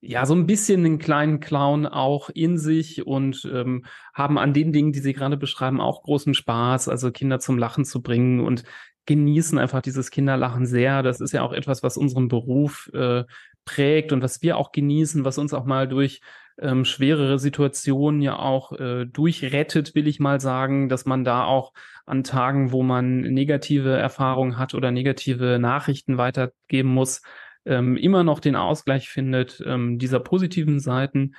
ja, 0.07 0.25
so 0.25 0.35
ein 0.35 0.45
bisschen 0.45 0.85
einen 0.85 0.99
kleinen 0.99 1.39
Clown 1.39 1.85
auch 1.85 2.29
in 2.29 2.57
sich 2.57 3.05
und 3.05 3.49
ähm, 3.51 3.85
haben 4.13 4.37
an 4.37 4.53
den 4.53 4.71
Dingen, 4.71 4.91
die 4.91 4.99
Sie 4.99 5.13
gerade 5.13 5.37
beschreiben, 5.37 5.81
auch 5.81 6.03
großen 6.03 6.33
Spaß, 6.33 6.89
also 6.89 7.11
Kinder 7.11 7.39
zum 7.39 7.57
Lachen 7.57 7.85
zu 7.85 8.01
bringen 8.01 8.39
und 8.39 8.63
genießen 9.07 9.57
einfach 9.57 9.81
dieses 9.81 10.11
Kinderlachen 10.11 10.65
sehr. 10.65 11.03
Das 11.03 11.21
ist 11.21 11.31
ja 11.31 11.41
auch 11.41 11.53
etwas, 11.53 11.83
was 11.83 11.97
unseren 11.97 12.27
Beruf 12.27 12.89
äh, 12.93 13.23
prägt 13.65 14.11
und 14.11 14.21
was 14.21 14.41
wir 14.41 14.57
auch 14.57 14.71
genießen, 14.71 15.25
was 15.25 15.37
uns 15.37 15.53
auch 15.53 15.65
mal 15.65 15.87
durch 15.87 16.21
ähm, 16.59 16.85
schwerere 16.85 17.37
Situationen 17.39 18.21
ja 18.21 18.37
auch 18.37 18.71
äh, 18.73 19.05
durchrettet, 19.05 19.95
will 19.95 20.07
ich 20.07 20.19
mal 20.19 20.39
sagen, 20.39 20.87
dass 20.87 21.05
man 21.05 21.23
da 21.23 21.43
auch 21.45 21.73
an 22.05 22.23
Tagen, 22.23 22.71
wo 22.71 22.83
man 22.83 23.21
negative 23.21 23.97
Erfahrungen 23.97 24.57
hat 24.57 24.73
oder 24.73 24.91
negative 24.91 25.57
Nachrichten 25.59 26.17
weitergeben 26.17 26.89
muss, 26.89 27.21
ähm, 27.65 27.97
immer 27.97 28.23
noch 28.23 28.39
den 28.39 28.55
Ausgleich 28.55 29.09
findet 29.09 29.61
ähm, 29.65 29.97
dieser 29.99 30.19
positiven 30.19 30.79
Seiten. 30.79 31.35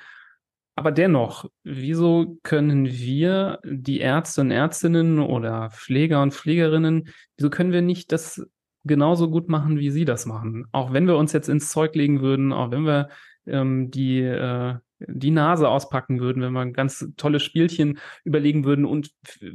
Aber 0.75 0.91
dennoch, 0.91 1.49
wieso 1.63 2.37
können 2.43 2.85
wir, 2.85 3.59
die 3.63 3.99
Ärzte 3.99 4.41
und 4.41 4.51
Ärztinnen 4.51 5.19
oder 5.19 5.71
Pfleger 5.71 6.21
und 6.21 6.35
Pflegerinnen, 6.35 7.09
wieso 7.35 7.49
können 7.49 7.71
wir 7.71 7.81
nicht 7.81 8.11
das 8.11 8.47
genauso 8.83 9.29
gut 9.29 9.49
machen, 9.49 9.79
wie 9.79 9.89
sie 9.89 10.05
das 10.05 10.27
machen? 10.27 10.67
Auch 10.71 10.93
wenn 10.93 11.07
wir 11.07 11.17
uns 11.17 11.33
jetzt 11.33 11.49
ins 11.49 11.71
Zeug 11.71 11.95
legen 11.95 12.21
würden, 12.21 12.53
auch 12.53 12.69
wenn 12.69 12.85
wir 12.85 13.09
ähm, 13.47 13.89
die, 13.89 14.21
äh, 14.21 14.75
die 14.99 15.31
Nase 15.31 15.67
auspacken 15.67 16.19
würden, 16.19 16.43
wenn 16.43 16.53
wir 16.53 16.61
ein 16.61 16.73
ganz 16.73 17.07
tolles 17.17 17.41
Spielchen 17.41 17.97
überlegen 18.23 18.63
würden 18.63 18.85
und 18.85 19.11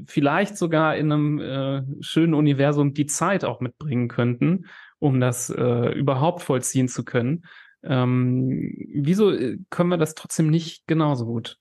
vielleicht 0.06 0.56
sogar 0.56 0.96
in 0.96 1.12
einem 1.12 1.38
äh, 1.38 1.82
schönen 2.00 2.34
Universum 2.34 2.94
die 2.94 3.06
Zeit 3.06 3.44
auch 3.44 3.60
mitbringen 3.60 4.08
könnten, 4.08 4.66
um 5.02 5.18
das 5.20 5.50
äh, 5.50 5.92
überhaupt 5.98 6.42
vollziehen 6.42 6.88
zu 6.88 7.04
können. 7.04 7.44
Ähm, 7.82 8.72
wieso 8.94 9.32
äh, 9.32 9.58
können 9.68 9.88
wir 9.88 9.98
das 9.98 10.14
trotzdem 10.14 10.48
nicht 10.48 10.86
genauso 10.86 11.26
gut? 11.26 11.58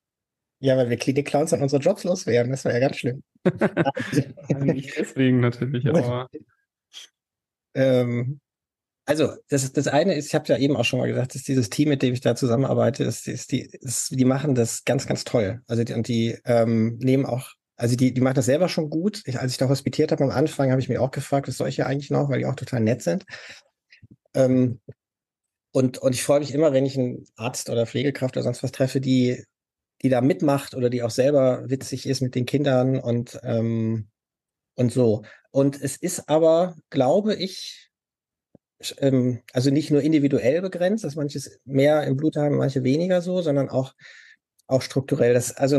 Ja, 0.59 0.77
weil 0.77 0.91
wir 0.91 0.97
Klinik-Clowns 0.97 1.53
an 1.53 1.63
unsere 1.63 1.81
Jobs 1.81 2.03
loswerden. 2.03 2.51
Das 2.51 2.65
wäre 2.65 2.75
ja 2.75 2.81
ganz 2.81 2.97
schlimm. 2.97 3.23
nicht 4.59 4.95
deswegen 4.95 5.39
natürlich, 5.39 5.87
aber. 5.89 6.29
ähm, 7.73 8.39
also 9.05 9.33
das, 9.49 9.73
das 9.73 9.87
eine 9.87 10.13
ist, 10.13 10.27
ich 10.27 10.35
habe 10.35 10.47
ja 10.47 10.57
eben 10.57 10.77
auch 10.77 10.85
schon 10.85 10.99
mal 10.99 11.07
gesagt, 11.07 11.33
dass 11.33 11.41
dieses 11.41 11.71
Team, 11.71 11.89
mit 11.89 12.03
dem 12.03 12.13
ich 12.13 12.21
da 12.21 12.35
zusammenarbeite, 12.35 13.03
ist, 13.03 13.27
ist 13.27 13.51
die, 13.51 13.61
ist, 13.61 14.11
die 14.11 14.25
machen 14.25 14.53
das 14.53 14.85
ganz, 14.85 15.07
ganz 15.07 15.23
toll. 15.23 15.61
Also 15.67 15.83
die, 15.83 15.93
und 15.93 16.07
die 16.07 16.37
ähm, 16.45 16.97
nehmen 16.97 17.25
auch, 17.25 17.55
also 17.77 17.95
die, 17.95 18.13
die 18.13 18.21
machen 18.21 18.35
das 18.35 18.45
selber 18.45 18.69
schon 18.69 18.89
gut. 18.89 19.23
Ich, 19.25 19.39
als 19.39 19.51
ich 19.51 19.57
da 19.57 19.69
hospitiert 19.69 20.11
habe 20.11 20.23
am 20.23 20.29
Anfang, 20.29 20.71
habe 20.71 20.81
ich 20.81 20.89
mich 20.89 20.99
auch 20.99 21.11
gefragt, 21.11 21.47
was 21.47 21.57
soll 21.57 21.69
ich 21.69 21.75
hier 21.75 21.87
eigentlich 21.87 22.11
noch, 22.11 22.29
weil 22.29 22.39
die 22.39 22.45
auch 22.45 22.55
total 22.55 22.81
nett 22.81 23.01
sind. 23.01 23.25
Ähm, 24.33 24.79
und, 25.71 25.97
und 25.97 26.13
ich 26.13 26.23
freue 26.23 26.39
mich 26.39 26.53
immer, 26.53 26.73
wenn 26.73 26.85
ich 26.85 26.97
einen 26.97 27.25
Arzt 27.35 27.69
oder 27.69 27.85
Pflegekraft 27.85 28.35
oder 28.35 28.43
sonst 28.43 28.61
was 28.61 28.71
treffe, 28.71 28.99
die, 28.99 29.43
die 30.01 30.09
da 30.09 30.21
mitmacht 30.21 30.75
oder 30.75 30.89
die 30.89 31.03
auch 31.03 31.11
selber 31.11 31.69
witzig 31.69 32.07
ist 32.07 32.21
mit 32.21 32.35
den 32.35 32.45
Kindern 32.45 32.99
und, 32.99 33.39
ähm, 33.43 34.09
und 34.75 34.91
so. 34.91 35.23
Und 35.51 35.81
es 35.81 35.97
ist 35.97 36.29
aber, 36.29 36.75
glaube 36.89 37.35
ich, 37.35 37.89
ähm, 38.97 39.41
also 39.53 39.69
nicht 39.69 39.91
nur 39.91 40.01
individuell 40.01 40.61
begrenzt, 40.61 41.03
dass 41.03 41.15
manches 41.15 41.59
mehr 41.65 42.03
im 42.03 42.17
Blut 42.17 42.35
haben, 42.35 42.57
manche 42.57 42.83
weniger 42.83 43.21
so, 43.21 43.41
sondern 43.41 43.69
auch, 43.69 43.93
auch 44.67 44.81
strukturell. 44.81 45.33
Das, 45.33 45.55
also 45.55 45.75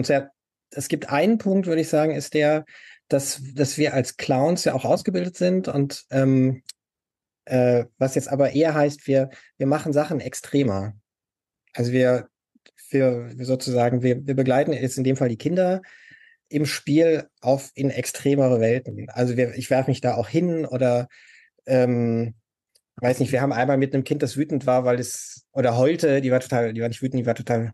es 0.74 0.88
gibt 0.88 1.10
einen 1.10 1.38
Punkt, 1.38 1.66
würde 1.66 1.80
ich 1.80 1.88
sagen, 1.88 2.14
ist 2.14 2.34
der, 2.34 2.64
dass, 3.08 3.40
dass 3.54 3.78
wir 3.78 3.94
als 3.94 4.16
Clowns 4.16 4.64
ja 4.64 4.74
auch 4.74 4.84
ausgebildet 4.84 5.36
sind 5.36 5.68
und 5.68 6.04
ähm, 6.10 6.62
äh, 7.44 7.84
was 7.98 8.14
jetzt 8.14 8.28
aber 8.28 8.52
eher 8.52 8.74
heißt, 8.74 9.06
wir, 9.06 9.30
wir 9.58 9.66
machen 9.66 9.92
Sachen 9.92 10.20
extremer. 10.20 10.94
Also 11.74 11.92
wir, 11.92 12.28
wir, 12.90 13.30
wir 13.36 13.44
sozusagen, 13.44 14.02
wir, 14.02 14.26
wir 14.26 14.34
begleiten 14.34 14.72
jetzt 14.72 14.98
in 14.98 15.04
dem 15.04 15.16
Fall 15.16 15.28
die 15.28 15.38
Kinder 15.38 15.82
im 16.48 16.66
Spiel 16.66 17.28
auf 17.40 17.70
in 17.74 17.90
extremere 17.90 18.60
Welten. 18.60 19.08
Also 19.10 19.36
wir, 19.36 19.54
ich 19.54 19.70
werfe 19.70 19.90
mich 19.90 20.00
da 20.00 20.14
auch 20.14 20.28
hin 20.28 20.66
oder 20.66 21.08
ähm, 21.66 22.34
weiß 22.96 23.20
nicht, 23.20 23.32
wir 23.32 23.40
haben 23.40 23.52
einmal 23.52 23.78
mit 23.78 23.94
einem 23.94 24.04
Kind, 24.04 24.22
das 24.22 24.36
wütend 24.36 24.66
war, 24.66 24.84
weil 24.84 25.00
es, 25.00 25.46
oder 25.52 25.76
heulte, 25.76 26.20
die 26.20 26.30
war 26.30 26.40
total, 26.40 26.72
die 26.72 26.80
war 26.80 26.88
nicht 26.88 27.02
wütend, 27.02 27.20
die 27.20 27.26
war 27.26 27.34
total 27.34 27.72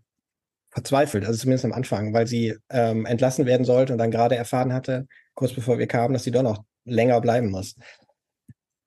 verzweifelt, 0.71 1.25
also 1.25 1.39
zumindest 1.39 1.65
am 1.65 1.73
Anfang, 1.73 2.13
weil 2.13 2.27
sie 2.27 2.57
ähm, 2.71 3.07
entlassen 3.07 3.47
werden 3.47 3.65
sollte 3.65 3.93
und 3.93 3.99
dann 3.99 4.11
gerade 4.11 4.37
erfahren 4.37 4.73
hatte, 4.73 5.07
kurz 5.35 5.53
bevor 5.53 5.79
wir 5.79 5.87
kamen, 5.87 6.13
dass 6.13 6.25
sie 6.25 6.31
doch 6.31 6.43
noch 6.43 6.65
länger 6.85 7.21
bleiben 7.21 7.51
muss. 7.51 7.75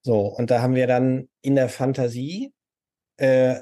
So, 0.03 0.27
und 0.27 0.49
da 0.51 0.61
haben 0.61 0.75
wir 0.75 0.87
dann 0.87 1.29
in 1.41 1.55
der 1.55 1.69
Fantasie, 1.69 2.53
äh, 3.17 3.59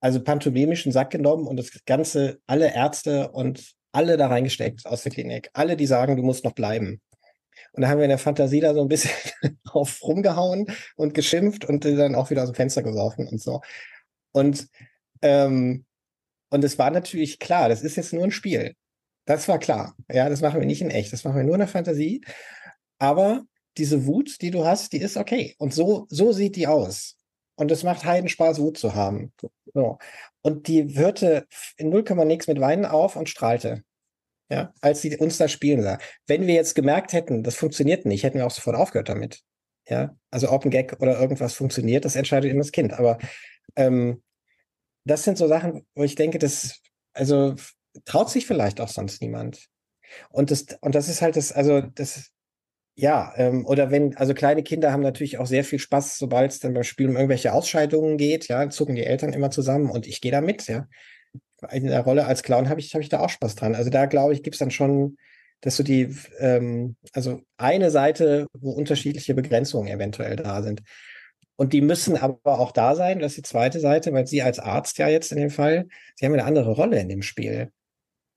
also 0.00 0.22
pantomimischen 0.22 0.92
Sack 0.92 1.10
genommen 1.10 1.46
und 1.46 1.56
das 1.56 1.70
Ganze, 1.86 2.40
alle 2.46 2.74
Ärzte 2.74 3.30
und 3.30 3.74
alle 3.92 4.16
da 4.16 4.28
reingesteckt 4.28 4.86
aus 4.86 5.02
der 5.02 5.12
Klinik. 5.12 5.50
Alle, 5.52 5.76
die 5.76 5.86
sagen, 5.86 6.16
du 6.16 6.22
musst 6.22 6.44
noch 6.44 6.52
bleiben. 6.52 7.00
Und 7.72 7.82
da 7.82 7.88
haben 7.88 7.98
wir 7.98 8.04
in 8.04 8.10
der 8.10 8.18
Fantasie 8.18 8.60
da 8.60 8.74
so 8.74 8.80
ein 8.80 8.88
bisschen 8.88 9.10
auf 9.70 10.02
rumgehauen 10.02 10.66
und 10.96 11.14
geschimpft 11.14 11.64
und 11.64 11.84
dann 11.84 12.14
auch 12.14 12.30
wieder 12.30 12.42
aus 12.42 12.50
dem 12.50 12.54
Fenster 12.54 12.82
geworfen 12.82 13.28
und 13.28 13.40
so. 13.40 13.60
Und, 14.32 14.68
ähm, 15.22 15.84
und 16.50 16.64
es 16.64 16.78
war 16.78 16.90
natürlich 16.90 17.38
klar, 17.38 17.68
das 17.68 17.82
ist 17.82 17.96
jetzt 17.96 18.12
nur 18.12 18.24
ein 18.24 18.30
Spiel. 18.30 18.74
Das 19.26 19.48
war 19.48 19.58
klar. 19.58 19.94
Ja, 20.10 20.28
das 20.28 20.40
machen 20.40 20.60
wir 20.60 20.66
nicht 20.66 20.82
in 20.82 20.90
echt. 20.90 21.12
Das 21.12 21.24
machen 21.24 21.36
wir 21.36 21.44
nur 21.44 21.54
in 21.54 21.60
der 21.60 21.68
Fantasie. 21.68 22.22
Aber 22.98 23.44
diese 23.76 24.06
Wut, 24.06 24.40
die 24.42 24.50
du 24.50 24.64
hast, 24.64 24.92
die 24.92 25.00
ist 25.00 25.16
okay. 25.16 25.54
Und 25.58 25.72
so, 25.72 26.06
so 26.10 26.32
sieht 26.32 26.56
die 26.56 26.66
aus. 26.66 27.16
Und 27.54 27.70
es 27.70 27.82
macht 27.82 28.04
heiden 28.04 28.28
Spaß, 28.28 28.58
Wut 28.58 28.78
zu 28.78 28.94
haben. 28.94 29.32
So. 29.72 29.98
Und 30.42 30.66
die 30.66 30.96
hörte 30.96 31.46
in 31.76 31.90
0, 31.90 32.02
nix 32.24 32.48
mit 32.48 32.60
Weinen 32.60 32.86
auf 32.86 33.16
und 33.16 33.28
strahlte 33.28 33.84
ja, 34.50 34.74
als 34.80 35.00
sie 35.00 35.16
uns 35.16 35.38
da 35.38 35.48
spielen 35.48 35.82
sah. 35.82 35.98
Wenn 36.26 36.46
wir 36.46 36.54
jetzt 36.54 36.74
gemerkt 36.74 37.12
hätten, 37.12 37.42
das 37.42 37.54
funktioniert 37.54 38.04
nicht, 38.04 38.24
hätten 38.24 38.38
wir 38.38 38.46
auch 38.46 38.50
sofort 38.50 38.76
aufgehört 38.76 39.08
damit. 39.08 39.40
Ja, 39.88 40.14
also 40.30 40.50
Open 40.50 40.70
Gag 40.70 40.96
oder 41.00 41.18
irgendwas 41.18 41.54
funktioniert, 41.54 42.04
das 42.04 42.16
entscheidet 42.16 42.50
immer 42.50 42.60
das 42.60 42.72
Kind. 42.72 42.92
Aber 42.92 43.18
ähm, 43.76 44.22
das 45.04 45.24
sind 45.24 45.38
so 45.38 45.48
Sachen, 45.48 45.86
wo 45.94 46.04
ich 46.04 46.14
denke, 46.14 46.38
das, 46.38 46.80
also 47.12 47.54
traut 48.04 48.30
sich 48.30 48.46
vielleicht 48.46 48.80
auch 48.80 48.88
sonst 48.88 49.20
niemand. 49.22 49.66
Und 50.30 50.50
das, 50.50 50.66
und 50.80 50.94
das 50.94 51.08
ist 51.08 51.22
halt 51.22 51.36
das, 51.36 51.52
also 51.52 51.80
das, 51.80 52.30
ja, 52.96 53.32
ähm, 53.36 53.64
oder 53.66 53.90
wenn, 53.90 54.16
also 54.16 54.34
kleine 54.34 54.62
Kinder 54.62 54.92
haben 54.92 55.02
natürlich 55.02 55.38
auch 55.38 55.46
sehr 55.46 55.64
viel 55.64 55.78
Spaß, 55.78 56.18
sobald 56.18 56.52
es 56.52 56.60
dann 56.60 56.74
beim 56.74 56.84
Spiel 56.84 57.08
um 57.08 57.16
irgendwelche 57.16 57.52
Ausscheidungen 57.52 58.18
geht, 58.18 58.48
ja, 58.48 58.68
zucken 58.70 58.96
die 58.96 59.04
Eltern 59.04 59.32
immer 59.32 59.50
zusammen 59.50 59.90
und 59.90 60.06
ich 60.06 60.20
gehe 60.20 60.32
da 60.32 60.40
mit, 60.40 60.66
ja 60.66 60.86
in 61.70 61.86
der 61.86 62.00
Rolle 62.00 62.26
als 62.26 62.42
Clown 62.42 62.68
habe 62.68 62.80
ich, 62.80 62.94
hab 62.94 63.02
ich 63.02 63.08
da 63.08 63.20
auch 63.20 63.30
Spaß 63.30 63.54
dran. 63.56 63.74
Also 63.74 63.90
da 63.90 64.06
glaube 64.06 64.32
ich, 64.32 64.42
gibt 64.42 64.54
es 64.54 64.60
dann 64.60 64.70
schon, 64.70 65.16
dass 65.60 65.76
so 65.76 65.82
die, 65.82 66.14
ähm, 66.38 66.96
also 67.12 67.42
eine 67.56 67.90
Seite, 67.90 68.46
wo 68.52 68.70
unterschiedliche 68.72 69.34
Begrenzungen 69.34 69.88
eventuell 69.88 70.36
da 70.36 70.62
sind. 70.62 70.82
Und 71.60 71.74
die 71.74 71.82
müssen 71.82 72.16
aber 72.16 72.58
auch 72.58 72.72
da 72.72 72.94
sein, 72.94 73.18
das 73.18 73.32
ist 73.32 73.36
die 73.36 73.42
zweite 73.42 73.80
Seite, 73.80 74.14
weil 74.14 74.26
Sie 74.26 74.40
als 74.40 74.58
Arzt 74.58 74.96
ja 74.96 75.08
jetzt 75.08 75.30
in 75.30 75.36
dem 75.36 75.50
Fall, 75.50 75.88
Sie 76.14 76.24
haben 76.24 76.32
eine 76.32 76.46
andere 76.46 76.70
Rolle 76.70 76.98
in 76.98 77.10
dem 77.10 77.20
Spiel. 77.20 77.70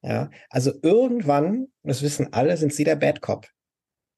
Ja, 0.01 0.29
also 0.49 0.73
irgendwann, 0.81 1.67
das 1.83 2.01
wissen 2.01 2.33
alle, 2.33 2.57
sind 2.57 2.73
Sie 2.73 2.83
der 2.83 2.97
Bad 2.97 3.21
Cop. 3.21 3.47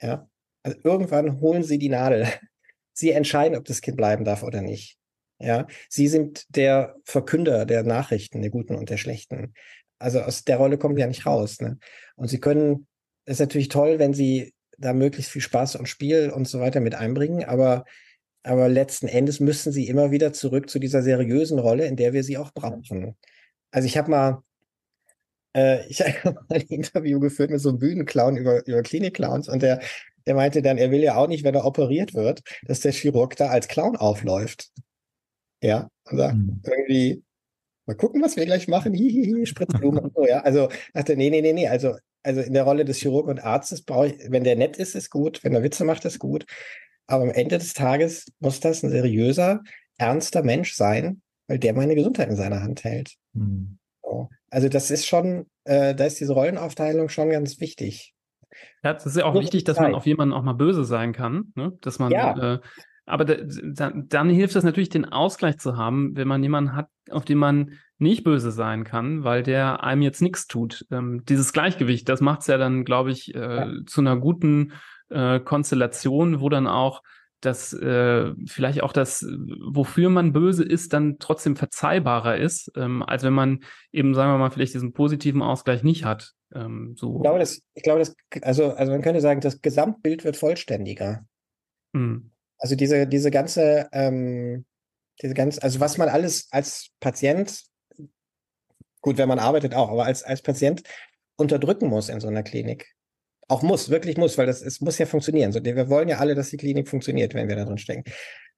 Ja, 0.01 0.27
also 0.63 0.79
irgendwann 0.83 1.39
holen 1.39 1.61
Sie 1.61 1.77
die 1.77 1.89
Nadel. 1.89 2.27
Sie 2.93 3.11
entscheiden, 3.11 3.55
ob 3.55 3.65
das 3.65 3.81
Kind 3.81 3.95
bleiben 3.95 4.25
darf 4.25 4.41
oder 4.41 4.63
nicht. 4.63 4.97
Ja, 5.37 5.67
Sie 5.87 6.07
sind 6.07 6.43
der 6.55 6.95
Verkünder 7.03 7.67
der 7.67 7.83
Nachrichten, 7.83 8.41
der 8.41 8.49
guten 8.49 8.73
und 8.73 8.89
der 8.89 8.97
schlechten. 8.97 9.53
Also 9.99 10.21
aus 10.21 10.45
der 10.45 10.57
Rolle 10.57 10.79
kommen 10.79 10.95
Sie 10.95 11.01
ja 11.01 11.07
nicht 11.07 11.27
raus. 11.27 11.61
Ne? 11.61 11.77
Und 12.15 12.29
Sie 12.29 12.39
können, 12.39 12.87
es 13.25 13.33
ist 13.33 13.41
natürlich 13.41 13.69
toll, 13.69 13.99
wenn 13.99 14.15
Sie 14.15 14.55
da 14.79 14.93
möglichst 14.93 15.31
viel 15.31 15.43
Spaß 15.43 15.75
und 15.75 15.87
Spiel 15.87 16.31
und 16.31 16.47
so 16.47 16.59
weiter 16.59 16.79
mit 16.79 16.95
einbringen, 16.95 17.43
aber, 17.43 17.85
aber 18.45 18.69
letzten 18.69 19.07
Endes 19.07 19.39
müssen 19.39 19.71
Sie 19.71 19.87
immer 19.87 20.11
wieder 20.11 20.31
zurück 20.31 20.69
zu 20.69 20.77
dieser 20.77 21.01
seriösen 21.01 21.57
Rolle, 21.57 21.87
in 21.87 21.95
der 21.95 22.13
wir 22.13 22.23
Sie 22.23 22.37
auch 22.37 22.53
brauchen. 22.53 23.15
Also 23.71 23.87
ich 23.87 23.97
habe 23.97 24.11
mal, 24.11 24.43
äh, 25.55 25.85
ich 25.87 26.01
habe 26.23 26.35
mal 26.35 26.45
ein 26.49 26.61
Interview 26.61 27.19
geführt 27.19 27.49
mit 27.49 27.59
so 27.59 27.69
einem 27.69 27.79
Bühnenclown 27.79 28.37
über, 28.37 28.65
über 28.67 28.83
Klinikclowns 28.83 29.49
und 29.49 29.63
der, 29.63 29.81
der 30.27 30.35
meinte 30.35 30.61
dann, 30.61 30.77
er 30.77 30.91
will 30.91 31.01
ja 31.01 31.15
auch 31.15 31.27
nicht, 31.27 31.43
wenn 31.43 31.55
er 31.55 31.65
operiert 31.65 32.13
wird, 32.13 32.41
dass 32.67 32.81
der 32.81 32.91
Chirurg 32.91 33.35
da 33.35 33.47
als 33.47 33.67
Clown 33.67 33.95
aufläuft. 33.95 34.69
Ja, 35.63 35.89
und 36.09 36.17
sagt 36.17 36.35
mhm. 36.35 36.61
irgendwie, 36.65 37.23
mal 37.87 37.95
gucken, 37.95 38.21
was 38.21 38.35
wir 38.35 38.45
gleich 38.45 38.67
machen, 38.67 38.93
hihihi, 38.93 39.47
Spritzblumen 39.47 40.05
und 40.05 40.13
so, 40.15 40.27
ja. 40.27 40.41
Also 40.41 40.69
dachte, 40.93 41.15
nee, 41.15 41.31
nee, 41.31 41.41
nee, 41.41 41.53
nee, 41.53 41.67
also, 41.67 41.95
also 42.21 42.41
in 42.41 42.53
der 42.53 42.63
Rolle 42.63 42.85
des 42.85 42.97
Chirurgen 42.97 43.31
und 43.31 43.39
Arztes 43.39 43.81
brauche 43.81 44.07
ich, 44.07 44.15
wenn 44.29 44.43
der 44.43 44.55
nett 44.55 44.77
ist, 44.77 44.93
ist 44.93 45.09
gut, 45.09 45.43
wenn 45.43 45.55
er 45.55 45.63
Witze 45.63 45.83
macht, 45.83 46.05
ist 46.05 46.19
gut. 46.19 46.45
Aber 47.07 47.23
am 47.23 47.29
Ende 47.29 47.57
des 47.57 47.73
Tages 47.73 48.25
muss 48.39 48.59
das 48.59 48.83
ein 48.83 48.89
seriöser, 48.89 49.61
ernster 49.97 50.43
Mensch 50.43 50.73
sein, 50.73 51.21
weil 51.47 51.59
der 51.59 51.73
meine 51.73 51.95
Gesundheit 51.95 52.29
in 52.29 52.35
seiner 52.35 52.61
Hand 52.61 52.83
hält. 52.83 53.15
Mhm. 53.33 53.77
So. 54.01 54.29
Also 54.49 54.69
das 54.69 54.91
ist 54.91 55.05
schon, 55.05 55.47
äh, 55.65 55.93
da 55.93 56.05
ist 56.05 56.19
diese 56.19 56.33
Rollenaufteilung 56.33 57.09
schon 57.09 57.29
ganz 57.29 57.59
wichtig. 57.59 58.13
Ja, 58.83 58.93
es 58.93 59.05
ist 59.05 59.17
ja 59.17 59.25
auch 59.25 59.33
wichtig, 59.33 59.65
dass 59.65 59.79
man 59.79 59.93
auf 59.93 60.05
jemanden 60.05 60.33
auch 60.33 60.43
mal 60.43 60.53
böse 60.53 60.85
sein 60.85 61.11
kann, 61.11 61.51
ne? 61.55 61.77
dass 61.81 61.99
man 61.99 62.11
ja. 62.11 62.55
äh, 62.55 62.59
aber 63.05 63.25
da, 63.25 63.35
da, 63.63 63.91
dann 63.93 64.29
hilft 64.29 64.55
es 64.55 64.63
natürlich, 64.63 64.89
den 64.89 65.05
Ausgleich 65.05 65.57
zu 65.59 65.77
haben, 65.77 66.15
wenn 66.15 66.27
man 66.27 66.41
jemanden 66.41 66.75
hat, 66.75 66.89
auf 67.11 67.23
den 67.23 67.37
man 67.37 67.73
nicht 67.97 68.23
böse 68.23 68.51
sein 68.51 68.83
kann, 68.83 69.23
weil 69.23 69.43
der 69.43 69.83
einem 69.83 70.01
jetzt 70.01 70.21
nichts 70.21 70.47
tut. 70.47 70.85
Ähm, 70.91 71.23
dieses 71.25 71.53
Gleichgewicht, 71.53 72.09
das 72.09 72.19
macht 72.19 72.41
es 72.41 72.47
ja 72.47 72.57
dann, 72.57 72.83
glaube 72.83 73.11
ich, 73.11 73.33
äh, 73.35 73.39
ja. 73.39 73.71
zu 73.85 74.01
einer 74.01 74.17
guten 74.17 74.73
äh, 75.09 75.39
Konstellation, 75.39 76.41
wo 76.41 76.49
dann 76.49 76.67
auch 76.67 77.01
das 77.41 77.73
äh, 77.73 78.33
vielleicht 78.47 78.81
auch 78.81 78.93
das, 78.93 79.23
wofür 79.23 80.09
man 80.09 80.33
böse 80.33 80.63
ist, 80.63 80.93
dann 80.93 81.17
trotzdem 81.19 81.55
verzeihbarer 81.55 82.37
ist, 82.37 82.71
ähm, 82.75 83.03
als 83.03 83.23
wenn 83.23 83.33
man 83.33 83.63
eben, 83.91 84.15
sagen 84.15 84.31
wir 84.31 84.37
mal, 84.37 84.49
vielleicht 84.49 84.73
diesen 84.73 84.93
positiven 84.93 85.41
Ausgleich 85.41 85.83
nicht 85.83 86.05
hat. 86.05 86.33
Ähm, 86.53 86.95
so. 86.97 87.17
Ich 87.17 87.21
glaube, 87.21 87.39
das, 87.39 87.61
ich 87.73 87.83
glaube, 87.83 87.99
das, 87.99 88.15
also, 88.41 88.73
also 88.73 88.91
man 88.91 89.01
könnte 89.01 89.21
sagen, 89.21 89.41
das 89.41 89.61
Gesamtbild 89.61 90.23
wird 90.23 90.37
vollständiger. 90.37 91.25
Mhm. 91.93 92.31
Also 92.57 92.75
diese, 92.75 93.05
diese 93.07 93.31
ganze, 93.31 93.89
ähm, 93.91 94.65
diese 95.21 95.33
ganze, 95.33 95.61
also 95.61 95.79
was 95.79 95.97
man 95.97 96.09
alles 96.09 96.47
als 96.51 96.89
Patient, 96.99 97.63
gut, 99.01 99.17
wenn 99.17 99.29
man 99.29 99.39
arbeitet 99.39 99.75
auch, 99.75 99.91
aber 99.91 100.05
als, 100.05 100.23
als 100.23 100.41
Patient 100.41 100.83
unterdrücken 101.37 101.89
muss 101.89 102.09
in 102.09 102.19
so 102.19 102.27
einer 102.27 102.43
Klinik. 102.43 102.94
Auch 103.47 103.61
muss, 103.61 103.89
wirklich 103.89 104.17
muss, 104.17 104.37
weil 104.37 104.47
das, 104.47 104.61
es 104.61 104.81
muss 104.81 104.97
ja 104.97 105.05
funktionieren. 105.05 105.51
So, 105.51 105.63
wir 105.63 105.89
wollen 105.89 106.09
ja 106.09 106.17
alle, 106.17 106.35
dass 106.35 106.49
die 106.49 106.57
Klinik 106.57 106.87
funktioniert, 106.89 107.33
wenn 107.33 107.47
wir 107.47 107.55
da 107.55 107.65
drin 107.65 107.77
stecken. 107.77 108.03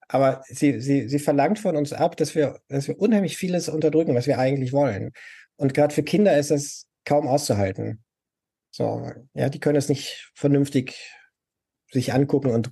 Aber 0.08 0.42
sie, 0.48 0.80
sie, 0.80 1.10
sie 1.10 1.20
verlangt 1.20 1.60
von 1.60 1.76
uns 1.76 1.92
ab, 1.92 2.16
dass 2.16 2.36
wir, 2.36 2.60
dass 2.70 2.88
wir 2.88 3.00
unheimlich 3.00 3.36
vieles 3.36 3.68
unterdrücken, 3.68 4.16
was 4.16 4.28
wir 4.28 4.40
eigentlich 4.40 4.72
wollen. 4.72 5.12
Und 5.58 5.74
gerade 5.74 5.94
für 5.94 6.04
Kinder 6.04 6.38
ist 6.38 6.52
das 6.52 6.88
kaum 7.04 7.28
auszuhalten. 7.28 8.04
So, 8.72 9.12
ja, 9.34 9.50
die 9.50 9.60
können 9.60 9.78
es 9.78 9.90
nicht 9.90 10.32
vernünftig 10.36 10.96
sich 11.92 12.14
angucken 12.14 12.52
und 12.52 12.72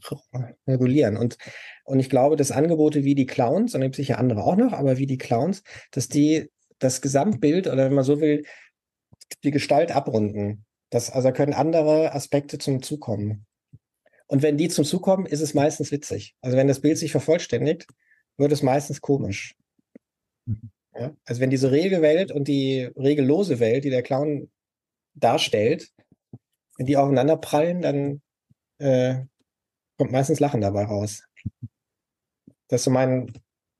regulieren. 0.67 1.17
Und, 1.17 1.37
und 1.85 1.99
ich 1.99 2.09
glaube, 2.09 2.35
dass 2.35 2.51
Angebote 2.51 3.03
wie 3.03 3.15
die 3.15 3.25
Clowns, 3.25 3.73
und 3.73 3.81
gibt 3.81 3.95
sicher 3.95 4.19
andere 4.19 4.43
auch 4.43 4.57
noch, 4.57 4.73
aber 4.73 4.97
wie 4.97 5.07
die 5.07 5.17
Clowns, 5.17 5.63
dass 5.91 6.09
die 6.09 6.51
das 6.79 7.01
Gesamtbild 7.01 7.67
oder 7.67 7.85
wenn 7.85 7.93
man 7.93 8.03
so 8.03 8.19
will, 8.19 8.43
die 9.43 9.51
Gestalt 9.51 9.95
abrunden. 9.95 10.65
Das, 10.95 11.11
also 11.11 11.33
können 11.33 11.53
andere 11.53 12.13
Aspekte 12.13 12.57
zum 12.57 12.81
Zukommen. 12.81 13.45
Und 14.27 14.41
wenn 14.41 14.57
die 14.57 14.69
zum 14.69 14.85
Zug 14.85 15.01
kommen, 15.01 15.25
ist 15.25 15.41
es 15.41 15.53
meistens 15.53 15.91
witzig. 15.91 16.37
Also 16.39 16.55
wenn 16.55 16.69
das 16.69 16.79
Bild 16.79 16.97
sich 16.97 17.11
vervollständigt, 17.11 17.85
wird 18.37 18.53
es 18.53 18.63
meistens 18.63 19.01
komisch. 19.01 19.57
Mhm. 20.45 20.71
Ja? 20.97 21.13
Also 21.25 21.41
wenn 21.41 21.49
diese 21.49 21.69
Regelwelt 21.69 22.31
und 22.31 22.47
die 22.47 22.89
regellose 22.95 23.59
Welt, 23.59 23.83
die 23.83 23.89
der 23.89 24.03
Clown 24.03 24.49
darstellt, 25.15 25.91
wenn 26.77 26.85
die 26.85 26.95
aufeinander 26.95 27.35
prallen, 27.35 27.81
dann 27.81 28.21
äh, 28.77 29.25
kommt 29.97 30.13
meistens 30.13 30.39
Lachen 30.39 30.61
dabei 30.61 30.85
raus. 30.85 31.25
Das 32.69 32.79
ist 32.79 32.85
so 32.85 32.91
mein 32.91 33.33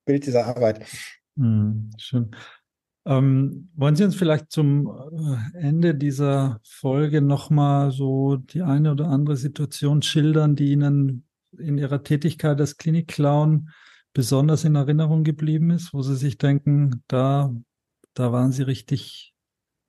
Bild 0.04 0.26
dieser 0.26 0.48
Arbeit. 0.48 0.86
Mhm, 1.36 1.92
schön. 1.98 2.36
Ähm, 3.08 3.70
wollen 3.76 3.96
Sie 3.96 4.04
uns 4.04 4.16
vielleicht 4.16 4.52
zum 4.52 4.88
äh, 5.54 5.58
Ende 5.60 5.94
dieser 5.94 6.60
Folge 6.64 7.22
nochmal 7.22 7.92
so 7.92 8.38
die 8.38 8.64
eine 8.64 8.92
oder 8.92 9.08
andere 9.08 9.38
Situation 9.38 10.02
schildern, 10.02 10.56
die 10.56 10.72
Ihnen 10.72 11.28
in 11.58 11.78
Ihrer 11.78 12.04
Tätigkeit 12.04 12.60
als 12.60 12.78
Klinikclown 12.78 13.70
besonders 14.14 14.64
in 14.64 14.76
Erinnerung 14.76 15.24
geblieben 15.24 15.70
ist, 15.70 15.94
wo 15.94 16.02
Sie 16.02 16.16
sich 16.16 16.38
denken, 16.38 17.04
da, 17.08 17.54
da 18.16 18.32
waren 18.32 18.52
Sie 18.52 18.64
richtig, 18.64 19.36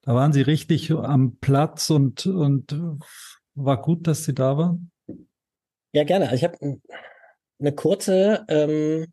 da 0.02 0.14
waren 0.14 0.32
Sie 0.32 0.42
richtig 0.42 0.90
am 0.90 1.36
Platz 1.38 1.88
und, 1.88 2.26
und 2.26 2.78
war 3.54 3.80
gut, 3.80 4.06
dass 4.06 4.24
Sie 4.24 4.34
da 4.34 4.58
waren? 4.58 4.90
Ja, 5.92 6.04
gerne. 6.04 6.26
Also 6.26 6.36
ich 6.36 6.44
habe 6.44 6.80
eine 7.58 7.72
kurze, 7.72 8.44
ähm, 8.48 9.06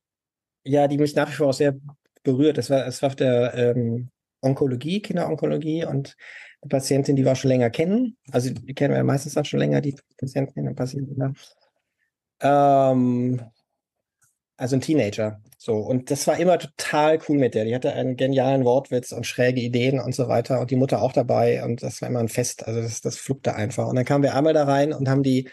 ja, 0.66 0.88
die 0.90 0.98
mich 0.98 1.16
nach 1.16 1.30
wie 1.30 1.36
vor 1.36 1.48
auch 1.50 1.54
sehr 1.54 1.80
berührt. 2.24 2.58
Das 2.58 2.70
war, 2.70 2.86
das 2.86 3.02
war 3.02 3.08
auf 3.08 3.16
der 3.16 3.54
ähm, 3.56 4.10
Onkologie, 4.42 5.02
Kinderonkologie 5.02 5.86
und 5.86 6.16
eine 6.62 6.70
Patientin, 6.70 7.16
die 7.16 7.24
wir 7.26 7.32
auch 7.32 7.38
schon 7.38 7.50
länger 7.50 7.70
kennen. 7.70 8.18
Also 8.32 8.52
die 8.52 8.74
kennen 8.74 8.94
wir 8.94 8.98
ja 8.98 9.04
meistens 9.04 9.38
auch 9.38 9.46
schon 9.46 9.60
länger, 9.60 9.82
die 9.82 9.96
Patienten 10.18 10.68
und 10.68 10.76
Patienten. 10.76 11.36
Ähm, 12.42 13.42
also 14.58 14.76
ein 14.76 14.82
Teenager. 14.82 15.42
So. 15.58 15.78
Und 15.78 16.12
das 16.12 16.28
war 16.28 16.38
immer 16.38 16.60
total 16.60 17.20
cool 17.28 17.38
mit 17.38 17.56
der. 17.56 17.66
Die 17.66 17.74
hatte 17.74 17.94
einen 17.94 18.18
genialen 18.18 18.66
Wortwitz 18.66 19.12
und 19.12 19.26
schräge 19.26 19.62
Ideen 19.62 20.00
und 20.00 20.14
so 20.14 20.28
weiter. 20.28 20.60
Und 20.60 20.72
die 20.72 20.76
Mutter 20.76 21.02
auch 21.02 21.14
dabei. 21.14 21.64
Und 21.64 21.84
das 21.84 22.02
war 22.02 22.10
immer 22.10 22.20
ein 22.20 22.30
Fest. 22.30 22.68
Also 22.68 22.82
das, 22.82 23.02
das 23.02 23.18
flugte 23.18 23.56
einfach. 23.56 23.88
Und 23.88 23.96
dann 23.96 24.06
kamen 24.06 24.24
wir 24.24 24.36
einmal 24.36 24.54
da 24.54 24.66
rein 24.66 24.94
und 24.94 25.10
haben 25.10 25.24
die, 25.24 25.50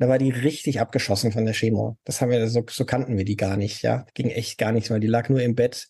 da 0.00 0.08
war 0.08 0.16
die 0.16 0.30
richtig 0.30 0.80
abgeschossen 0.80 1.30
von 1.30 1.44
der 1.44 1.52
Chemo. 1.52 1.98
Das 2.04 2.22
haben 2.22 2.30
wir, 2.30 2.48
so, 2.48 2.64
so 2.68 2.86
kannten 2.86 3.18
wir 3.18 3.26
die 3.26 3.36
gar 3.36 3.58
nicht, 3.58 3.82
ja. 3.82 4.06
Ging 4.14 4.30
echt 4.30 4.56
gar 4.56 4.72
nichts, 4.72 4.90
weil 4.90 4.98
die 4.98 5.06
lag 5.06 5.28
nur 5.28 5.42
im 5.42 5.54
Bett. 5.54 5.88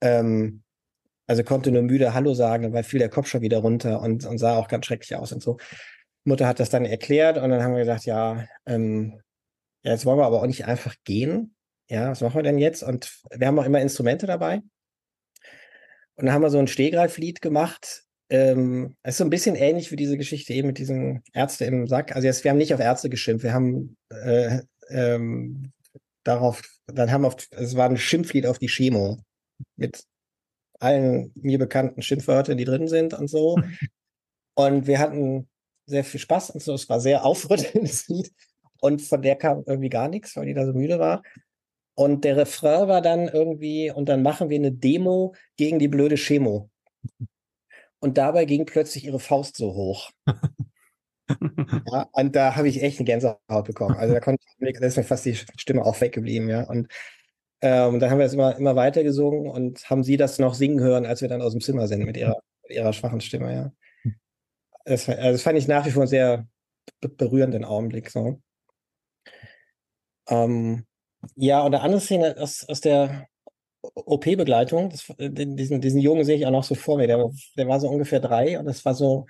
Ähm, 0.00 0.64
also 1.28 1.44
konnte 1.44 1.70
nur 1.70 1.82
müde 1.82 2.12
Hallo 2.12 2.34
sagen, 2.34 2.72
weil 2.72 2.82
fiel 2.82 2.98
der 2.98 3.08
Kopf 3.08 3.28
schon 3.28 3.42
wieder 3.42 3.58
runter 3.58 4.00
und, 4.00 4.26
und 4.26 4.38
sah 4.38 4.56
auch 4.56 4.66
ganz 4.66 4.86
schrecklich 4.86 5.14
aus 5.14 5.30
und 5.30 5.44
so. 5.44 5.58
Mutter 6.24 6.48
hat 6.48 6.58
das 6.58 6.70
dann 6.70 6.84
erklärt 6.84 7.38
und 7.38 7.50
dann 7.50 7.62
haben 7.62 7.74
wir 7.74 7.80
gesagt, 7.80 8.04
ja, 8.04 8.46
ähm, 8.66 9.20
ja, 9.84 9.92
jetzt 9.92 10.04
wollen 10.06 10.18
wir 10.18 10.26
aber 10.26 10.42
auch 10.42 10.46
nicht 10.46 10.66
einfach 10.66 10.96
gehen, 11.04 11.54
ja, 11.88 12.10
was 12.10 12.22
machen 12.22 12.34
wir 12.34 12.42
denn 12.42 12.58
jetzt? 12.58 12.82
Und 12.82 13.16
wir 13.30 13.46
haben 13.46 13.58
auch 13.60 13.64
immer 13.64 13.80
Instrumente 13.80 14.26
dabei. 14.26 14.56
Und 16.16 16.26
dann 16.26 16.32
haben 16.32 16.42
wir 16.42 16.50
so 16.50 16.58
ein 16.58 16.66
Stehgreiflied 16.66 17.40
gemacht. 17.40 18.05
Ähm, 18.28 18.96
es 19.02 19.14
ist 19.14 19.18
so 19.18 19.24
ein 19.24 19.30
bisschen 19.30 19.54
ähnlich 19.54 19.92
wie 19.92 19.96
diese 19.96 20.16
Geschichte 20.16 20.52
eben 20.52 20.68
mit 20.68 20.78
diesen 20.78 21.22
Ärzte 21.32 21.64
im 21.64 21.86
Sack. 21.86 22.14
Also 22.14 22.26
jetzt, 22.26 22.42
wir 22.42 22.50
haben 22.50 22.58
nicht 22.58 22.74
auf 22.74 22.80
Ärzte 22.80 23.08
geschimpft, 23.08 23.44
wir 23.44 23.52
haben 23.52 23.96
äh, 24.10 24.60
ähm, 24.88 25.72
darauf, 26.24 26.62
dann 26.86 27.12
haben 27.12 27.22
wir 27.22 27.28
auf, 27.28 27.36
es 27.50 27.76
war 27.76 27.88
ein 27.88 27.96
Schimpflied 27.96 28.46
auf 28.46 28.58
die 28.58 28.68
Chemo 28.68 29.18
mit 29.76 30.04
allen 30.80 31.32
mir 31.34 31.58
bekannten 31.58 32.02
Schimpfwörtern, 32.02 32.58
die 32.58 32.64
drin 32.64 32.88
sind 32.88 33.14
und 33.14 33.28
so. 33.28 33.58
Und 34.58 34.86
wir 34.86 34.98
hatten 34.98 35.50
sehr 35.84 36.02
viel 36.02 36.18
Spaß 36.18 36.48
und 36.50 36.62
so. 36.62 36.72
Es 36.72 36.88
war 36.88 36.98
sehr 36.98 37.24
aufrüttelndes 37.26 38.08
Lied. 38.08 38.32
Und 38.80 39.02
von 39.02 39.20
der 39.20 39.36
kam 39.36 39.64
irgendwie 39.66 39.90
gar 39.90 40.08
nichts, 40.08 40.34
weil 40.34 40.46
die 40.46 40.54
da 40.54 40.64
so 40.64 40.72
müde 40.72 40.98
war. 40.98 41.22
Und 41.94 42.24
der 42.24 42.36
Refrain 42.36 42.88
war 42.88 43.02
dann 43.02 43.28
irgendwie, 43.28 43.90
und 43.90 44.08
dann 44.08 44.22
machen 44.22 44.48
wir 44.48 44.58
eine 44.58 44.72
Demo 44.72 45.34
gegen 45.56 45.78
die 45.78 45.88
blöde 45.88 46.16
Chemo. 46.16 46.70
Und 48.00 48.18
dabei 48.18 48.44
ging 48.44 48.66
plötzlich 48.66 49.04
ihre 49.04 49.20
Faust 49.20 49.56
so 49.56 49.74
hoch. 49.74 50.10
ja, 51.90 52.08
und 52.12 52.36
da 52.36 52.56
habe 52.56 52.68
ich 52.68 52.82
echt 52.82 52.98
eine 52.98 53.06
Gänsehaut 53.06 53.64
bekommen. 53.64 53.96
Also 53.96 54.14
da 54.14 54.20
konnte 54.20 54.42
ich, 54.58 54.78
da 54.78 54.86
ist 54.86 54.96
mir 54.96 55.04
fast 55.04 55.24
die 55.24 55.34
Stimme 55.34 55.84
auch 55.84 56.00
weggeblieben, 56.00 56.48
ja. 56.48 56.62
Und 56.62 56.88
ähm, 57.62 57.98
dann 58.00 58.10
haben 58.10 58.18
wir 58.18 58.26
es 58.26 58.34
immer, 58.34 58.56
immer 58.56 58.76
weiter 58.76 59.02
gesungen 59.02 59.50
und 59.50 59.88
haben 59.88 60.04
sie 60.04 60.16
das 60.16 60.38
noch 60.38 60.54
singen 60.54 60.80
hören, 60.80 61.06
als 61.06 61.22
wir 61.22 61.28
dann 61.28 61.42
aus 61.42 61.52
dem 61.52 61.60
Zimmer 61.60 61.88
sind 61.88 62.04
mit 62.04 62.16
ihrer, 62.16 62.36
mit 62.62 62.76
ihrer 62.76 62.92
schwachen 62.92 63.20
Stimme, 63.20 63.54
ja. 63.54 63.72
Das, 64.84 65.08
also 65.08 65.32
das 65.32 65.42
fand 65.42 65.58
ich 65.58 65.66
nach 65.66 65.84
wie 65.86 65.90
vor 65.90 66.02
einen 66.02 66.08
sehr 66.08 66.46
berührenden 67.00 67.64
Augenblick, 67.64 68.10
so. 68.10 68.40
Ähm, 70.28 70.86
ja, 71.34 71.60
und 71.62 71.74
eine 71.74 71.82
andere 71.82 72.00
Szene 72.00 72.36
aus, 72.38 72.64
aus 72.68 72.80
der 72.80 73.26
OP-Begleitung, 73.94 74.92
diesen, 75.18 75.80
diesen 75.80 76.00
Jungen 76.00 76.24
sehe 76.24 76.36
ich 76.36 76.46
auch 76.46 76.50
noch 76.50 76.64
so 76.64 76.74
vor 76.74 76.96
mir, 76.96 77.06
der, 77.06 77.30
der 77.56 77.68
war 77.68 77.80
so 77.80 77.88
ungefähr 77.88 78.20
drei 78.20 78.58
und 78.58 78.66
das 78.66 78.84
war 78.84 78.94
so 78.94 79.26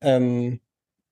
ähm, 0.00 0.60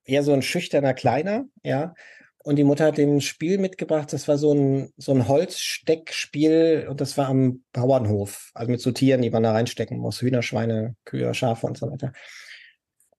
eher 0.04 0.22
so 0.22 0.32
ein 0.32 0.42
schüchterner 0.42 0.94
Kleiner, 0.94 1.46
ja. 1.62 1.94
Und 2.42 2.56
die 2.56 2.64
Mutter 2.64 2.86
hat 2.86 2.96
dem 2.96 3.16
ein 3.16 3.20
Spiel 3.20 3.58
mitgebracht, 3.58 4.12
das 4.14 4.26
war 4.26 4.38
so 4.38 4.54
ein, 4.54 4.92
so 4.96 5.12
ein 5.12 5.28
Holzsteckspiel 5.28 6.86
und 6.88 7.00
das 7.02 7.18
war 7.18 7.28
am 7.28 7.64
Bauernhof, 7.72 8.50
also 8.54 8.70
mit 8.70 8.80
so 8.80 8.92
Tieren, 8.92 9.20
die 9.20 9.28
man 9.28 9.42
da 9.42 9.52
reinstecken 9.52 9.98
muss, 9.98 10.22
Hühner, 10.22 10.42
Schweine, 10.42 10.96
Kühe, 11.04 11.34
Schafe 11.34 11.66
und 11.66 11.76
so 11.76 11.90
weiter. 11.90 12.12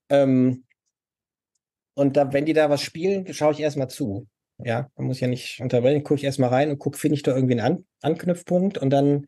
Ähm, 0.08 0.64
und 1.94 2.16
da, 2.16 2.32
wenn 2.32 2.46
die 2.46 2.52
da 2.52 2.68
was 2.68 2.82
spielen, 2.82 3.32
schaue 3.32 3.52
ich 3.52 3.60
erstmal 3.60 3.88
zu. 3.88 4.26
Ja, 4.64 4.90
man 4.96 5.06
muss 5.06 5.20
ja 5.20 5.28
nicht 5.28 5.60
unterbrechen. 5.60 6.02
Gucke 6.02 6.18
ich 6.18 6.24
erstmal 6.24 6.50
rein 6.50 6.70
und 6.70 6.78
gucke, 6.78 6.98
finde 6.98 7.16
ich 7.16 7.22
da 7.22 7.34
irgendwie 7.34 7.58
einen 7.58 7.76
An 7.78 7.84
Anknüpfpunkt. 8.02 8.78
Und 8.78 8.90
dann 8.90 9.26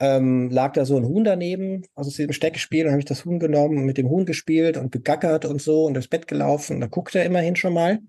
ähm, 0.00 0.50
lag 0.50 0.72
da 0.72 0.84
so 0.84 0.96
ein 0.96 1.06
Huhn 1.06 1.24
daneben, 1.24 1.82
also 1.94 2.08
aus 2.08 2.16
diesem 2.16 2.32
Steckspiel. 2.32 2.84
Dann 2.84 2.92
habe 2.92 3.00
ich 3.00 3.06
das 3.06 3.24
Huhn 3.24 3.38
genommen 3.38 3.78
und 3.78 3.84
mit 3.84 3.98
dem 3.98 4.08
Huhn 4.08 4.26
gespielt 4.26 4.76
und 4.76 4.92
gegackert 4.92 5.44
und 5.44 5.60
so 5.60 5.84
und 5.84 5.94
durchs 5.94 6.08
Bett 6.08 6.28
gelaufen. 6.28 6.74
Und 6.74 6.80
da 6.80 6.86
guckte 6.86 7.18
er 7.18 7.24
immerhin 7.24 7.56
schon 7.56 7.74
mal. 7.74 8.00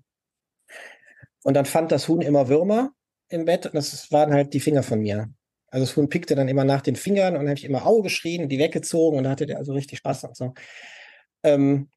Und 1.42 1.54
dann 1.54 1.64
fand 1.64 1.92
das 1.92 2.08
Huhn 2.08 2.20
immer 2.20 2.48
Würmer 2.48 2.92
im 3.28 3.44
Bett 3.44 3.66
und 3.66 3.74
das 3.74 4.10
waren 4.12 4.32
halt 4.32 4.52
die 4.54 4.60
Finger 4.60 4.82
von 4.82 5.00
mir. 5.00 5.30
Also 5.70 5.86
das 5.86 5.96
Huhn 5.96 6.08
pickte 6.08 6.34
dann 6.34 6.48
immer 6.48 6.64
nach 6.64 6.82
den 6.82 6.96
Fingern 6.96 7.34
und 7.34 7.40
dann 7.40 7.48
habe 7.48 7.58
ich 7.58 7.64
immer 7.64 7.86
Au 7.86 8.02
geschrien 8.02 8.42
und 8.42 8.48
die 8.48 8.58
weggezogen 8.58 9.18
und 9.18 9.24
da 9.24 9.30
hatte 9.30 9.46
der 9.46 9.58
also 9.58 9.72
richtig 9.72 9.98
Spaß 9.98 10.24
und 10.24 10.36
so. 10.36 10.54
Ähm, 11.44 11.88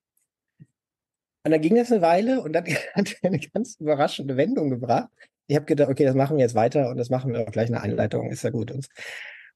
und 1.44 1.52
dann 1.52 1.62
ging 1.62 1.76
das 1.76 1.92
eine 1.92 2.02
Weile 2.02 2.42
und 2.42 2.54
dann 2.54 2.66
hat 2.94 3.16
er 3.22 3.30
eine 3.30 3.40
ganz 3.40 3.76
überraschende 3.80 4.38
Wendung 4.38 4.70
gebracht. 4.70 5.10
Ich 5.48 5.56
habe 5.56 5.66
gedacht, 5.66 5.90
okay, 5.90 6.06
das 6.06 6.16
machen 6.16 6.38
wir 6.38 6.44
jetzt 6.44 6.56
weiter 6.56 6.90
und 6.90 6.98
das 6.98 7.10
machen 7.10 7.34
wir 7.34 7.42
auch 7.42 7.52
gleich 7.52 7.68
eine 7.68 7.82
Einleitung, 7.82 8.30
ist 8.30 8.44
ja 8.44 8.50
gut. 8.50 8.72
Und, 8.72 8.88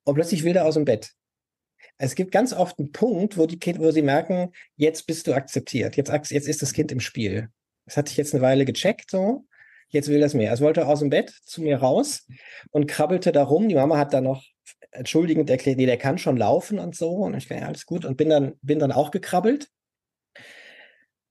plötzlich 0.05 0.43
will 0.43 0.55
er 0.55 0.65
aus 0.65 0.75
dem 0.75 0.85
Bett. 0.85 1.11
Es 1.97 2.15
gibt 2.15 2.31
ganz 2.31 2.53
oft 2.53 2.77
einen 2.79 2.91
Punkt, 2.91 3.37
wo 3.37 3.45
die 3.45 3.57
Kinder, 3.57 3.81
wo 3.81 3.91
sie 3.91 4.01
merken, 4.01 4.51
jetzt 4.75 5.07
bist 5.07 5.27
du 5.27 5.33
akzeptiert, 5.33 5.95
jetzt, 5.95 6.11
jetzt 6.29 6.47
ist 6.47 6.61
das 6.61 6.73
Kind 6.73 6.91
im 6.91 6.99
Spiel. 6.99 7.49
Das 7.85 7.97
hatte 7.97 8.11
ich 8.11 8.17
jetzt 8.17 8.33
eine 8.33 8.43
Weile 8.43 8.65
gecheckt, 8.65 9.09
so. 9.09 9.45
Jetzt 9.89 10.09
will 10.09 10.19
das 10.19 10.33
mehr. 10.33 10.51
Es 10.51 10.59
wollte 10.59 10.85
aus 10.85 10.99
dem 10.99 11.09
Bett 11.09 11.29
zu 11.29 11.61
mir 11.61 11.77
raus 11.77 12.27
und 12.71 12.87
krabbelte 12.87 13.31
da 13.31 13.43
rum. 13.43 13.69
Die 13.69 13.75
Mama 13.75 13.97
hat 13.97 14.13
dann 14.13 14.25
noch 14.25 14.43
entschuldigend 14.91 15.49
erklärt, 15.49 15.77
nee, 15.77 15.85
der 15.85 15.97
kann 15.97 16.17
schon 16.17 16.35
laufen 16.35 16.77
und 16.77 16.93
so. 16.93 17.11
Und 17.11 17.35
ich, 17.35 17.47
ja, 17.47 17.59
alles 17.59 17.85
gut. 17.85 18.03
Und 18.03 18.17
bin 18.17 18.29
dann, 18.29 18.55
bin 18.61 18.79
dann 18.79 18.91
auch 18.91 19.11
gekrabbelt 19.11 19.69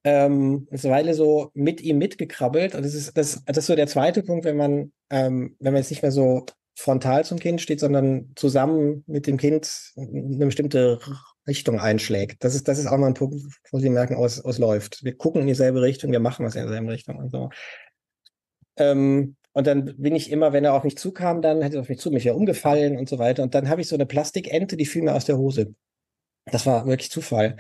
ähm, 0.07 0.69
eine 0.71 0.83
Weile 0.85 1.15
so 1.15 1.51
mit 1.53 1.81
ihm 1.81 1.99
mitgekrabbelt. 1.99 2.77
Und 2.77 2.85
das 2.85 2.95
ist, 2.95 3.19
das, 3.19 3.43
das 3.45 3.57
ist 3.57 3.67
so 3.67 3.75
der 3.75 3.89
zweite 3.89 4.23
Punkt, 4.23 4.45
wenn 4.45 4.57
man, 4.57 4.93
ähm, 5.11 5.57
wenn 5.59 5.73
man 5.73 5.83
jetzt 5.83 5.91
nicht 5.91 6.03
mehr 6.03 6.13
so 6.13 6.47
frontal 6.77 7.25
zum 7.25 7.41
Kind 7.41 7.61
steht, 7.61 7.81
sondern 7.81 8.31
zusammen 8.37 9.03
mit 9.09 9.27
dem 9.27 9.37
Kind 9.37 9.93
eine 9.97 10.47
bestimmte 10.47 11.01
Richtung 11.49 11.81
einschlägt. 11.81 12.45
Das 12.45 12.55
ist, 12.55 12.69
das 12.69 12.79
ist 12.79 12.87
auch 12.87 12.99
mal 12.99 13.09
ein 13.09 13.15
Punkt, 13.15 13.35
wo 13.73 13.81
sie 13.81 13.91
merken, 13.91 14.15
oh, 14.15 14.25
es, 14.25 14.45
oh, 14.45 14.49
es 14.49 14.59
läuft. 14.59 15.03
Wir 15.03 15.17
gucken 15.17 15.41
in 15.41 15.49
dieselbe 15.49 15.83
Richtung, 15.83 16.13
wir 16.13 16.21
machen 16.21 16.47
was 16.47 16.55
in 16.55 16.63
dieselbe 16.63 16.93
Richtung 16.93 17.17
und 17.17 17.33
so. 17.33 17.51
Ähm, 18.77 19.35
und 19.55 19.67
dann 19.67 19.97
bin 19.97 20.15
ich 20.15 20.31
immer, 20.31 20.53
wenn 20.53 20.65
er 20.65 20.75
auf 20.75 20.85
mich 20.85 20.97
zukam, 20.99 21.43
dann 21.43 21.63
hätte 21.63 21.79
er 21.79 21.81
auf 21.81 21.89
mich 21.89 21.99
zu, 21.99 22.13
mich 22.13 22.23
ja 22.23 22.35
umgefallen 22.35 22.97
und 22.97 23.09
so 23.09 23.19
weiter. 23.19 23.43
Und 23.43 23.57
dann 23.57 23.69
habe 23.69 23.81
ich 23.81 23.89
so 23.89 23.97
eine 23.97 24.07
Plastikente, 24.07 24.77
die 24.77 24.87
fiel 24.87 25.03
mir 25.03 25.15
aus 25.15 25.25
der 25.25 25.37
Hose. 25.37 25.75
Das 26.45 26.65
war 26.65 26.87
wirklich 26.87 27.11
Zufall. 27.11 27.57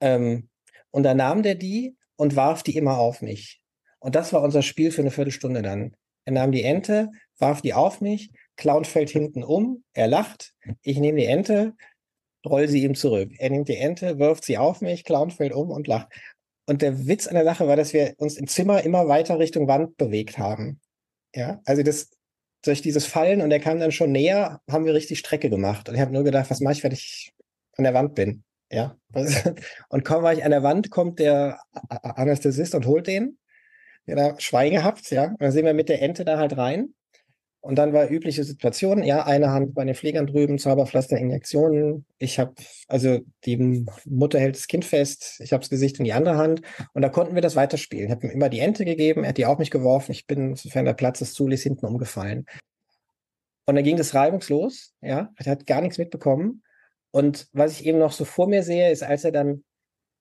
Ähm, 0.00 0.48
und 0.96 1.02
dann 1.02 1.18
nahm 1.18 1.42
der 1.42 1.56
die 1.56 1.94
und 2.16 2.36
warf 2.36 2.62
die 2.62 2.74
immer 2.74 2.96
auf 2.96 3.20
mich. 3.20 3.60
Und 3.98 4.14
das 4.14 4.32
war 4.32 4.40
unser 4.40 4.62
Spiel 4.62 4.90
für 4.90 5.02
eine 5.02 5.10
Viertelstunde 5.10 5.60
dann. 5.60 5.94
Er 6.24 6.32
nahm 6.32 6.52
die 6.52 6.62
Ente, 6.62 7.10
warf 7.38 7.60
die 7.60 7.74
auf 7.74 8.00
mich, 8.00 8.30
Clown 8.56 8.86
fällt 8.86 9.10
hinten 9.10 9.44
um, 9.44 9.84
er 9.92 10.06
lacht, 10.06 10.54
ich 10.80 10.98
nehme 10.98 11.20
die 11.20 11.26
Ente, 11.26 11.74
roll 12.46 12.66
sie 12.66 12.82
ihm 12.82 12.94
zurück. 12.94 13.30
Er 13.36 13.50
nimmt 13.50 13.68
die 13.68 13.76
Ente, 13.76 14.18
wirft 14.18 14.44
sie 14.44 14.56
auf 14.56 14.80
mich, 14.80 15.04
Clown 15.04 15.30
fällt 15.30 15.52
um 15.52 15.68
und 15.68 15.86
lacht. 15.86 16.08
Und 16.64 16.80
der 16.80 17.06
Witz 17.06 17.26
an 17.26 17.34
der 17.34 17.44
Sache 17.44 17.68
war, 17.68 17.76
dass 17.76 17.92
wir 17.92 18.14
uns 18.16 18.38
im 18.38 18.46
Zimmer 18.46 18.82
immer 18.82 19.06
weiter 19.06 19.38
Richtung 19.38 19.68
Wand 19.68 19.98
bewegt 19.98 20.38
haben. 20.38 20.80
Ja, 21.34 21.60
also 21.66 21.82
das 21.82 22.08
durch 22.62 22.80
dieses 22.80 23.04
Fallen 23.04 23.42
und 23.42 23.50
er 23.50 23.60
kam 23.60 23.78
dann 23.80 23.92
schon 23.92 24.12
näher, 24.12 24.62
haben 24.70 24.86
wir 24.86 24.94
richtig 24.94 25.18
Strecke 25.18 25.50
gemacht. 25.50 25.90
Und 25.90 25.94
ich 25.94 26.00
habe 26.00 26.14
nur 26.14 26.24
gedacht, 26.24 26.48
was 26.48 26.60
mache 26.60 26.72
ich, 26.72 26.82
wenn 26.82 26.92
ich 26.92 27.34
an 27.76 27.84
der 27.84 27.92
Wand 27.92 28.14
bin? 28.14 28.44
Ja. 28.70 28.96
Und 29.88 30.04
kaum 30.04 30.22
war 30.22 30.32
ich 30.32 30.44
an 30.44 30.50
der 30.50 30.62
Wand, 30.62 30.90
kommt 30.90 31.18
der 31.18 31.60
Anästhesist 31.88 32.74
und 32.74 32.86
holt 32.86 33.06
den. 33.06 33.38
genau, 34.06 34.34
Schwein 34.38 34.72
gehabt, 34.72 35.10
ja. 35.10 35.26
Und 35.30 35.42
dann 35.42 35.52
sind 35.52 35.64
wir 35.64 35.74
mit 35.74 35.88
der 35.88 36.02
Ente 36.02 36.24
da 36.24 36.38
halt 36.38 36.56
rein. 36.56 36.94
Und 37.66 37.76
dann 37.78 37.92
war 37.92 38.08
übliche 38.08 38.44
Situation, 38.44 39.02
ja, 39.02 39.26
eine 39.26 39.50
Hand 39.50 39.74
bei 39.74 39.84
den 39.84 39.96
Pflegern 39.96 40.28
drüben, 40.28 40.56
Zauberpflaster, 40.56 41.18
Injektionen. 41.18 42.06
Ich 42.18 42.38
habe, 42.38 42.54
also 42.86 43.18
die 43.44 43.84
Mutter 44.04 44.38
hält 44.38 44.54
das 44.54 44.68
Kind 44.68 44.84
fest, 44.84 45.40
ich 45.40 45.52
habe 45.52 45.62
das 45.62 45.70
Gesicht 45.70 45.98
in 45.98 46.04
die 46.04 46.12
andere 46.12 46.36
Hand 46.36 46.62
und 46.92 47.02
da 47.02 47.08
konnten 47.08 47.34
wir 47.34 47.42
das 47.42 47.56
weiterspielen. 47.56 48.06
Ich 48.06 48.12
habe 48.12 48.28
ihm 48.28 48.32
immer 48.32 48.48
die 48.48 48.60
Ente 48.60 48.84
gegeben, 48.84 49.24
er 49.24 49.30
hat 49.30 49.38
die 49.38 49.46
auf 49.46 49.58
mich 49.58 49.72
geworfen, 49.72 50.12
ich 50.12 50.28
bin, 50.28 50.54
sofern 50.54 50.84
der 50.84 50.94
Platz 50.94 51.20
es 51.20 51.34
zuließ, 51.34 51.60
hinten 51.60 51.86
umgefallen. 51.86 52.46
Und 53.64 53.74
dann 53.74 53.82
ging 53.82 53.96
das 53.96 54.14
reibungslos, 54.14 54.94
ja, 55.00 55.30
er 55.36 55.50
hat 55.50 55.66
gar 55.66 55.80
nichts 55.80 55.98
mitbekommen. 55.98 56.62
Und 57.16 57.48
was 57.54 57.80
ich 57.80 57.86
eben 57.86 57.98
noch 57.98 58.12
so 58.12 58.26
vor 58.26 58.46
mir 58.46 58.62
sehe, 58.62 58.92
ist, 58.92 59.02
als 59.02 59.24
er 59.24 59.32
dann, 59.32 59.64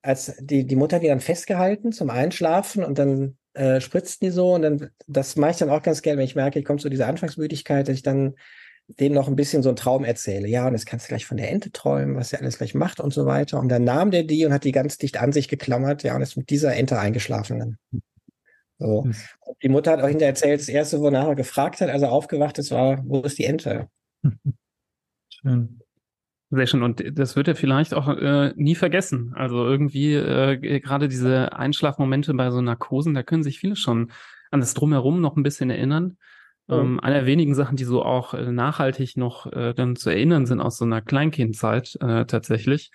als 0.01 0.33
die, 0.39 0.65
die 0.65 0.77
Mutter 0.77 0.99
die 0.99 1.07
dann 1.07 1.19
festgehalten 1.19 1.91
zum 1.91 2.09
Einschlafen 2.09 2.85
und 2.85 2.97
dann 2.97 3.37
äh, 3.53 3.81
spritzten 3.81 4.25
die 4.25 4.31
so 4.31 4.53
und 4.53 4.61
dann, 4.61 4.91
das 5.05 5.35
mache 5.35 5.51
ich 5.51 5.57
dann 5.57 5.69
auch 5.69 5.81
ganz 5.81 6.01
gerne, 6.01 6.19
wenn 6.19 6.25
ich 6.25 6.37
merke, 6.37 6.57
ich 6.57 6.63
komme 6.63 6.79
zu 6.79 6.87
dieser 6.87 7.07
Anfangsmüdigkeit, 7.07 7.85
dass 7.85 7.95
ich 7.97 8.01
dann 8.01 8.35
denen 8.87 9.13
noch 9.13 9.27
ein 9.27 9.35
bisschen 9.35 9.61
so 9.61 9.67
einen 9.67 9.75
Traum 9.75 10.05
erzähle. 10.05 10.47
Ja, 10.47 10.67
und 10.67 10.71
jetzt 10.71 10.85
kannst 10.85 11.07
du 11.07 11.09
gleich 11.09 11.25
von 11.25 11.35
der 11.35 11.51
Ente 11.51 11.73
träumen, 11.73 12.15
was 12.15 12.31
er 12.31 12.39
alles 12.39 12.59
gleich 12.59 12.73
macht 12.73 13.01
und 13.01 13.13
so 13.13 13.25
weiter. 13.25 13.59
Und 13.59 13.67
dann 13.67 13.83
nahm 13.83 14.09
der 14.09 14.23
die 14.23 14.45
und 14.45 14.53
hat 14.53 14.63
die 14.63 14.71
ganz 14.71 14.97
dicht 14.97 15.17
an 15.19 15.33
sich 15.33 15.49
geklammert, 15.49 16.03
ja, 16.03 16.15
und 16.15 16.21
ist 16.21 16.37
mit 16.37 16.49
dieser 16.49 16.77
Ente 16.77 16.97
eingeschlafen 16.97 17.59
dann. 17.59 17.77
So. 18.79 19.05
Die 19.61 19.67
Mutter 19.67 19.91
hat 19.91 19.99
auch 20.01 20.07
hinterher 20.07 20.29
erzählt, 20.29 20.61
das 20.61 20.69
erste, 20.69 21.01
wonach 21.01 21.27
er 21.27 21.35
gefragt 21.35 21.81
hat, 21.81 21.89
als 21.89 22.03
er 22.03 22.13
aufgewacht 22.13 22.57
ist, 22.57 22.71
war, 22.71 23.03
wo 23.05 23.19
ist 23.19 23.37
die 23.37 23.43
Ente? 23.43 23.89
Schön. 25.29 25.81
Sehr 26.51 26.67
schön. 26.67 26.83
Und 26.83 27.03
das 27.17 27.35
wird 27.35 27.47
er 27.47 27.55
vielleicht 27.55 27.93
auch 27.93 28.07
äh, 28.07 28.53
nie 28.55 28.75
vergessen. 28.75 29.33
Also 29.35 29.65
irgendwie 29.65 30.13
äh, 30.13 30.79
gerade 30.79 31.07
diese 31.07 31.53
Einschlafmomente 31.53 32.33
bei 32.33 32.51
so 32.51 32.61
Narkosen, 32.61 33.13
da 33.13 33.23
können 33.23 33.43
sich 33.43 33.59
viele 33.59 33.75
schon 33.75 34.11
an 34.51 34.59
das 34.59 34.73
Drumherum 34.73 35.21
noch 35.21 35.35
ein 35.35 35.43
bisschen 35.43 35.69
erinnern. 35.69 36.17
Mhm. 36.67 36.73
Ähm, 36.73 36.99
einer 36.99 37.15
der 37.15 37.25
wenigen 37.25 37.55
Sachen, 37.55 37.77
die 37.77 37.83
so 37.83 38.03
auch 38.03 38.33
äh, 38.33 38.51
nachhaltig 38.51 39.17
noch 39.17 39.51
äh, 39.51 39.73
dann 39.73 39.95
zu 39.95 40.09
erinnern 40.09 40.45
sind 40.45 40.61
aus 40.61 40.77
so 40.77 40.85
einer 40.85 41.01
Kleinkindzeit 41.01 41.97
äh, 42.01 42.25
tatsächlich. 42.25 42.91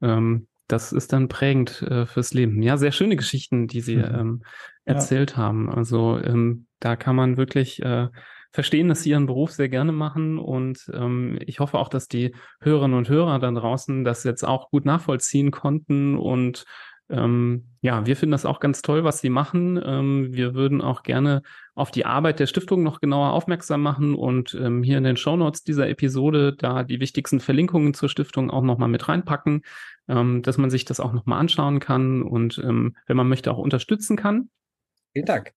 Ähm, 0.00 0.48
das 0.66 0.92
ist 0.92 1.12
dann 1.12 1.28
prägend 1.28 1.82
äh, 1.82 2.06
fürs 2.06 2.32
Leben. 2.32 2.62
Ja, 2.62 2.78
sehr 2.78 2.92
schöne 2.92 3.16
Geschichten, 3.16 3.66
die 3.66 3.82
Sie 3.82 3.96
mhm. 3.96 4.14
ähm, 4.14 4.42
erzählt 4.84 5.32
ja. 5.32 5.36
haben. 5.36 5.70
Also 5.70 6.18
ähm, 6.18 6.66
da 6.80 6.96
kann 6.96 7.16
man 7.16 7.36
wirklich 7.36 7.82
äh, 7.82 8.08
verstehen, 8.54 8.88
dass 8.88 9.02
sie 9.02 9.10
ihren 9.10 9.26
Beruf 9.26 9.50
sehr 9.50 9.68
gerne 9.68 9.90
machen 9.90 10.38
und 10.38 10.88
ähm, 10.94 11.38
ich 11.44 11.58
hoffe 11.58 11.76
auch, 11.76 11.88
dass 11.88 12.06
die 12.06 12.36
Hörerinnen 12.60 12.96
und 12.96 13.08
Hörer 13.08 13.40
da 13.40 13.50
draußen 13.50 14.04
das 14.04 14.22
jetzt 14.22 14.44
auch 14.44 14.70
gut 14.70 14.84
nachvollziehen 14.84 15.50
konnten 15.50 16.16
und 16.16 16.64
ähm, 17.10 17.64
ja, 17.80 18.06
wir 18.06 18.16
finden 18.16 18.30
das 18.30 18.46
auch 18.46 18.60
ganz 18.60 18.80
toll, 18.80 19.02
was 19.02 19.20
sie 19.20 19.28
machen. 19.28 19.78
Ähm, 19.84 20.32
wir 20.32 20.54
würden 20.54 20.80
auch 20.80 21.02
gerne 21.02 21.42
auf 21.74 21.90
die 21.90 22.06
Arbeit 22.06 22.38
der 22.38 22.46
Stiftung 22.46 22.84
noch 22.84 23.00
genauer 23.00 23.32
aufmerksam 23.32 23.82
machen 23.82 24.14
und 24.14 24.54
ähm, 24.54 24.84
hier 24.84 24.98
in 24.98 25.04
den 25.04 25.16
Show 25.16 25.36
Notes 25.36 25.64
dieser 25.64 25.88
Episode 25.88 26.54
da 26.56 26.84
die 26.84 27.00
wichtigsten 27.00 27.40
Verlinkungen 27.40 27.92
zur 27.92 28.08
Stiftung 28.08 28.50
auch 28.50 28.62
nochmal 28.62 28.88
mit 28.88 29.08
reinpacken, 29.08 29.62
ähm, 30.08 30.42
dass 30.42 30.58
man 30.58 30.70
sich 30.70 30.84
das 30.84 31.00
auch 31.00 31.12
nochmal 31.12 31.40
anschauen 31.40 31.80
kann 31.80 32.22
und 32.22 32.58
ähm, 32.58 32.96
wenn 33.06 33.16
man 33.16 33.28
möchte 33.28 33.50
auch 33.50 33.58
unterstützen 33.58 34.16
kann. 34.16 34.48
Vielen 35.12 35.26
Dank. 35.26 35.52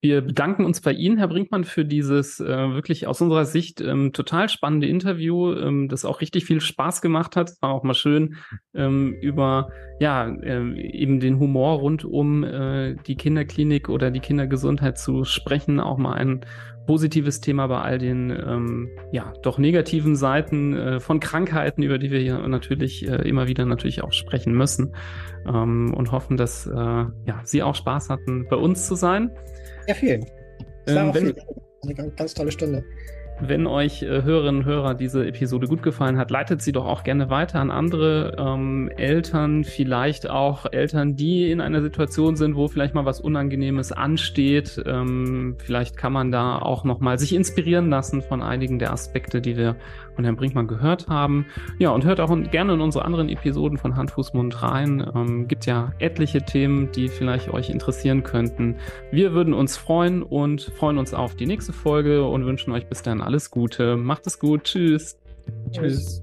Wir 0.00 0.20
bedanken 0.20 0.64
uns 0.64 0.80
bei 0.80 0.92
Ihnen, 0.92 1.18
Herr 1.18 1.26
Brinkmann, 1.26 1.64
für 1.64 1.84
dieses 1.84 2.38
äh, 2.38 2.46
wirklich 2.46 3.08
aus 3.08 3.20
unserer 3.20 3.44
Sicht 3.44 3.80
ähm, 3.80 4.12
total 4.12 4.48
spannende 4.48 4.86
Interview, 4.86 5.52
ähm, 5.54 5.88
das 5.88 6.04
auch 6.04 6.20
richtig 6.20 6.44
viel 6.44 6.60
Spaß 6.60 7.02
gemacht 7.02 7.34
hat. 7.34 7.50
War 7.60 7.70
auch 7.70 7.82
mal 7.82 7.94
schön 7.94 8.36
ähm, 8.74 9.16
über 9.20 9.70
ja 9.98 10.28
äh, 10.28 10.80
eben 10.92 11.18
den 11.18 11.40
Humor 11.40 11.80
rund 11.80 12.04
um 12.04 12.44
äh, 12.44 12.94
die 13.08 13.16
Kinderklinik 13.16 13.88
oder 13.88 14.12
die 14.12 14.20
Kindergesundheit 14.20 14.98
zu 14.98 15.24
sprechen. 15.24 15.80
Auch 15.80 15.98
mal 15.98 16.12
ein 16.12 16.46
positives 16.86 17.40
Thema 17.40 17.66
bei 17.66 17.80
all 17.80 17.98
den 17.98 18.30
ähm, 18.30 18.88
ja 19.10 19.32
doch 19.42 19.58
negativen 19.58 20.14
Seiten 20.14 20.76
äh, 20.76 21.00
von 21.00 21.18
Krankheiten, 21.18 21.82
über 21.82 21.98
die 21.98 22.12
wir 22.12 22.20
hier 22.20 22.38
natürlich 22.46 23.06
äh, 23.06 23.28
immer 23.28 23.48
wieder 23.48 23.66
natürlich 23.66 24.04
auch 24.04 24.12
sprechen 24.12 24.54
müssen 24.54 24.94
ähm, 25.44 25.92
und 25.92 26.12
hoffen, 26.12 26.36
dass 26.36 26.68
äh, 26.68 26.72
ja 26.72 27.40
Sie 27.42 27.64
auch 27.64 27.74
Spaß 27.74 28.10
hatten, 28.10 28.46
bei 28.48 28.56
uns 28.56 28.86
zu 28.86 28.94
sein. 28.94 29.32
Vielen. 29.94 30.26
Das 30.86 30.96
war 30.96 31.04
ähm, 31.04 31.14
wenn, 31.14 31.24
viel. 31.26 31.36
Eine 31.82 31.94
ganz 31.94 32.34
tolle 32.34 32.50
Stunde. 32.50 32.84
Wenn 33.40 33.68
euch 33.68 34.02
äh, 34.02 34.22
Hörerinnen 34.22 34.62
und 34.62 34.66
Hörer 34.66 34.94
diese 34.94 35.24
Episode 35.24 35.68
gut 35.68 35.82
gefallen 35.84 36.18
hat, 36.18 36.32
leitet 36.32 36.60
sie 36.60 36.72
doch 36.72 36.86
auch 36.86 37.04
gerne 37.04 37.30
weiter 37.30 37.60
an 37.60 37.70
andere 37.70 38.36
ähm, 38.36 38.90
Eltern, 38.96 39.62
vielleicht 39.62 40.28
auch 40.28 40.66
Eltern, 40.72 41.14
die 41.14 41.50
in 41.52 41.60
einer 41.60 41.80
Situation 41.80 42.34
sind, 42.34 42.56
wo 42.56 42.66
vielleicht 42.66 42.94
mal 42.94 43.04
was 43.04 43.20
Unangenehmes 43.20 43.92
ansteht. 43.92 44.82
Ähm, 44.84 45.56
vielleicht 45.58 45.96
kann 45.96 46.12
man 46.12 46.32
da 46.32 46.58
auch 46.58 46.82
nochmal 46.82 47.18
sich 47.20 47.32
inspirieren 47.32 47.90
lassen 47.90 48.22
von 48.22 48.42
einigen 48.42 48.80
der 48.80 48.92
Aspekte, 48.92 49.40
die 49.40 49.56
wir 49.56 49.76
von 50.18 50.24
Herrn 50.24 50.34
Brinkmann 50.34 50.66
gehört 50.66 51.06
haben. 51.06 51.46
Ja, 51.78 51.90
und 51.90 52.04
hört 52.04 52.18
auch 52.18 52.36
gerne 52.50 52.74
in 52.74 52.80
unsere 52.80 53.04
anderen 53.04 53.28
Episoden 53.28 53.78
von 53.78 53.94
Hand, 53.94 54.10
Fuß, 54.10 54.34
Mund 54.34 54.64
rein. 54.64 55.08
Ähm, 55.14 55.46
gibt 55.46 55.64
ja 55.64 55.92
etliche 56.00 56.42
Themen, 56.42 56.90
die 56.90 57.06
vielleicht 57.06 57.50
euch 57.50 57.70
interessieren 57.70 58.24
könnten. 58.24 58.74
Wir 59.12 59.32
würden 59.32 59.54
uns 59.54 59.76
freuen 59.76 60.24
und 60.24 60.72
freuen 60.76 60.98
uns 60.98 61.14
auf 61.14 61.36
die 61.36 61.46
nächste 61.46 61.72
Folge 61.72 62.24
und 62.24 62.46
wünschen 62.46 62.72
euch 62.72 62.88
bis 62.88 63.02
dann 63.02 63.20
alles 63.20 63.52
Gute. 63.52 63.96
Macht 63.96 64.26
es 64.26 64.40
gut. 64.40 64.64
Tschüss. 64.64 65.16
Tschüss. 65.70 66.22